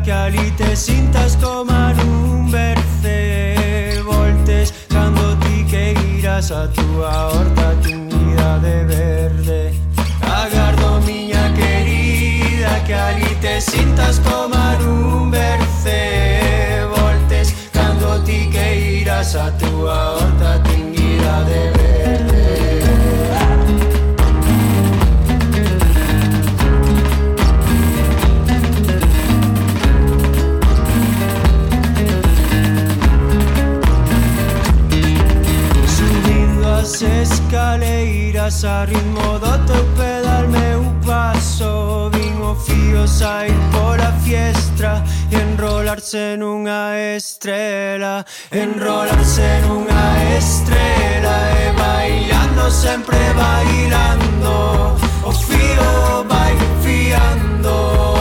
que 0.09 0.12
ali 0.12 0.50
te 0.52 0.74
sintas 0.74 1.36
tomar 1.36 1.94
un 2.02 2.50
berce. 2.50 4.00
Voltes 4.06 4.72
cando 4.88 5.36
ti 5.40 5.66
que 5.70 5.92
irás 6.16 6.50
a 6.50 6.66
túa 6.72 7.28
horta 7.28 7.74
tiñida 7.82 8.59
de 8.61 8.84
verde. 8.84 9.74
Agardo 10.22 11.02
miña 11.06 11.52
querida 11.52 12.82
que 12.86 12.94
ali 12.94 13.34
te 13.42 13.61
sintas 13.61 14.18
coma 14.20 14.67
Mas 38.59 38.64
a 38.64 38.84
ritmo 38.86 39.38
do 39.38 39.66
teu 39.66 39.84
pedal 39.94 40.48
meu 40.48 40.82
paso. 41.06 42.11
Vin 42.11 42.42
o 42.42 42.56
fío 42.56 43.06
sair 43.06 43.54
pola 43.70 44.12
fiestra 44.24 45.04
Enrolarse 45.30 46.36
nunha 46.36 47.14
estrela 47.16 48.24
Enrolarse 48.50 49.62
nunha 49.62 50.36
estrela 50.36 51.36
E 51.54 51.68
eh, 51.68 51.72
bailando, 51.78 52.68
sempre 52.72 53.18
bailando. 53.38 54.96
O 55.24 55.30
fío 55.30 56.24
vai 56.26 56.56
fiando 56.82 58.17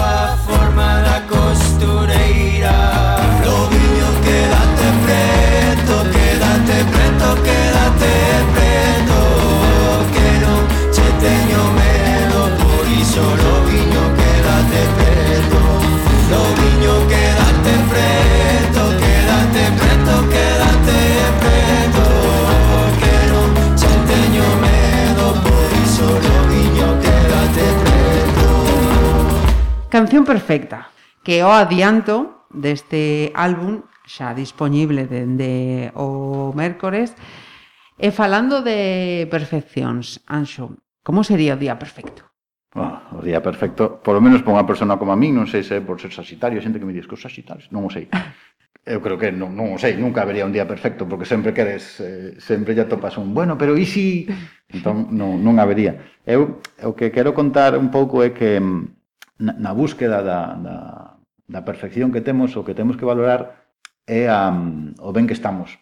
perfecta, 30.28 30.92
que 31.24 31.40
o 31.40 31.50
adianto 31.56 32.44
deste 32.52 33.32
álbum 33.32 33.88
xa 34.04 34.36
dispoñible 34.36 35.08
dende 35.08 35.92
o 35.96 36.52
mércores. 36.52 37.16
E 37.98 38.12
falando 38.12 38.62
de 38.62 39.26
perfeccións, 39.32 40.22
Anxo, 40.28 40.78
como 41.02 41.24
sería 41.24 41.56
o 41.56 41.62
día 41.62 41.80
perfecto? 41.80 42.28
Bueno, 42.76 43.02
o 43.18 43.24
día 43.26 43.42
perfecto, 43.42 44.04
por 44.04 44.14
lo 44.14 44.22
menos 44.22 44.46
para 44.46 44.60
unha 44.60 44.70
persona 44.70 45.00
como 45.02 45.16
a 45.16 45.18
min, 45.18 45.34
non 45.34 45.50
sei 45.50 45.66
se 45.66 45.80
é 45.80 45.82
por 45.82 45.98
ser 45.98 46.14
sagitario, 46.14 46.62
xente 46.62 46.78
que 46.78 46.86
me 46.86 46.94
diz 46.94 47.10
que 47.10 47.18
os 47.18 47.24
sagitarios, 47.24 47.72
non 47.74 47.88
o 47.88 47.90
sei. 47.90 48.12
Eu 48.88 49.04
creo 49.04 49.20
que 49.20 49.36
non, 49.36 49.52
non 49.52 49.76
o 49.76 49.78
sei, 49.82 50.00
nunca 50.00 50.24
habería 50.24 50.48
un 50.48 50.56
día 50.56 50.64
perfecto, 50.64 51.04
porque 51.04 51.28
sempre 51.28 51.52
queres, 51.52 52.00
eh, 52.00 52.40
sempre 52.40 52.72
ya 52.72 52.88
topas 52.88 53.20
un, 53.20 53.36
bueno, 53.36 53.60
pero 53.60 53.76
e 53.76 53.84
si... 53.84 54.24
Entón, 54.72 55.12
non, 55.12 55.44
non 55.44 55.60
habería. 55.60 56.24
Eu, 56.24 56.64
o 56.84 56.96
que 56.96 57.12
quero 57.12 57.36
contar 57.36 57.76
un 57.76 57.92
pouco 57.92 58.24
é 58.24 58.32
que 58.32 58.60
mm, 58.60 59.07
na, 59.40 59.54
na 59.54 59.72
búsqueda 59.74 60.22
da, 60.22 60.54
da, 60.56 60.78
da 61.48 61.62
perfección 61.62 62.12
que 62.12 62.22
temos, 62.22 62.56
o 62.58 62.66
que 62.66 62.76
temos 62.76 62.98
que 62.98 63.06
valorar 63.06 63.72
é 64.08 64.28
a, 64.28 64.52
o 65.00 65.12
ben 65.14 65.28
que 65.28 65.38
estamos. 65.38 65.78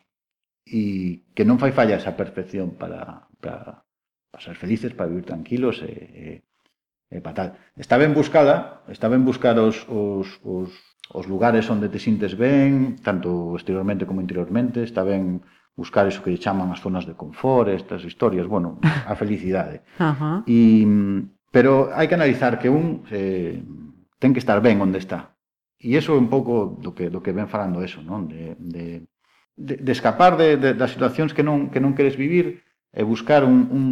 E 0.65 1.29
que 1.37 1.45
non 1.45 1.61
fai 1.61 1.71
falla 1.71 1.97
esa 1.97 2.17
perfección 2.17 2.73
para, 2.73 3.29
para, 3.37 3.85
para 4.33 4.41
ser 4.41 4.57
felices, 4.57 4.97
para 4.97 5.07
vivir 5.07 5.25
tranquilos 5.29 5.79
e, 5.85 5.93
e, 5.93 6.25
e 7.13 7.17
para 7.21 7.37
tal. 7.37 7.49
Está 7.77 8.01
ben 8.01 8.17
buscada, 8.17 8.81
está 8.89 9.07
ben 9.07 9.21
buscar 9.21 9.55
os, 9.61 9.85
os, 9.85 10.41
os, 10.41 10.73
os 11.13 11.25
lugares 11.29 11.69
onde 11.69 11.87
te 11.87 12.01
sintes 12.01 12.33
ben, 12.33 12.97
tanto 13.05 13.53
exteriormente 13.53 14.09
como 14.09 14.25
interiormente, 14.25 14.81
está 14.81 15.05
ben 15.05 15.45
buscar 15.77 16.07
iso 16.09 16.23
que 16.23 16.33
lle 16.33 16.41
chaman 16.41 16.71
as 16.73 16.81
zonas 16.81 17.05
de 17.05 17.13
confort, 17.13 17.69
estas 17.69 18.01
historias, 18.01 18.49
bueno, 18.49 18.81
a 18.81 19.13
felicidade. 19.13 19.85
Uh 20.01 20.15
-huh. 20.17 20.37
E 20.49 20.85
Pero 21.55 21.87
hai 21.95 22.11
que 22.11 22.19
analizar 22.19 22.59
que 22.59 22.67
un 22.67 23.07
eh, 23.15 23.63
ten 24.19 24.35
que 24.35 24.43
estar 24.43 24.59
ben 24.59 24.75
onde 24.83 24.99
está. 24.99 25.39
E 25.79 25.95
iso 25.95 26.11
é 26.11 26.19
un 26.19 26.27
pouco 26.27 26.75
do 26.83 26.91
que 26.91 27.07
do 27.07 27.23
que 27.23 27.31
ven 27.31 27.47
falando 27.47 27.79
eso, 27.79 28.03
non? 28.03 28.27
De, 28.27 28.59
de, 28.59 29.07
de, 29.55 29.79
de 29.79 29.91
escapar 29.95 30.35
de, 30.35 30.59
de, 30.59 30.75
das 30.75 30.91
situacións 30.91 31.31
que 31.31 31.47
non, 31.47 31.71
que 31.71 31.79
non 31.79 31.95
queres 31.95 32.19
vivir 32.19 32.59
e 32.91 33.07
buscar 33.07 33.47
un, 33.47 33.71
un, 33.71 33.85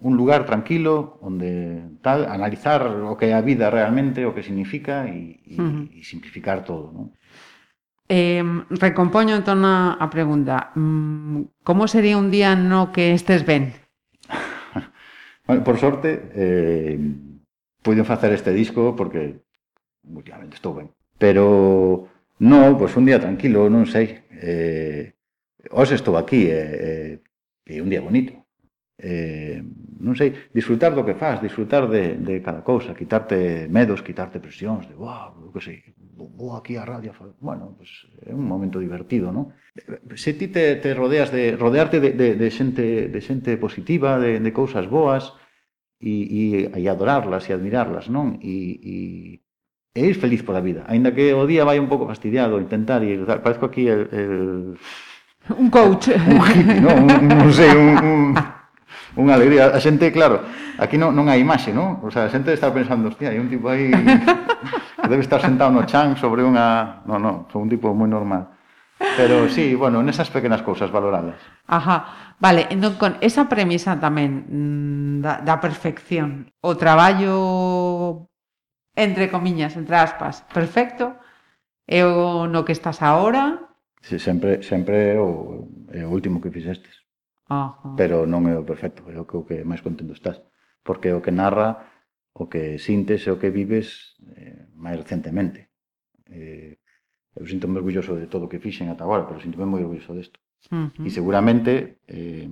un 0.00 0.12
lugar 0.16 0.48
tranquilo 0.48 1.20
onde 1.20 1.92
tal, 2.00 2.24
analizar 2.24 2.80
o 2.88 3.20
que 3.20 3.28
é 3.28 3.36
a 3.36 3.44
vida 3.44 3.68
realmente, 3.68 4.24
o 4.24 4.32
que 4.32 4.40
significa 4.40 5.04
e, 5.12 5.44
e, 5.44 5.60
uh 5.60 5.68
-huh. 5.68 5.84
e 5.92 6.00
simplificar 6.08 6.64
todo, 6.64 6.88
non? 6.88 7.12
Eh, 8.08 8.40
recompoño 8.72 9.36
entón 9.36 9.60
a, 9.68 10.00
a 10.00 10.08
pregunta. 10.08 10.72
Mm, 10.72 11.52
como 11.60 11.84
sería 11.84 12.16
un 12.16 12.32
día 12.32 12.56
no 12.56 12.96
que 12.96 13.12
estes 13.12 13.44
ben? 13.44 13.76
Bueno, 15.48 15.64
por 15.64 15.78
sorte, 15.78 16.28
eh, 16.34 16.98
puiden 17.82 18.04
facer 18.04 18.34
este 18.34 18.52
disco 18.52 18.94
porque 18.94 19.40
últimamente 20.04 20.56
estou 20.60 20.76
ben. 20.76 20.92
Pero 21.16 22.04
no, 22.36 22.76
pois 22.76 22.92
pues 22.92 23.00
un 23.00 23.08
día 23.08 23.16
tranquilo, 23.16 23.64
non 23.72 23.88
sei. 23.88 24.28
Eh, 24.28 25.16
hoxe 25.72 25.96
estou 25.96 26.20
aquí, 26.20 26.52
eh, 26.52 27.16
eh, 27.64 27.80
e 27.80 27.80
un 27.80 27.88
día 27.88 28.04
bonito. 28.04 28.36
Eh, 29.00 29.64
non 30.04 30.12
sei, 30.20 30.52
disfrutar 30.52 30.92
do 30.92 31.00
que 31.00 31.16
faz, 31.16 31.40
disfrutar 31.40 31.88
de, 31.88 32.20
de 32.20 32.44
cada 32.44 32.60
cousa, 32.60 32.92
quitarte 32.92 33.72
medos, 33.72 34.04
quitarte 34.04 34.44
presións, 34.44 34.84
de 34.84 35.00
wow, 35.00 35.48
que 35.48 35.64
sei, 35.64 35.80
vou 36.18 36.58
aquí 36.58 36.74
á 36.74 36.82
radio 36.82 37.14
a. 37.14 37.30
Bueno, 37.38 37.78
pues, 37.78 38.10
é 38.26 38.34
un 38.34 38.42
momento 38.42 38.82
divertido, 38.82 39.30
non? 39.30 39.54
Se 40.18 40.34
ti 40.34 40.50
te, 40.50 40.74
te 40.82 40.90
rodeas 40.92 41.30
de 41.30 41.54
rodearte 41.54 42.02
de, 42.02 42.10
de, 42.12 42.34
de 42.34 42.48
xente 42.50 43.06
de 43.06 43.20
xente 43.22 43.54
positiva, 43.54 44.18
de, 44.18 44.42
de 44.42 44.50
cousas 44.50 44.90
boas 44.90 45.30
e, 46.02 46.66
e, 46.66 46.70
e 46.74 46.82
adorarlas 46.90 47.46
e 47.46 47.54
admirarlas, 47.54 48.10
non? 48.10 48.42
E, 48.42 48.82
e, 48.82 48.94
e 49.94 50.00
ir 50.02 50.16
feliz 50.18 50.42
pola 50.42 50.58
vida, 50.58 50.82
aínda 50.90 51.14
que 51.14 51.30
o 51.30 51.46
día 51.46 51.62
vai 51.62 51.78
un 51.78 51.86
pouco 51.86 52.10
fastidiado, 52.10 52.58
intentar 52.58 53.06
ir, 53.06 53.22
parezco 53.22 53.70
aquí 53.70 53.86
el, 53.86 54.02
el 54.10 54.34
un 55.62 55.70
coach, 55.70 56.10
un 56.34 56.42
hippie, 56.42 56.82
non, 56.82 57.06
un, 57.06 57.22
non 57.30 57.50
sei, 57.54 57.70
un, 57.70 57.94
un 58.02 58.22
unha 59.18 59.34
alegría. 59.34 59.74
A 59.74 59.80
xente, 59.82 60.14
claro, 60.14 60.46
aquí 60.78 60.94
non, 60.94 61.10
non 61.10 61.26
hai 61.26 61.42
imaxe, 61.42 61.74
non? 61.74 61.98
O 62.06 62.10
sea, 62.10 62.26
a 62.26 62.32
xente 62.32 62.54
está 62.54 62.70
pensando, 62.70 63.10
hostia, 63.10 63.34
hai 63.34 63.38
un 63.42 63.50
tipo 63.50 63.66
aí 63.66 63.90
Debe 65.08 65.24
estar 65.24 65.40
sentado 65.40 65.72
no 65.72 65.88
chan 65.88 66.14
sobre 66.20 66.44
unha... 66.44 67.02
No, 67.08 67.16
no, 67.16 67.48
sou 67.50 67.64
un 67.64 67.72
tipo 67.72 67.90
moi 67.96 68.06
normal. 68.06 68.54
Pero 68.98 69.48
sí, 69.48 69.74
bueno, 69.74 70.02
nesas 70.02 70.30
pequenas 70.30 70.62
cousas 70.62 70.90
valoradas. 70.90 71.38
Ajá, 71.66 72.36
vale, 72.38 72.66
entón 72.70 72.98
con 72.98 73.16
esa 73.22 73.46
premisa 73.46 73.94
tamén 73.96 74.44
mm, 74.46 75.14
da, 75.22 75.38
da 75.40 75.56
perfección, 75.62 76.50
o 76.60 76.74
traballo 76.74 78.26
entre 78.98 79.30
comiñas, 79.30 79.78
entre 79.78 79.94
aspas, 79.94 80.42
perfecto, 80.50 81.14
é 81.86 82.02
o 82.02 82.50
no 82.50 82.66
que 82.66 82.74
estás 82.74 82.98
ahora? 83.00 83.70
Sí, 84.02 84.18
sempre, 84.18 84.66
sempre 84.66 85.14
é 85.14 85.18
o, 85.22 85.70
é 85.94 86.02
o 86.02 86.10
último 86.10 86.42
que 86.42 86.50
fixestes. 86.50 87.06
Ajá. 87.46 87.94
Pero 87.94 88.26
non 88.26 88.50
é 88.50 88.58
o 88.58 88.66
perfecto, 88.66 89.06
é 89.08 89.16
o 89.16 89.24
que, 89.24 89.36
o 89.38 89.46
que 89.46 89.62
máis 89.62 89.80
contento 89.80 90.10
estás. 90.10 90.42
Porque 90.82 91.14
o 91.14 91.22
que 91.22 91.30
narra 91.30 91.86
o 92.34 92.48
que 92.48 92.78
sintes 92.78 93.26
e 93.26 93.30
o 93.30 93.38
que 93.38 93.50
vives 93.50 94.18
eh, 94.36 94.68
máis 94.74 94.98
recentemente. 95.00 95.68
Eh, 96.28 96.78
eu 97.38 97.46
sinto 97.46 97.70
moi 97.70 97.78
orgulloso 97.80 98.18
de 98.18 98.26
todo 98.26 98.46
o 98.46 98.50
que 98.50 98.62
fixen 98.62 98.90
ata 98.90 99.06
agora, 99.06 99.26
pero 99.26 99.40
sinto 99.40 99.58
moi 99.62 99.82
orgulloso 99.82 100.14
desto. 100.14 100.38
Uh 100.70 100.90
-huh. 100.90 101.06
E 101.06 101.10
seguramente, 101.10 102.02
eh, 102.10 102.50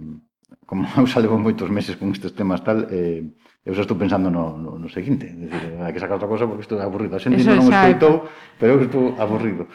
como 0.66 0.86
eu 1.00 1.06
xa 1.06 1.18
levo 1.20 1.38
moitos 1.38 1.70
meses 1.70 1.98
con 1.98 2.10
estes 2.14 2.32
temas 2.38 2.62
tal, 2.62 2.86
eh, 2.90 3.26
eu 3.66 3.74
xa 3.74 3.82
estou 3.82 3.98
pensando 3.98 4.30
no, 4.30 4.54
no, 4.54 4.78
no 4.78 4.88
seguinte. 4.88 5.26
É 5.26 5.34
dicir, 5.34 5.74
hai 5.82 5.92
que 5.92 6.02
sacar 6.02 6.16
outra 6.18 6.30
cosa 6.30 6.46
porque 6.46 6.64
estou 6.66 6.78
aburrido. 6.78 7.18
A 7.18 7.22
xente 7.22 7.42
non 7.42 7.66
escoitou, 7.66 8.30
pero 8.58 8.78
eu 8.78 8.86
estou 8.86 9.14
aburrido. 9.18 9.66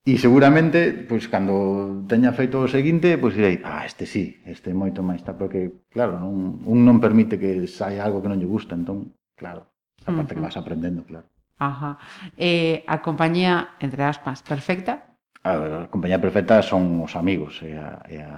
E 0.00 0.16
seguramente, 0.16 1.06
pois, 1.08 1.28
cando 1.28 2.08
teña 2.08 2.32
feito 2.32 2.56
o 2.64 2.72
seguinte, 2.72 3.20
pois 3.20 3.36
direi, 3.36 3.60
ah, 3.64 3.84
este 3.84 4.08
sí, 4.08 4.40
este 4.48 4.72
moito 4.72 5.04
máis, 5.04 5.20
tal, 5.20 5.36
porque, 5.36 5.84
claro, 5.92 6.16
non, 6.16 6.64
un 6.64 6.78
non 6.88 7.04
permite 7.04 7.36
que 7.36 7.68
saia 7.68 8.00
algo 8.00 8.24
que 8.24 8.32
non 8.32 8.40
lle 8.40 8.48
gusta, 8.48 8.72
entón, 8.72 9.12
Claro, 9.40 9.64
a 10.04 10.12
parte 10.12 10.20
uh 10.20 10.22
-huh. 10.22 10.34
que 10.36 10.40
vas 10.44 10.56
aprendendo, 10.60 11.00
claro. 11.04 11.26
Ajá. 11.56 11.96
Eh, 12.36 12.84
a 12.86 13.00
compañía, 13.00 13.80
entre 13.80 14.04
aspas, 14.04 14.42
perfecta? 14.42 15.16
A, 15.42 15.56
ver, 15.56 15.72
a 15.72 15.88
compañía 15.88 16.20
perfecta 16.20 16.60
son 16.60 17.00
os 17.00 17.16
amigos 17.16 17.64
e, 17.64 17.72
a, 17.72 18.04
e, 18.04 18.20
a, 18.20 18.36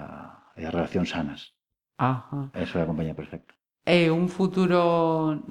e 0.55 0.63
as 0.63 0.71
relacións 0.71 1.11
sanas. 1.11 1.51
Ajá. 1.99 2.55
Eso 2.55 2.79
é 2.79 2.81
a 2.83 2.89
compañía 2.91 3.15
perfecta. 3.15 3.51
Eh, 3.83 4.07
un 4.07 4.31
futuro, 4.31 4.79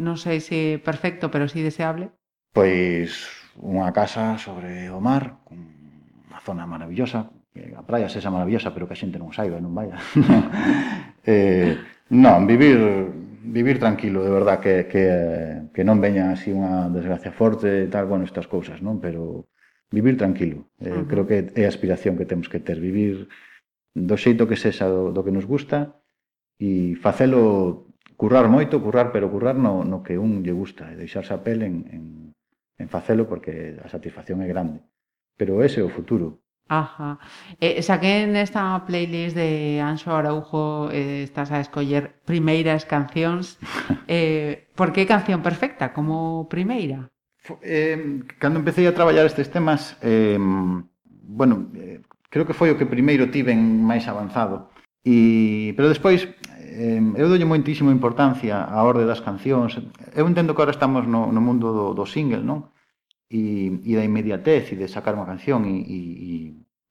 non 0.00 0.16
sei 0.16 0.40
se 0.40 0.80
perfecto, 0.80 1.28
pero 1.28 1.44
si 1.44 1.60
sí 1.60 1.68
deseable? 1.68 2.08
Pois 2.56 3.28
unha 3.60 3.92
casa 3.92 4.40
sobre 4.40 4.88
o 4.88 5.04
mar, 5.04 5.36
unha 5.52 6.40
zona 6.40 6.64
maravillosa, 6.64 7.28
a 7.76 7.82
praia 7.84 8.08
sexa 8.08 8.32
maravillosa, 8.32 8.72
pero 8.72 8.88
que 8.88 8.96
a 8.96 9.00
xente 9.00 9.20
non 9.20 9.36
saiba 9.36 9.60
e 9.60 9.64
non 9.64 9.76
vaya. 9.76 10.00
eh, 11.28 11.76
non, 12.08 12.48
vivir 12.48 13.11
vivir 13.42 13.78
tranquilo, 13.78 14.22
de 14.22 14.30
verdad, 14.30 14.60
que, 14.60 14.86
que, 14.86 15.68
que 15.74 15.82
non 15.84 15.98
veña 15.98 16.30
así 16.30 16.54
unha 16.54 16.86
desgracia 16.94 17.34
forte 17.34 17.84
e 17.84 17.88
tal, 17.90 18.06
bueno, 18.06 18.22
estas 18.22 18.46
cousas, 18.46 18.78
non? 18.78 19.02
Pero 19.02 19.50
vivir 19.90 20.16
tranquilo, 20.16 20.70
eh, 20.80 20.88
uh 20.88 21.02
-huh. 21.02 21.06
creo 21.10 21.24
que 21.26 21.50
é 21.52 21.64
a 21.66 21.72
aspiración 21.72 22.16
que 22.16 22.28
temos 22.28 22.48
que 22.48 22.62
ter, 22.62 22.78
vivir 22.78 23.28
do 23.92 24.16
xeito 24.16 24.48
que 24.48 24.56
sexa 24.56 24.88
do, 24.88 25.12
do 25.12 25.20
que 25.20 25.34
nos 25.34 25.44
gusta 25.44 26.00
e 26.56 26.96
facelo 26.96 27.92
currar 28.16 28.46
moito, 28.46 28.80
currar, 28.80 29.10
pero 29.12 29.28
currar 29.28 29.58
no, 29.58 29.84
no 29.84 30.00
que 30.06 30.16
un 30.16 30.46
lle 30.46 30.54
gusta, 30.54 30.88
e 30.92 30.96
deixarse 30.96 31.34
a 31.34 31.42
pel 31.42 31.66
en, 31.66 31.76
en, 31.90 32.04
en 32.78 32.88
facelo 32.88 33.26
porque 33.26 33.76
a 33.82 33.88
satisfacción 33.90 34.40
é 34.40 34.48
grande. 34.48 34.80
Pero 35.36 35.60
ese 35.66 35.82
é 35.82 35.84
o 35.84 35.90
futuro, 35.90 36.41
Ajá. 36.68 37.18
Eh, 37.60 37.82
saqué 37.82 38.24
esta 38.40 38.84
playlist 38.86 39.36
de 39.36 39.80
Anxo 39.80 40.14
Araujo 40.16 40.88
eh, 40.90 41.22
estás 41.22 41.52
a 41.52 41.60
escoller 41.60 42.20
primeiras 42.24 42.84
cancións. 42.84 43.58
Eh, 44.08 44.68
por 44.74 44.92
que 44.92 45.06
canción 45.06 45.40
perfecta 45.40 45.92
como 45.92 46.46
primeira? 46.48 47.08
Eh, 47.62 48.20
cando 48.38 48.58
empecé 48.58 48.86
a 48.86 48.94
traballar 48.94 49.24
estes 49.24 49.48
temas, 49.48 49.96
eh, 50.02 50.36
bueno, 50.38 51.70
eh, 51.74 52.02
creo 52.28 52.44
que 52.46 52.52
foi 52.52 52.68
o 52.70 52.76
que 52.76 52.84
primeiro 52.84 53.30
tiven 53.30 53.84
máis 53.84 54.04
avanzado. 54.08 54.68
E, 55.02 55.72
pero 55.76 55.88
despois, 55.88 56.28
eh, 56.60 57.00
eu 57.18 57.26
dolle 57.28 57.48
moitísima 57.48 57.90
importancia 57.90 58.62
á 58.62 58.78
orde 58.84 59.08
das 59.08 59.20
cancións. 59.20 59.80
Eu 60.14 60.24
entendo 60.28 60.52
que 60.52 60.60
agora 60.60 60.76
estamos 60.76 61.04
no, 61.08 61.32
no 61.32 61.40
mundo 61.40 61.72
do, 61.72 61.86
do 61.96 62.04
single, 62.04 62.44
non? 62.44 62.68
e, 63.32 63.80
e 63.80 63.92
da 63.96 64.04
inmediatez 64.04 64.68
e 64.72 64.76
de 64.76 64.92
sacar 64.92 65.16
unha 65.16 65.24
canción 65.24 65.64
e, 65.64 65.80
e, 65.80 65.98
e 66.20 66.30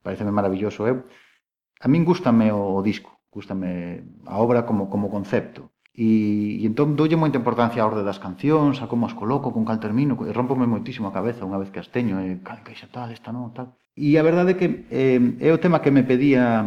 pareceme 0.02 0.34
maravilloso. 0.34 0.90
Eu, 0.90 1.06
a 1.78 1.86
min 1.86 2.02
gustame 2.02 2.50
o, 2.50 2.82
o 2.82 2.82
disco, 2.82 3.14
gustame 3.30 4.02
a 4.26 4.42
obra 4.42 4.66
como, 4.66 4.90
como 4.90 5.14
concepto. 5.14 5.70
E, 5.94 6.58
e 6.62 6.66
entón 6.66 6.98
doulle 6.98 7.20
moita 7.20 7.38
importancia 7.38 7.84
á 7.84 7.86
orde 7.86 8.02
das 8.02 8.18
cancións, 8.18 8.82
a 8.82 8.90
como 8.90 9.06
as 9.06 9.14
coloco, 9.14 9.54
con 9.54 9.68
cal 9.70 9.78
termino, 9.78 10.18
e 10.26 10.34
rompome 10.34 10.66
moitísimo 10.66 11.12
a 11.12 11.16
cabeza 11.16 11.46
unha 11.46 11.62
vez 11.62 11.70
que 11.70 11.84
as 11.84 11.94
teño, 11.94 12.18
e 12.18 12.42
cal 12.42 12.66
caixa 12.66 12.90
tal, 12.90 13.14
esta 13.14 13.30
non, 13.30 13.54
tal. 13.54 13.78
E 13.94 14.18
a 14.18 14.26
verdade 14.26 14.56
é 14.56 14.58
que 14.58 14.68
eh, 14.90 15.22
é 15.38 15.50
o 15.54 15.62
tema 15.62 15.84
que 15.84 15.94
me 15.94 16.02
pedía, 16.02 16.66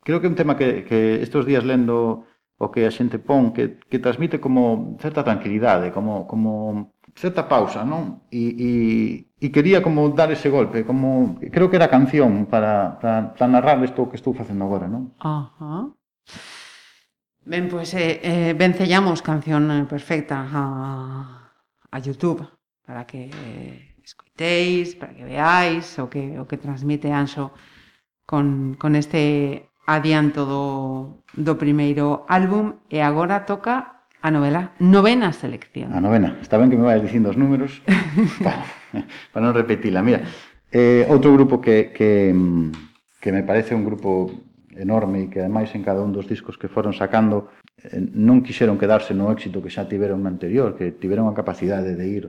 creo 0.00 0.24
que 0.24 0.26
é 0.30 0.32
un 0.32 0.38
tema 0.38 0.56
que, 0.56 0.88
que 0.88 1.20
estes 1.20 1.44
días 1.44 1.66
lendo 1.68 2.24
o 2.56 2.70
que 2.70 2.86
a 2.86 2.94
xente 2.94 3.18
pon, 3.18 3.50
que, 3.50 3.82
que 3.90 3.98
transmite 3.98 4.38
como 4.38 4.94
certa 5.02 5.26
tranquilidade, 5.26 5.90
como, 5.90 6.30
como 6.30 6.94
certa 7.14 7.48
pausa, 7.48 7.84
non? 7.84 8.24
E, 8.32 8.42
e, 8.56 8.70
e 9.38 9.46
quería 9.52 9.82
como 9.82 10.08
dar 10.10 10.32
ese 10.32 10.48
golpe, 10.48 10.84
como 10.84 11.38
creo 11.52 11.68
que 11.68 11.76
era 11.76 11.92
canción 11.92 12.46
para, 12.46 12.98
para, 12.98 13.34
para 13.36 13.48
narrar 13.48 13.78
isto 13.84 14.08
que 14.08 14.16
estou 14.16 14.32
facendo 14.32 14.64
agora, 14.64 14.88
non? 14.88 15.12
Ajá. 15.20 15.92
Ben, 17.44 17.66
pois, 17.68 17.90
pues, 17.90 18.00
eh, 18.00 18.20
eh, 18.22 18.52
vencellamos 18.54 19.20
canción 19.20 19.66
eh, 19.70 19.84
perfecta 19.84 20.46
a, 20.46 21.52
a 21.90 21.96
YouTube 21.98 22.46
para 22.86 23.04
que 23.04 23.30
eh, 23.30 23.98
escoiteis, 24.02 24.94
para 24.94 25.14
que 25.14 25.24
veáis 25.24 25.98
o 25.98 26.08
que, 26.08 26.38
o 26.38 26.46
que 26.46 26.56
transmite 26.56 27.10
Anxo 27.10 27.52
con, 28.26 28.74
con 28.78 28.94
este 28.96 29.68
adianto 29.86 30.46
do, 30.46 30.64
do 31.34 31.58
primeiro 31.58 32.24
álbum 32.28 32.78
e 32.88 33.02
agora 33.02 33.42
toca 33.42 33.91
A 34.22 34.30
novela, 34.30 34.70
novena 34.78 35.34
selección. 35.34 35.90
A 35.90 35.98
novena. 35.98 36.38
Está 36.38 36.54
ben 36.54 36.70
que 36.70 36.78
me 36.78 36.86
vais 36.86 37.02
dicindo 37.02 37.34
os 37.34 37.34
números 37.34 37.82
para, 38.46 38.62
para 39.34 39.42
non 39.42 39.50
repetila. 39.50 39.98
Mira, 39.98 40.22
eh, 40.70 41.02
outro 41.10 41.34
grupo 41.34 41.58
que, 41.58 41.90
que, 41.90 42.30
que 43.18 43.30
me 43.34 43.42
parece 43.42 43.74
un 43.74 43.82
grupo 43.82 44.30
enorme 44.78 45.26
e 45.26 45.28
que 45.28 45.42
ademais 45.42 45.74
en 45.74 45.82
cada 45.82 46.06
un 46.06 46.14
dos 46.14 46.30
discos 46.30 46.54
que 46.54 46.70
foron 46.70 46.94
sacando 46.94 47.50
eh, 47.82 47.98
non 47.98 48.46
quixeron 48.46 48.78
quedarse 48.78 49.10
no 49.10 49.26
éxito 49.34 49.58
que 49.58 49.74
xa 49.74 49.90
tiveron 49.90 50.22
no 50.22 50.30
anterior, 50.30 50.78
que 50.78 50.94
tiveron 50.94 51.26
a 51.26 51.34
capacidade 51.34 51.98
de 51.98 52.06
ir 52.06 52.24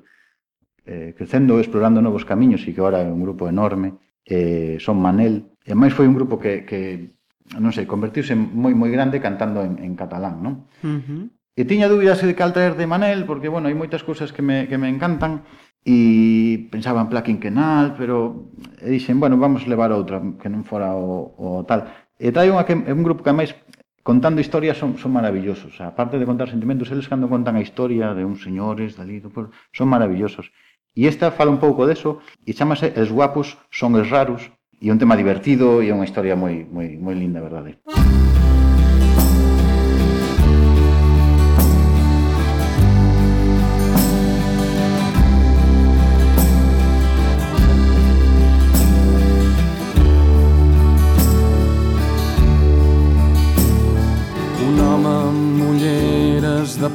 eh, 0.90 1.14
crecendo, 1.14 1.62
explorando 1.62 2.02
novos 2.02 2.26
camiños 2.26 2.66
e 2.66 2.74
que 2.74 2.82
agora 2.82 3.06
é 3.06 3.08
un 3.08 3.22
grupo 3.22 3.46
enorme, 3.46 4.02
eh, 4.26 4.82
son 4.82 4.98
Manel. 4.98 5.54
E 5.62 5.72
ademais 5.72 5.94
foi 5.94 6.10
un 6.10 6.18
grupo 6.18 6.42
que, 6.42 6.66
que 6.66 7.14
non 7.62 7.70
sei, 7.70 7.86
convertiuse 7.86 8.34
moi 8.34 8.74
moi 8.74 8.90
grande 8.90 9.22
cantando 9.22 9.62
en, 9.62 9.78
en 9.78 9.94
catalán, 9.94 10.42
non? 10.42 10.66
Uh 10.82 10.98
-huh. 10.98 11.24
E 11.54 11.70
tiña 11.70 11.86
dúbidas 11.86 12.18
de 12.18 12.34
cal 12.34 12.50
traer 12.50 12.74
de 12.74 12.90
Manel, 12.90 13.30
porque, 13.30 13.46
bueno, 13.46 13.70
hai 13.70 13.78
moitas 13.78 14.02
cousas 14.02 14.34
que 14.34 14.42
me, 14.42 14.66
que 14.66 14.82
me 14.82 14.90
encantan, 14.90 15.46
e 15.86 16.66
pensaba 16.74 16.98
en 17.06 17.14
Plaquin 17.14 17.38
Quenal, 17.38 17.94
pero 17.94 18.50
e 18.82 18.90
dixen, 18.90 19.22
bueno, 19.22 19.38
vamos 19.38 19.70
levar 19.70 19.94
outra, 19.94 20.18
que 20.42 20.50
non 20.50 20.66
fora 20.66 20.98
o, 20.98 21.30
o 21.38 21.62
tal. 21.70 21.94
E 22.18 22.34
trai 22.34 22.50
unha 22.50 22.66
que 22.66 22.74
é 22.74 22.90
un 22.90 23.06
grupo 23.06 23.22
que 23.22 23.30
máis 23.30 23.54
contando 24.02 24.42
historias 24.42 24.82
son, 24.82 24.98
son 24.98 25.14
maravillosos. 25.14 25.78
A 25.78 25.94
parte 25.94 26.18
de 26.18 26.26
contar 26.26 26.50
sentimentos, 26.50 26.90
eles 26.90 27.06
cando 27.06 27.30
contan 27.30 27.54
a 27.54 27.62
historia 27.62 28.18
de 28.18 28.26
uns 28.26 28.42
señores 28.42 28.98
dali 28.98 29.22
do 29.22 29.30
pueblo, 29.30 29.54
son 29.78 29.94
maravillosos. 29.94 30.50
E 30.98 31.06
esta 31.06 31.30
fala 31.30 31.54
un 31.54 31.62
pouco 31.62 31.86
deso 31.86 32.18
e 32.50 32.58
chamase 32.58 32.98
Els 32.98 33.14
guapos 33.14 33.62
son 33.70 33.94
els 33.94 34.10
raros 34.10 34.50
e 34.82 34.90
é 34.90 34.92
un 34.94 34.98
tema 34.98 35.14
divertido 35.14 35.86
e 35.86 35.90
é 35.90 35.94
unha 35.94 36.10
historia 36.10 36.34
moi 36.34 36.66
moi 36.66 36.98
moi 36.98 37.14
linda, 37.14 37.46
verdade. 37.46 37.78
Música 37.86 38.33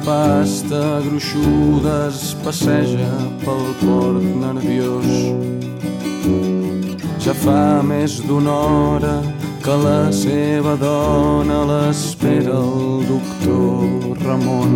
pasta 0.05 1.01
gruixudes 1.05 2.35
passeja 2.43 3.11
pel 3.43 3.65
port 3.81 4.25
nerviós. 4.43 5.09
Ja 7.23 7.33
fa 7.43 7.81
més 7.83 8.19
d'una 8.27 8.55
hora 8.69 9.15
que 9.63 9.75
la 9.85 10.11
seva 10.15 10.75
dona 10.79 11.63
l'espera 11.71 12.55
el 12.57 13.07
doctor 13.09 14.17
Ramon 14.25 14.75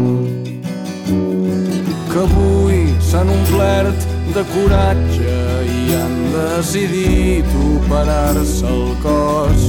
que 2.13 2.19
avui 2.21 2.82
s'han 3.01 3.30
omplert 3.34 4.03
de 4.36 4.43
coratge 4.51 5.38
i 5.76 5.95
han 5.97 6.17
decidit 6.34 7.55
operar-se 7.69 8.67
el 8.69 8.91
cos. 9.05 9.63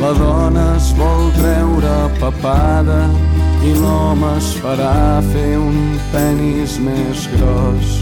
La 0.00 0.10
dona 0.18 0.64
es 0.80 0.88
vol 0.98 1.28
treure 1.36 1.94
papada 2.18 3.04
i 3.62 3.72
l'home 3.78 4.30
es 4.38 4.48
farà 4.62 5.20
fer 5.30 5.50
un 5.58 5.76
penis 6.12 6.78
més 6.82 7.26
gros. 7.36 7.92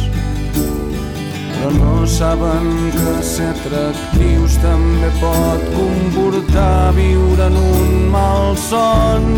Però 1.55 1.71
no 1.77 2.07
saben 2.09 2.69
que 2.95 3.15
ser 3.31 3.51
atractius 3.53 4.57
també 4.63 5.11
pot 5.21 5.67
comportar 5.75 6.95
viure 6.97 7.51
en 7.51 7.59
un 7.61 7.93
mal 8.15 8.57
son. 8.69 9.29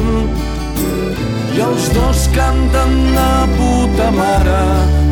I 1.53 1.65
els 1.67 1.91
dos 1.97 2.29
canten 2.37 2.95
de 3.17 3.33
puta 3.57 4.09
mare, 4.15 4.63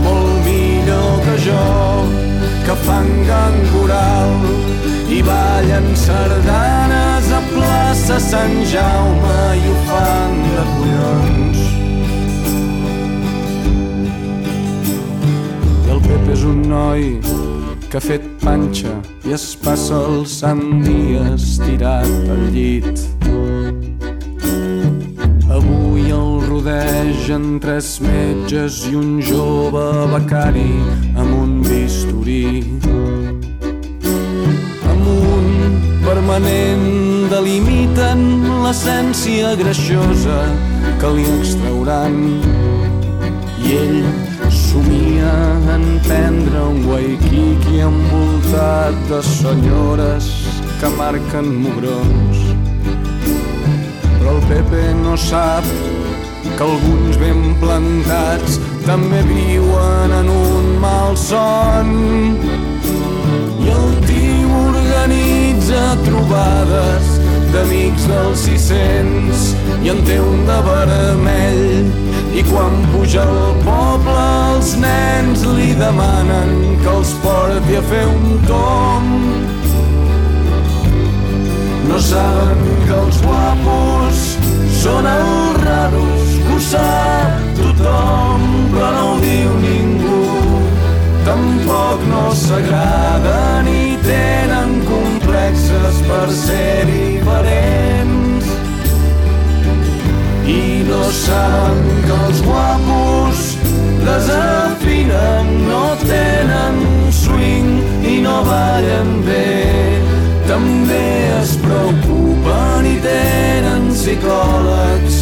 molt 0.07 0.47
millor 0.47 1.19
que 1.27 1.37
jo, 1.49 1.67
que 2.69 2.79
fan 2.87 3.11
gang 3.27 3.61
coral 3.75 4.39
i 5.11 5.21
ballen 5.27 5.91
sardanes 5.99 6.90
a 7.29 7.41
plaça 7.53 8.17
Sant 8.21 8.57
Jaume 8.71 9.37
i 9.59 9.69
ho 9.69 9.77
fan 9.89 10.35
de 10.47 10.65
collons. 10.73 11.59
I 15.85 15.95
el 15.95 16.01
Pep 16.07 16.31
és 16.35 16.45
un 16.49 16.63
noi 16.71 17.05
que 17.91 17.99
ha 17.99 18.05
fet 18.05 18.27
panxa 18.45 18.93
i 19.27 19.35
es 19.35 19.45
passa 19.65 19.99
el 20.09 20.25
sant 20.31 20.63
dia 20.85 21.25
estirat 21.35 22.31
al 22.35 22.45
llit. 22.55 23.03
Avui 25.51 26.09
el 26.15 26.33
rodegen 26.47 27.59
tres 27.63 27.97
metges 28.05 28.85
i 28.91 28.95
un 29.03 29.19
jove 29.27 29.87
becari 30.15 30.71
amb 31.19 31.35
un 31.43 31.61
bisturí. 31.67 32.63
Amb 34.95 35.15
un 35.19 35.47
permanent 36.07 37.10
delimiten 37.29 38.23
l'essència 38.63 39.53
greixosa 39.61 40.39
que 41.03 41.11
li 41.17 41.27
extrauran 41.37 42.17
i 43.61 43.75
ell 43.77 44.01
somia 44.61 45.35
en 45.75 45.85
prendre 46.09 46.65
un 46.73 46.81
waikiki 46.89 47.83
envoltat 47.91 48.97
de 49.13 49.21
senyores 49.35 50.31
que 50.81 50.93
marquen 50.97 51.53
mugrons 51.67 52.45
però 54.21 54.37
el 54.37 54.43
Pepe 54.49 54.85
no 55.03 55.17
sap 55.17 55.67
que 56.57 56.65
alguns 56.65 57.17
ben 57.21 57.55
plantats 57.61 58.59
també 58.85 59.23
viuen 59.29 60.13
en 60.13 60.29
un 60.29 60.73
mal 60.83 61.17
son. 61.17 61.93
I 63.65 63.77
el 63.77 63.93
tio 64.09 64.65
organitza 64.69 65.40
trobades 66.05 67.11
d'amics 67.53 68.07
dels 68.11 68.45
600 68.47 69.45
i 69.85 69.93
en 69.93 70.01
té 70.07 70.17
un 70.23 70.43
de 70.49 70.59
vermell 70.67 71.91
i 72.35 72.43
quan 72.51 72.75
puja 72.91 73.23
al 73.23 73.55
poble 73.67 74.27
els 74.55 74.75
nens 74.83 75.47
li 75.59 75.71
demanen 75.79 76.53
que 76.83 76.91
els 76.95 77.15
porti 77.23 77.79
a 77.79 77.83
fer 77.93 78.05
un 78.11 78.39
tomb 78.51 79.51
no 81.91 81.99
saben 81.99 82.61
que 82.87 82.99
els 83.05 83.23
guapos 83.25 84.27
són 84.81 85.07
els 85.07 85.57
raros, 85.65 86.37
que 86.45 86.55
ho 86.55 86.61
sap 86.65 87.41
tothom, 87.59 88.45
però 88.73 88.91
no 88.95 89.03
ho 89.11 89.17
diu 89.25 89.57
ningú. 89.65 90.21
tampoc 91.27 92.07
no 92.09 92.23
s'agraden 92.35 93.69
i 93.69 93.99
tenen 94.07 94.81
complexes 95.51 96.03
per 96.07 96.31
ser 96.33 96.87
diferents. 96.87 98.47
I 100.47 100.85
no 100.89 101.03
saben 101.11 102.03
que 102.07 102.15
els 102.27 102.43
guapos 102.43 103.57
desafinen, 104.05 105.69
no 105.69 105.97
tenen 106.03 106.81
swing 107.13 107.83
i 108.05 108.21
no 108.23 108.43
ballen 108.45 109.23
bé. 109.27 110.01
També 110.49 111.31
es 111.41 111.57
preocupen 111.63 112.87
i 112.87 112.97
tenen 113.05 113.91
psicòlegs 113.95 115.21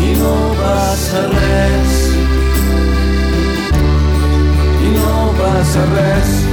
i 0.00 0.12
no 0.20 0.36
passa 0.60 1.24
res 1.32 1.96
i 4.84 4.92
no 4.98 5.16
passa 5.40 5.88
res 5.94 6.49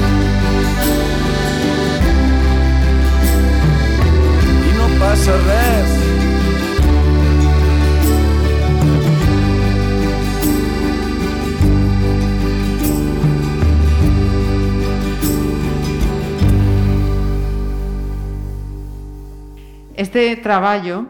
Este 19.97 20.35
traballo 20.37 21.07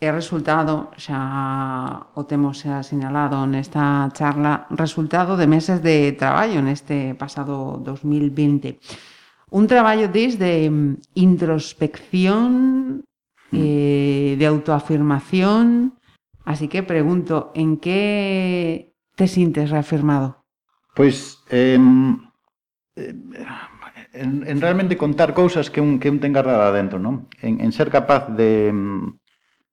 é 0.00 0.08
resultado, 0.08 0.88
xa 0.96 2.08
o 2.16 2.24
temos 2.24 2.64
xa 2.64 2.80
sinalado 2.80 3.44
nesta 3.44 4.08
charla, 4.16 4.64
resultado 4.72 5.36
de 5.36 5.44
meses 5.44 5.84
de 5.84 6.16
traballo 6.16 6.64
neste 6.64 7.12
pasado 7.20 7.76
2020. 7.84 8.80
Un 9.52 9.68
traballo 9.68 10.08
desde 10.08 10.72
introspección, 11.12 13.04
Mm. 13.50 13.58
eh, 13.58 14.36
de 14.38 14.46
autoafirmación. 14.46 15.98
Así 16.44 16.68
que 16.68 16.82
pregunto, 16.82 17.52
¿en 17.54 17.76
qué 17.76 18.92
te 19.14 19.28
sientes 19.28 19.70
reafirmado? 19.70 20.44
Pues 20.94 21.42
eh, 21.50 21.74
en, 24.12 24.44
en, 24.46 24.60
realmente 24.60 24.96
contar 24.96 25.34
cousas 25.34 25.70
que 25.70 25.80
un, 25.80 25.98
que 26.00 26.10
un 26.10 26.18
ten 26.20 26.32
guardada 26.32 26.72
dentro, 26.72 26.98
non? 26.98 27.30
En, 27.40 27.60
en 27.60 27.70
ser 27.70 27.90
capaz 27.90 28.26
de, 28.34 28.74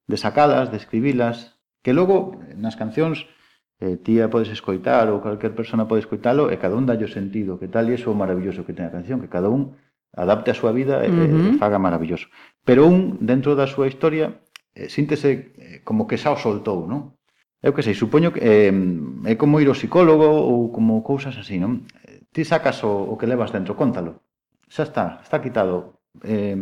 de 0.06 0.18
sacalas, 0.18 0.70
de 0.70 0.78
escribilas, 0.78 1.58
que 1.82 1.94
logo 1.94 2.38
nas 2.54 2.76
cancións 2.76 3.26
eh, 3.80 3.98
tía 3.98 4.30
podes 4.30 4.50
escoitar 4.50 5.10
ou 5.10 5.22
calquer 5.22 5.54
persona 5.54 5.90
pode 5.90 6.06
escoitalo 6.06 6.50
e 6.50 6.58
cada 6.62 6.78
un 6.78 6.86
dalle 6.86 7.06
o 7.06 7.12
sentido, 7.12 7.58
que 7.58 7.70
tal 7.70 7.90
e 7.90 7.98
iso 7.98 8.14
é 8.14 8.18
maravilloso 8.18 8.66
que 8.66 8.74
ten 8.74 8.90
a 8.90 8.94
canción, 8.94 9.22
que 9.22 9.32
cada 9.32 9.50
un 9.50 9.78
adapte 10.14 10.50
a 10.50 10.58
súa 10.58 10.74
vida 10.74 11.06
e, 11.06 11.10
uh 11.10 11.14
-huh. 11.14 11.54
e, 11.54 11.56
e 11.56 11.60
faga 11.62 11.78
maravilloso. 11.78 12.30
Pero 12.68 12.84
un, 12.84 13.16
dentro 13.24 13.56
da 13.56 13.64
súa 13.64 13.88
historia, 13.88 14.44
eh, 14.76 14.92
síntese 14.92 15.56
eh, 15.56 15.80
como 15.88 16.04
que 16.04 16.20
xa 16.20 16.36
o 16.36 16.38
soltou, 16.38 16.84
non? 16.84 17.16
Eu 17.64 17.72
que 17.72 17.80
sei, 17.80 17.96
supoño 17.96 18.36
que 18.36 18.44
eh, 18.44 18.76
é 19.24 19.34
como 19.40 19.64
ir 19.64 19.72
ao 19.72 19.80
psicólogo 19.80 20.28
ou 20.28 20.68
como 20.76 21.00
cousas 21.00 21.40
así, 21.40 21.56
non? 21.64 21.88
Ti 22.36 22.44
sacas 22.44 22.84
o, 22.84 22.92
o 22.92 23.16
que 23.16 23.24
levas 23.24 23.56
dentro, 23.56 23.80
contalo. 23.80 24.20
Xa 24.68 24.84
está, 24.84 25.24
está 25.24 25.40
quitado. 25.40 26.04
Eh, 26.28 26.60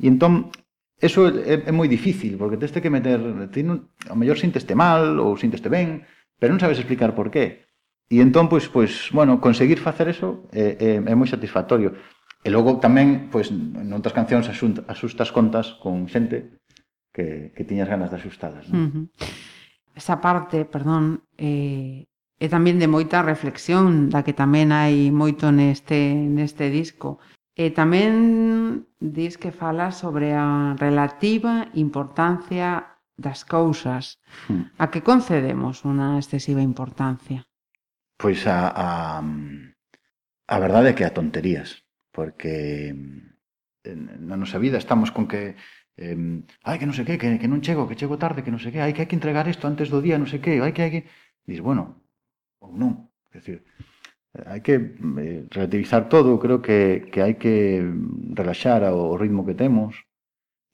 e 0.00 0.06
entón, 0.08 0.48
eso 0.96 1.28
é, 1.28 1.60
é 1.60 1.72
moi 1.76 1.92
difícil, 1.92 2.40
porque 2.40 2.56
teste 2.56 2.80
que 2.80 2.88
meter... 2.88 3.20
Ti 3.52 3.60
non, 3.68 3.92
ao 4.08 4.16
mellor 4.16 4.40
sinteste 4.40 4.72
mal 4.72 5.20
ou 5.20 5.36
sinteste 5.36 5.68
ben, 5.68 6.08
pero 6.40 6.56
non 6.56 6.62
sabes 6.64 6.80
explicar 6.80 7.12
por 7.12 7.28
qué. 7.28 7.68
E 8.08 8.24
entón, 8.24 8.48
pois, 8.48 8.64
pois 8.72 9.12
bueno, 9.12 9.44
conseguir 9.44 9.76
facer 9.76 10.08
eso 10.08 10.48
é, 10.56 10.80
é, 10.80 10.90
é 11.04 11.12
moi 11.12 11.28
satisfactorio. 11.28 11.92
E 12.46 12.48
logo 12.54 12.78
tamén, 12.78 13.28
pois, 13.34 13.50
noutras 13.50 14.14
cancións 14.14 14.46
asustas 14.46 15.34
contas 15.34 15.74
con 15.82 16.06
xente 16.06 16.58
que, 17.10 17.50
que 17.50 17.66
tiñas 17.66 17.90
ganas 17.90 18.14
de 18.14 18.18
asustadas. 18.22 18.70
Non? 18.70 18.78
Uh 18.78 18.88
-huh. 18.88 19.04
Esa 19.98 20.22
parte, 20.22 20.62
perdón, 20.62 21.26
eh, 21.34 22.06
é 22.38 22.46
tamén 22.46 22.78
de 22.78 22.86
moita 22.86 23.26
reflexión, 23.26 24.06
da 24.14 24.22
que 24.22 24.30
tamén 24.30 24.70
hai 24.70 25.10
moito 25.10 25.50
neste, 25.50 26.14
neste 26.14 26.70
disco. 26.70 27.18
E 27.58 27.74
tamén 27.74 28.86
dis 29.02 29.34
que 29.34 29.50
fala 29.50 29.90
sobre 29.90 30.30
a 30.30 30.78
relativa 30.78 31.66
importancia 31.74 32.94
das 33.18 33.42
cousas. 33.42 34.22
Hmm. 34.46 34.70
A 34.78 34.86
que 34.94 35.02
concedemos 35.02 35.82
unha 35.82 36.14
excesiva 36.22 36.62
importancia? 36.62 37.42
Pois 38.14 38.46
a, 38.46 38.70
a, 38.70 38.88
a 40.46 40.56
verdade 40.62 40.94
é 40.94 40.96
que 40.96 41.02
a 41.02 41.10
tonterías 41.10 41.82
porque 42.18 42.90
na 43.86 44.34
nosa 44.34 44.58
vida 44.58 44.74
estamos 44.74 45.14
con 45.14 45.30
que 45.30 45.54
eh, 45.94 46.18
ai, 46.66 46.76
que 46.82 46.86
non 46.90 46.98
sei 46.98 47.06
que, 47.06 47.14
que, 47.14 47.38
que 47.38 47.46
non 47.46 47.62
chego, 47.62 47.86
que 47.86 47.94
chego 47.94 48.18
tarde, 48.18 48.42
que 48.42 48.50
non 48.50 48.58
sei 48.58 48.74
que, 48.74 48.82
ai, 48.82 48.90
que 48.90 49.06
hai 49.06 49.08
que 49.10 49.14
entregar 49.14 49.46
isto 49.46 49.70
antes 49.70 49.86
do 49.86 50.02
día, 50.02 50.18
non 50.18 50.26
sei 50.26 50.42
que, 50.42 50.58
ai, 50.58 50.74
que 50.74 50.82
hai 50.82 50.90
que... 50.90 51.02
dis, 51.46 51.62
bueno, 51.62 52.02
ou 52.58 52.74
non. 52.74 53.06
É 53.30 53.38
dicir, 53.38 53.62
hai 54.34 54.58
que 54.66 54.74
eh, 54.74 55.46
relativizar 55.46 56.10
todo, 56.10 56.42
creo 56.42 56.58
que, 56.58 57.06
que 57.06 57.22
hai 57.22 57.38
que 57.38 57.86
relaxar 58.34 58.82
ao 58.82 59.14
ritmo 59.14 59.46
que 59.46 59.54
temos 59.54 60.02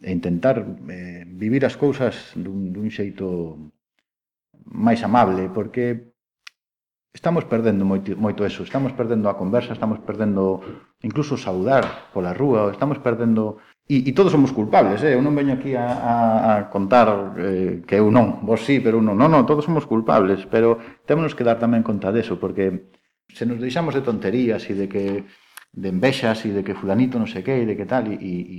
e 0.01 0.09
intentar 0.17 0.65
eh, 0.65 1.29
vivir 1.29 1.69
as 1.69 1.77
cousas 1.77 2.33
dun, 2.41 2.73
dun 2.73 2.89
xeito 2.89 3.61
máis 4.65 5.05
amable, 5.05 5.53
porque 5.53 6.14
estamos 7.15 7.47
perdendo 7.47 7.87
moito, 7.87 8.19
moito 8.19 8.43
eso, 8.43 8.67
estamos 8.67 8.91
perdendo 8.93 9.31
a 9.31 9.39
conversa, 9.39 9.73
estamos 9.73 10.03
perdendo 10.03 10.61
incluso 11.01 11.39
saudar 11.39 12.11
pola 12.11 12.35
rúa, 12.35 12.75
estamos 12.75 12.99
perdendo... 12.99 13.63
E, 13.87 14.01
e 14.01 14.11
todos 14.17 14.33
somos 14.33 14.51
culpables, 14.51 15.05
eh? 15.05 15.13
eu 15.15 15.23
non 15.23 15.37
veño 15.37 15.55
aquí 15.55 15.77
a, 15.77 15.87
a, 15.87 16.15
a 16.19 16.53
contar 16.73 17.37
eh, 17.37 17.85
que 17.85 18.01
eu 18.01 18.09
non, 18.09 18.41
vos 18.43 18.65
sí, 18.65 18.81
pero 18.81 18.99
eu 18.99 19.05
non, 19.05 19.15
non, 19.15 19.31
non, 19.31 19.47
todos 19.47 19.63
somos 19.63 19.85
culpables, 19.87 20.43
pero 20.49 20.81
temos 21.05 21.37
que 21.37 21.47
dar 21.47 21.61
tamén 21.61 21.85
conta 21.85 22.11
deso, 22.11 22.41
porque 22.41 22.91
se 23.31 23.45
nos 23.45 23.61
deixamos 23.61 23.95
de 23.95 24.03
tonterías 24.03 24.65
e 24.67 24.75
de 24.75 24.89
que 24.89 25.29
de 25.71 25.89
envexas 25.93 26.49
e 26.49 26.51
de 26.51 26.65
que 26.65 26.75
fulanito 26.75 27.21
non 27.21 27.29
sei 27.29 27.45
que 27.45 27.55
e 27.63 27.69
de 27.69 27.77
que 27.77 27.85
tal, 27.85 28.09
e, 28.09 28.17
e, 28.17 28.33
e 28.41 28.59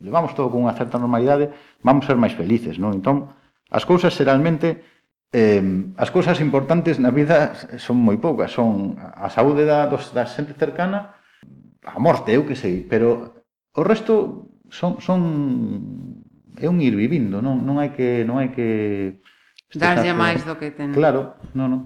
levamos 0.00 0.32
todo 0.38 0.48
con 0.54 0.62
unha 0.62 0.78
certa 0.78 1.02
normalidade, 1.02 1.50
vamos 1.82 2.06
ser 2.06 2.14
máis 2.14 2.32
felices, 2.32 2.78
non? 2.78 2.94
Entón, 2.94 3.34
as 3.74 3.82
cousas 3.82 4.14
xeralmente 4.14 4.86
eh, 5.32 5.62
as 5.96 6.10
cousas 6.10 6.40
importantes 6.42 6.98
na 6.98 7.14
vida 7.14 7.54
son 7.78 8.02
moi 8.02 8.18
poucas, 8.18 8.50
son 8.50 8.98
a 8.98 9.30
saúde 9.30 9.62
da, 9.62 9.86
dos, 9.86 10.10
da 10.10 10.26
xente 10.26 10.58
cercana, 10.58 11.14
a 11.86 11.98
morte, 12.02 12.34
eu 12.34 12.42
que 12.42 12.58
sei, 12.58 12.82
pero 12.82 13.38
o 13.74 13.82
resto 13.86 14.50
son, 14.68 14.98
son 14.98 15.20
é 16.58 16.66
un 16.66 16.82
ir 16.82 16.98
vivindo, 16.98 17.38
non, 17.38 17.62
non 17.62 17.78
hai 17.78 17.94
que 17.94 18.26
non 18.26 18.42
hai 18.42 18.50
que 18.50 19.22
darlle 19.78 20.10
máis 20.12 20.42
do 20.42 20.58
que 20.58 20.74
ten. 20.74 20.90
Claro, 20.90 21.38
non, 21.54 21.70
non. 21.70 21.80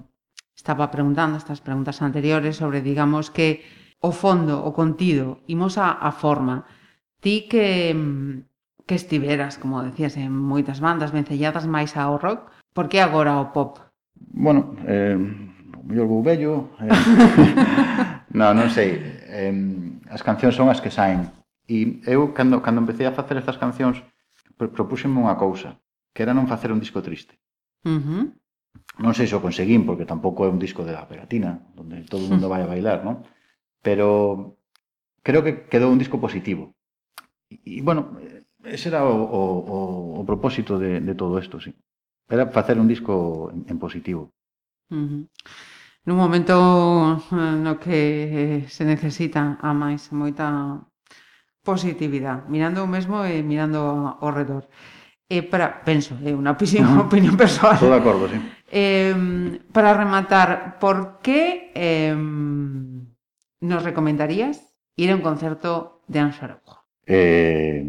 Estaba 0.57 0.89
preguntando 0.89 1.37
estas 1.37 1.61
preguntas 1.61 2.01
anteriores 2.01 2.57
sobre, 2.57 2.81
digamos, 2.81 3.29
que 3.29 3.61
o 4.01 4.09
fondo, 4.09 4.65
o 4.65 4.73
contido, 4.73 5.45
imos 5.45 5.77
a, 5.77 5.93
a 5.93 6.09
forma. 6.09 6.65
Ti 7.21 7.45
que 7.45 7.93
que 8.85 8.95
estiveras, 8.95 9.57
como 9.57 9.81
decías, 9.81 10.13
en 10.17 10.29
moitas 10.29 10.77
bandas 10.77 11.09
vencelladas 11.09 11.65
máis 11.65 11.97
ao 11.97 12.21
rock, 12.21 12.53
Por 12.75 12.91
que 12.91 12.99
agora 12.99 13.39
o 13.39 13.55
pop? 13.55 13.79
Bueno, 14.19 14.75
eh, 14.83 15.15
mellor 15.87 16.07
vou 16.11 16.19
vello. 16.19 16.75
Eh, 16.83 16.91
non, 18.35 18.51
non 18.59 18.67
sei. 18.67 18.99
Eh, 19.31 19.55
as 20.11 20.19
cancións 20.19 20.59
son 20.59 20.67
as 20.67 20.83
que 20.83 20.91
saen. 20.91 21.31
E 21.71 22.03
eu, 22.03 22.35
cando, 22.35 22.59
cando 22.59 22.83
empecé 22.83 23.07
a 23.07 23.15
facer 23.15 23.39
estas 23.39 23.55
cancións, 23.55 24.03
propúxenme 24.59 25.23
unha 25.23 25.39
cousa, 25.39 25.79
que 26.11 26.27
era 26.27 26.35
non 26.35 26.51
facer 26.51 26.75
un 26.75 26.83
disco 26.83 26.99
triste. 26.99 27.39
Uh 27.87 28.03
-huh. 28.03 28.23
Non 28.99 29.15
sei 29.15 29.31
se 29.31 29.39
o 29.39 29.43
conseguín, 29.43 29.87
porque 29.87 30.03
tampouco 30.03 30.43
é 30.43 30.51
un 30.51 30.59
disco 30.59 30.83
de 30.83 30.91
la 30.91 31.07
pegatina, 31.07 31.63
onde 31.79 32.03
todo 32.11 32.27
o 32.27 32.31
mundo 32.31 32.51
vai 32.51 32.59
a 32.59 32.67
bailar, 32.67 33.07
non? 33.07 33.23
Pero 33.79 34.59
creo 35.23 35.47
que 35.47 35.63
quedou 35.71 35.95
un 35.95 36.01
disco 36.03 36.19
positivo. 36.19 36.75
E, 37.47 37.79
e 37.79 37.79
bueno, 37.79 38.19
ese 38.67 38.91
era 38.91 39.07
o, 39.07 39.15
o, 39.15 39.41
o, 39.63 39.77
o 40.19 40.21
propósito 40.27 40.75
de, 40.75 40.99
de 40.99 41.15
todo 41.15 41.39
isto, 41.39 41.63
sí. 41.63 41.71
Era 42.29 42.47
facer 42.47 42.79
un 42.79 42.87
disco 42.87 43.51
en 43.53 43.77
positivo. 43.77 44.33
Uh 44.89 44.95
-huh. 44.95 45.23
Nun 46.05 46.17
momento 46.21 46.53
eh, 47.33 47.57
no 47.57 47.81
que 47.81 48.65
se 48.69 48.85
necesita 48.85 49.57
a 49.57 49.73
máis 49.73 50.13
moita 50.13 50.77
positividade, 51.65 52.45
mirando 52.45 52.85
o 52.85 52.89
mesmo 52.89 53.25
e 53.25 53.41
mirando 53.41 54.13
ao 54.21 54.29
redor. 54.29 54.69
E 55.25 55.41
para, 55.41 55.81
penso, 55.81 56.13
é 56.21 56.29
unha 56.29 56.53
opinión, 56.53 56.85
uh 56.85 56.93
-huh. 57.01 57.07
opinión 57.09 57.33
persoal. 57.33 57.77
Estou 57.81 57.89
de 57.89 57.97
acordo, 57.97 58.29
sí. 58.29 58.37
Eh, 58.69 59.17
para 59.73 59.97
rematar, 59.97 60.77
por 60.77 61.25
que 61.25 61.73
eh, 61.73 62.13
nos 62.13 63.81
recomendarías 63.81 64.61
ir 64.93 65.09
a 65.09 65.17
un 65.17 65.25
concerto 65.25 66.05
de 66.05 66.21
Anxo 66.21 66.45
Araujo? 66.45 66.85
Eh, 67.09 67.81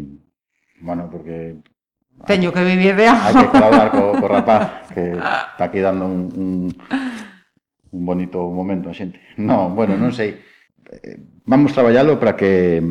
bueno, 0.81 1.09
porque 1.09 1.61
Teño 2.25 2.49
que 2.49 2.63
vivir 2.65 2.95
de 2.97 3.05
algo. 3.05 3.21
Hai 3.21 3.33
que 3.45 3.53
colaborar 3.53 3.89
co, 3.93 4.17
co 4.17 4.25
rapaz 4.25 4.89
que 4.89 5.13
está 5.13 5.69
aquí 5.69 5.79
dando 5.83 6.09
un, 6.09 6.33
un, 6.33 6.49
un 7.93 8.01
bonito 8.05 8.49
momento 8.49 8.89
a 8.89 8.95
xente. 8.97 9.21
Non, 9.37 9.77
bueno, 9.77 9.93
non 9.93 10.09
sei. 10.09 10.41
Eh, 10.89 11.21
vamos 11.45 11.77
traballalo 11.77 12.17
para 12.17 12.33
que 12.33 12.81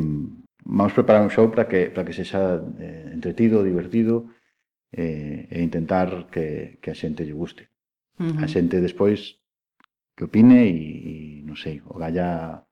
vamos 0.62 0.92
preparar 0.94 1.26
un 1.26 1.32
show 1.34 1.50
para 1.50 1.66
que 1.66 1.90
para 1.90 2.06
que 2.06 2.14
sexa 2.14 2.62
eh, 2.78 3.10
entretido, 3.10 3.66
divertido 3.66 4.30
eh, 4.94 5.50
e 5.50 5.58
intentar 5.58 6.30
que, 6.30 6.78
que 6.78 6.94
a 6.94 6.98
xente 6.98 7.26
lle 7.26 7.34
guste. 7.34 7.66
Uh 8.22 8.30
-huh. 8.30 8.44
A 8.44 8.46
xente 8.46 8.78
despois 8.78 9.42
que 10.14 10.24
opine 10.24 10.70
e, 10.70 10.78
e 11.10 11.14
non 11.42 11.58
sei, 11.58 11.82
o 11.82 11.98
galla 11.98 12.62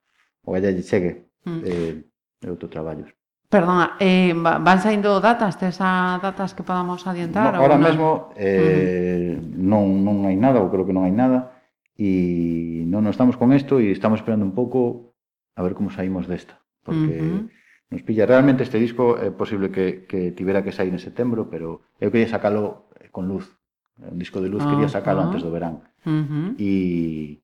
o 0.46 0.54
galla 0.54 0.70
lle 0.70 0.86
chegue 0.86 1.34
uh 1.44 1.50
-huh. 1.50 1.60
eh, 1.66 1.94
outro 2.46 2.70
traballo. 2.70 3.10
Perdona, 3.54 3.94
eh, 4.00 4.34
van 4.34 4.80
saindo 4.82 5.20
datas, 5.22 5.54
tes 5.54 5.78
a 5.78 6.18
datas 6.18 6.58
que 6.58 6.66
podamos 6.66 7.06
adiantar? 7.06 7.54
No, 7.54 7.62
ahora 7.62 7.78
non? 7.78 7.86
mesmo 7.86 8.06
eh, 8.34 9.38
uh 9.38 9.38
-huh. 9.38 9.62
non, 9.62 10.02
non 10.02 10.26
hai 10.26 10.34
nada, 10.34 10.58
ou 10.58 10.74
creo 10.74 10.82
que 10.82 10.90
non 10.90 11.06
hai 11.06 11.14
nada, 11.14 11.54
e 11.94 12.82
non, 12.90 13.06
non 13.06 13.14
estamos 13.14 13.38
con 13.38 13.54
isto 13.54 13.78
e 13.78 13.94
estamos 13.94 14.18
esperando 14.18 14.42
un 14.42 14.58
pouco 14.58 15.14
a 15.54 15.62
ver 15.62 15.78
como 15.78 15.94
saímos 15.94 16.26
desta, 16.26 16.58
porque 16.82 17.14
uh 17.14 17.30
-huh. 17.30 17.94
nos 17.94 18.02
pilla 18.02 18.26
realmente 18.26 18.66
este 18.66 18.82
disco, 18.82 19.22
é 19.22 19.30
posible 19.30 19.70
que, 19.70 20.02
que 20.10 20.34
tivera 20.34 20.66
que 20.66 20.74
sair 20.74 20.90
en 20.90 20.98
setembro, 20.98 21.46
pero 21.46 21.86
eu 22.02 22.10
quería 22.10 22.26
sacalo 22.26 22.90
eh, 22.98 23.06
con 23.14 23.30
luz, 23.30 23.54
un 24.02 24.18
disco 24.18 24.42
de 24.42 24.50
luz, 24.50 24.66
uh 24.66 24.66
-huh. 24.66 24.70
quería 24.74 24.90
sacalo 24.90 25.22
antes 25.22 25.46
do 25.46 25.54
verán, 25.54 25.86
uh 26.02 26.10
-huh. 26.10 26.58
e, 26.58 27.38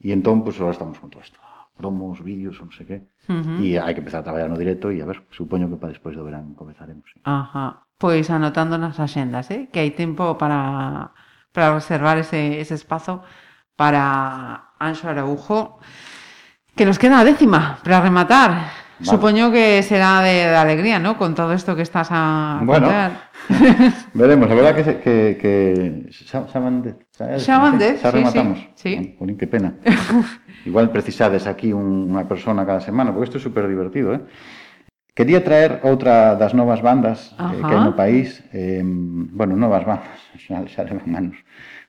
e 0.00 0.08
entón, 0.16 0.40
pues, 0.48 0.56
ahora 0.64 0.72
estamos 0.72 0.96
con 0.96 1.12
todo 1.12 1.20
isto. 1.20 1.36
Promos, 1.76 2.24
vídeos, 2.24 2.56
non 2.58 2.72
sei 2.72 2.84
que. 2.88 2.98
ujú. 3.28 3.60
E 3.60 3.76
hai 3.76 3.92
que 3.92 4.00
empezar 4.00 4.24
a 4.24 4.26
traballar 4.26 4.48
no 4.48 4.56
directo 4.56 4.88
e 4.88 5.04
a 5.04 5.06
ver, 5.06 5.28
supoño 5.30 5.68
que 5.68 5.76
para 5.76 5.92
despois 5.92 6.16
do 6.16 6.24
verán 6.24 6.56
comezaremos. 6.56 7.04
Sí. 7.12 7.20
Ajá. 7.28 7.84
Pois 8.00 8.28
anotando 8.32 8.80
nas 8.80 8.96
axendas, 9.00 9.48
eh? 9.52 9.68
que 9.68 9.80
hai 9.84 9.92
tempo 9.92 10.36
para, 10.40 11.12
para 11.52 11.76
reservar 11.76 12.16
ese, 12.20 12.60
ese 12.60 12.76
espazo 12.76 13.20
para 13.76 14.72
Anxo 14.80 15.08
Araujo. 15.08 15.80
Que 16.76 16.84
nos 16.84 17.00
queda 17.00 17.20
a 17.20 17.24
décima 17.24 17.80
para 17.84 18.00
rematar. 18.04 18.50
Vale. 18.96 19.04
Supoño 19.12 19.52
que 19.52 19.80
será 19.84 20.20
de, 20.24 20.48
de 20.52 20.56
alegría, 20.56 20.96
¿no? 21.00 21.16
Con 21.20 21.36
todo 21.36 21.52
esto 21.52 21.76
que 21.76 21.84
estás 21.84 22.08
a 22.12 22.60
Bueno. 22.64 22.88
Veremos, 24.14 24.50
a 24.50 24.54
verdad 24.54 24.74
que, 24.76 24.84
se- 24.84 25.00
que, 25.00 25.36
que 25.40 25.52
xa 26.12 26.40
van 26.60 26.80
de, 26.82 26.96
Xa, 27.16 27.32
eh, 27.32 27.40
xa 27.40 27.64
onde? 27.64 27.96
Xa 27.96 28.12
rematamos. 28.12 28.60
Sí, 28.76 28.92
sí. 28.92 29.16
Polín, 29.16 29.40
que 29.40 29.48
pena. 29.48 29.80
Igual 30.68 30.92
precisades 30.92 31.48
aquí 31.48 31.72
un, 31.72 32.12
unha 32.12 32.28
persona 32.28 32.68
cada 32.68 32.84
semana, 32.84 33.08
porque 33.08 33.32
isto 33.32 33.40
é 33.40 33.42
super 33.42 33.64
divertido, 33.64 34.12
eh? 34.12 34.20
Quería 35.16 35.40
traer 35.40 35.80
outra 35.80 36.36
das 36.36 36.52
novas 36.52 36.84
bandas 36.84 37.32
Ajá. 37.40 37.56
eh, 37.56 37.60
que 37.64 37.72
hai 37.72 37.80
no 37.80 37.96
país. 37.96 38.44
Eh, 38.52 38.84
bueno, 38.84 39.56
novas 39.56 39.88
bandas, 39.88 40.20
xa, 40.44 40.60
xa 40.68 40.84
levan 40.84 41.08
manos. 41.08 41.40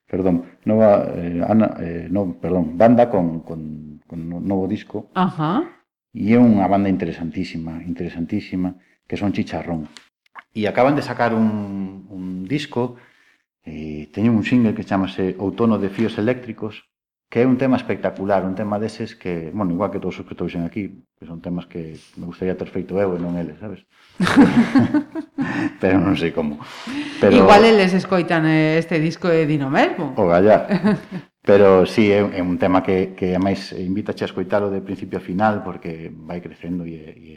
Perdón, 0.07 0.47
nova, 0.63 1.03
eh, 1.11 1.43
Ana, 1.43 1.75
eh, 1.83 2.07
no, 2.07 2.39
perdón, 2.39 2.79
banda 2.79 3.11
con, 3.11 3.43
con, 3.43 3.99
con 4.07 4.19
novo 4.23 4.63
disco. 4.71 5.11
Ajá. 5.11 5.67
E 6.15 6.31
é 6.31 6.39
unha 6.39 6.63
banda 6.71 6.87
interesantísima, 6.87 7.83
interesantísima, 7.83 8.79
que 9.03 9.19
son 9.19 9.35
Chicharrón. 9.35 9.91
E 10.55 10.63
acaban 10.71 10.95
de 10.95 11.03
sacar 11.03 11.35
un, 11.35 12.07
un 12.07 12.47
disco 12.47 12.95
E 13.67 14.07
teño 14.15 14.31
un 14.31 14.47
single 14.47 14.71
que 14.71 14.87
chamase 14.87 15.35
Outono 15.43 15.75
de 15.75 15.91
Fíos 15.91 16.15
Eléctricos, 16.15 16.87
que 17.27 17.43
é 17.43 17.45
un 17.45 17.59
tema 17.59 17.75
espectacular, 17.75 18.47
un 18.47 18.55
tema 18.55 18.79
deses 18.79 19.11
que, 19.11 19.51
bueno, 19.51 19.75
igual 19.75 19.91
que 19.91 19.99
todos 19.99 20.15
os 20.15 20.23
que 20.23 20.31
estou 20.31 20.47
aquí, 20.63 21.03
que 21.19 21.27
son 21.27 21.43
temas 21.43 21.67
que 21.67 21.99
me 22.15 22.31
gustaría 22.31 22.55
ter 22.55 22.71
feito 22.71 22.95
eu 22.95 23.11
e 23.11 23.19
non 23.19 23.35
eles, 23.35 23.59
sabes? 23.59 23.83
Pero 25.83 25.99
non 25.99 26.15
sei 26.15 26.31
como. 26.31 26.63
Pero... 27.19 27.35
Igual 27.35 27.67
eles 27.67 27.91
escoitan 27.91 28.47
eh, 28.47 28.79
este 28.79 29.03
disco 29.03 29.27
de 29.27 29.43
Dino 29.43 29.67
mesmo. 29.67 30.15
O 30.15 30.31
gallar. 30.31 30.71
Pero 31.43 31.83
sí, 31.83 32.07
é, 32.11 32.23
é 32.23 32.41
un 32.43 32.55
tema 32.55 32.83
que, 32.83 33.15
que 33.19 33.35
máis 33.35 33.75
invítache 33.75 34.23
a 34.23 34.31
escoitalo 34.31 34.71
de 34.71 34.79
principio 34.79 35.19
a 35.19 35.23
final 35.23 35.67
porque 35.67 36.11
vai 36.11 36.39
crecendo 36.39 36.87
e, 36.87 36.95
e, 36.95 37.33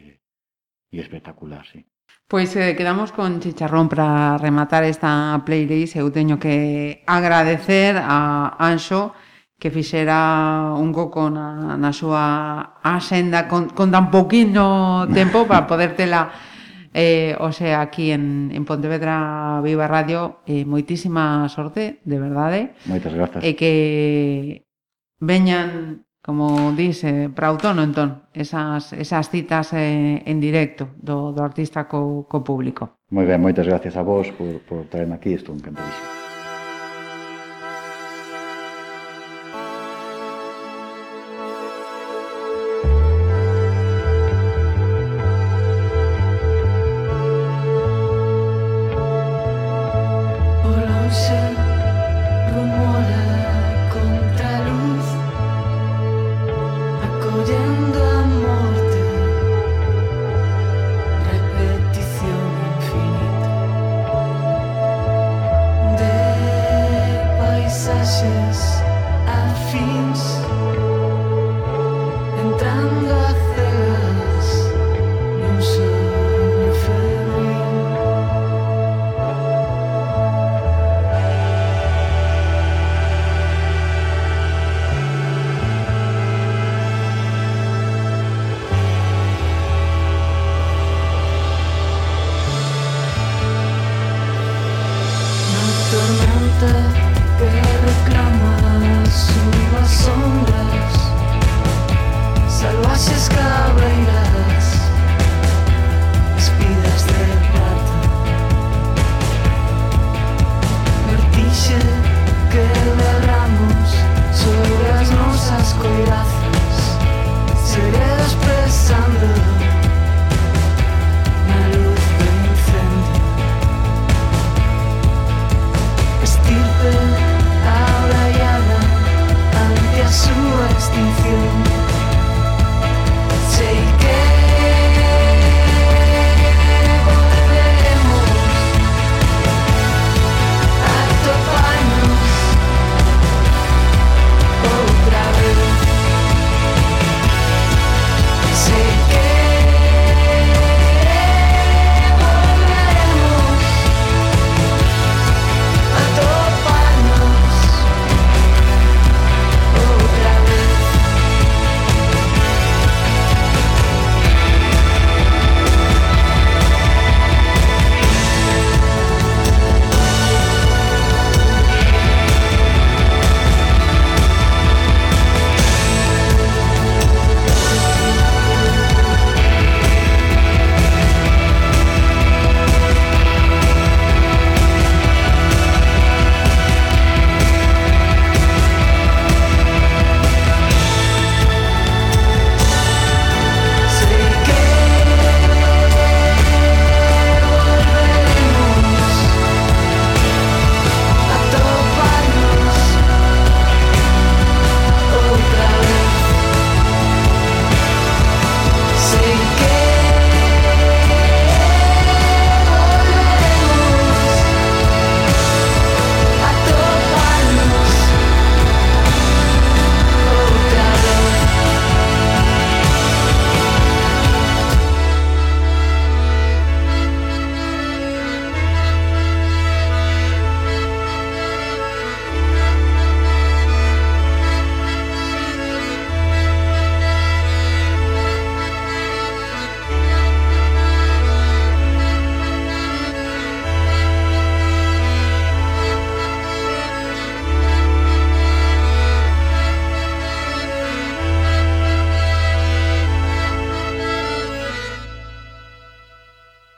e 0.95 0.97
espectacular, 1.03 1.67
sí. 1.67 1.83
Pois 2.31 2.55
eh, 2.55 2.77
quedamos 2.79 3.11
con 3.11 3.41
Chicharrón 3.41 3.89
para 3.91 4.39
rematar 4.39 4.87
esta 4.87 5.43
playlist. 5.43 5.99
Eu 5.99 6.15
teño 6.15 6.39
que 6.39 7.03
agradecer 7.03 7.99
a 7.99 8.55
Anxo 8.55 9.19
que 9.59 9.75
fixera 9.75 10.71
un 10.79 10.95
coco 10.95 11.27
na, 11.27 11.75
na 11.75 11.91
súa 11.91 12.79
axenda 12.87 13.51
con, 13.51 13.75
con 13.75 13.91
tan 13.91 14.15
poquino 14.15 15.11
tempo 15.19 15.43
para 15.51 15.67
poder 15.67 15.99
tela 15.99 16.31
eh, 16.95 17.35
o 17.43 17.51
sea, 17.51 17.83
aquí 17.83 18.15
en, 18.15 18.55
en 18.55 18.63
Pontevedra 18.63 19.59
Viva 19.67 19.91
Radio. 19.91 20.47
Eh, 20.47 20.63
moitísima 20.63 21.51
sorte, 21.51 21.99
de 22.07 22.19
verdade. 22.23 22.79
Moitas 22.87 23.11
grazas. 23.11 23.43
E 23.43 23.59
que 23.59 24.71
veñan 25.19 26.07
como 26.23 26.73
dis, 26.77 27.03
para 27.35 27.51
outono 27.51 27.83
entón, 27.83 28.29
esas, 28.33 28.93
esas 28.93 29.31
citas 29.31 29.73
eh, 29.73 30.23
en 30.27 30.39
directo 30.41 30.93
do, 31.01 31.33
do 31.33 31.41
artista 31.43 31.89
co, 31.89 32.29
co 32.29 32.45
público. 32.45 33.01
Moi 33.11 33.25
ben, 33.25 33.41
moitas 33.41 33.67
gracias 33.67 33.97
a 33.97 34.05
vos 34.05 34.29
por, 34.37 34.61
por 34.69 34.85
traerme 34.93 35.17
aquí, 35.17 35.33
estou 35.33 35.57
encantadísimo. 35.57 36.20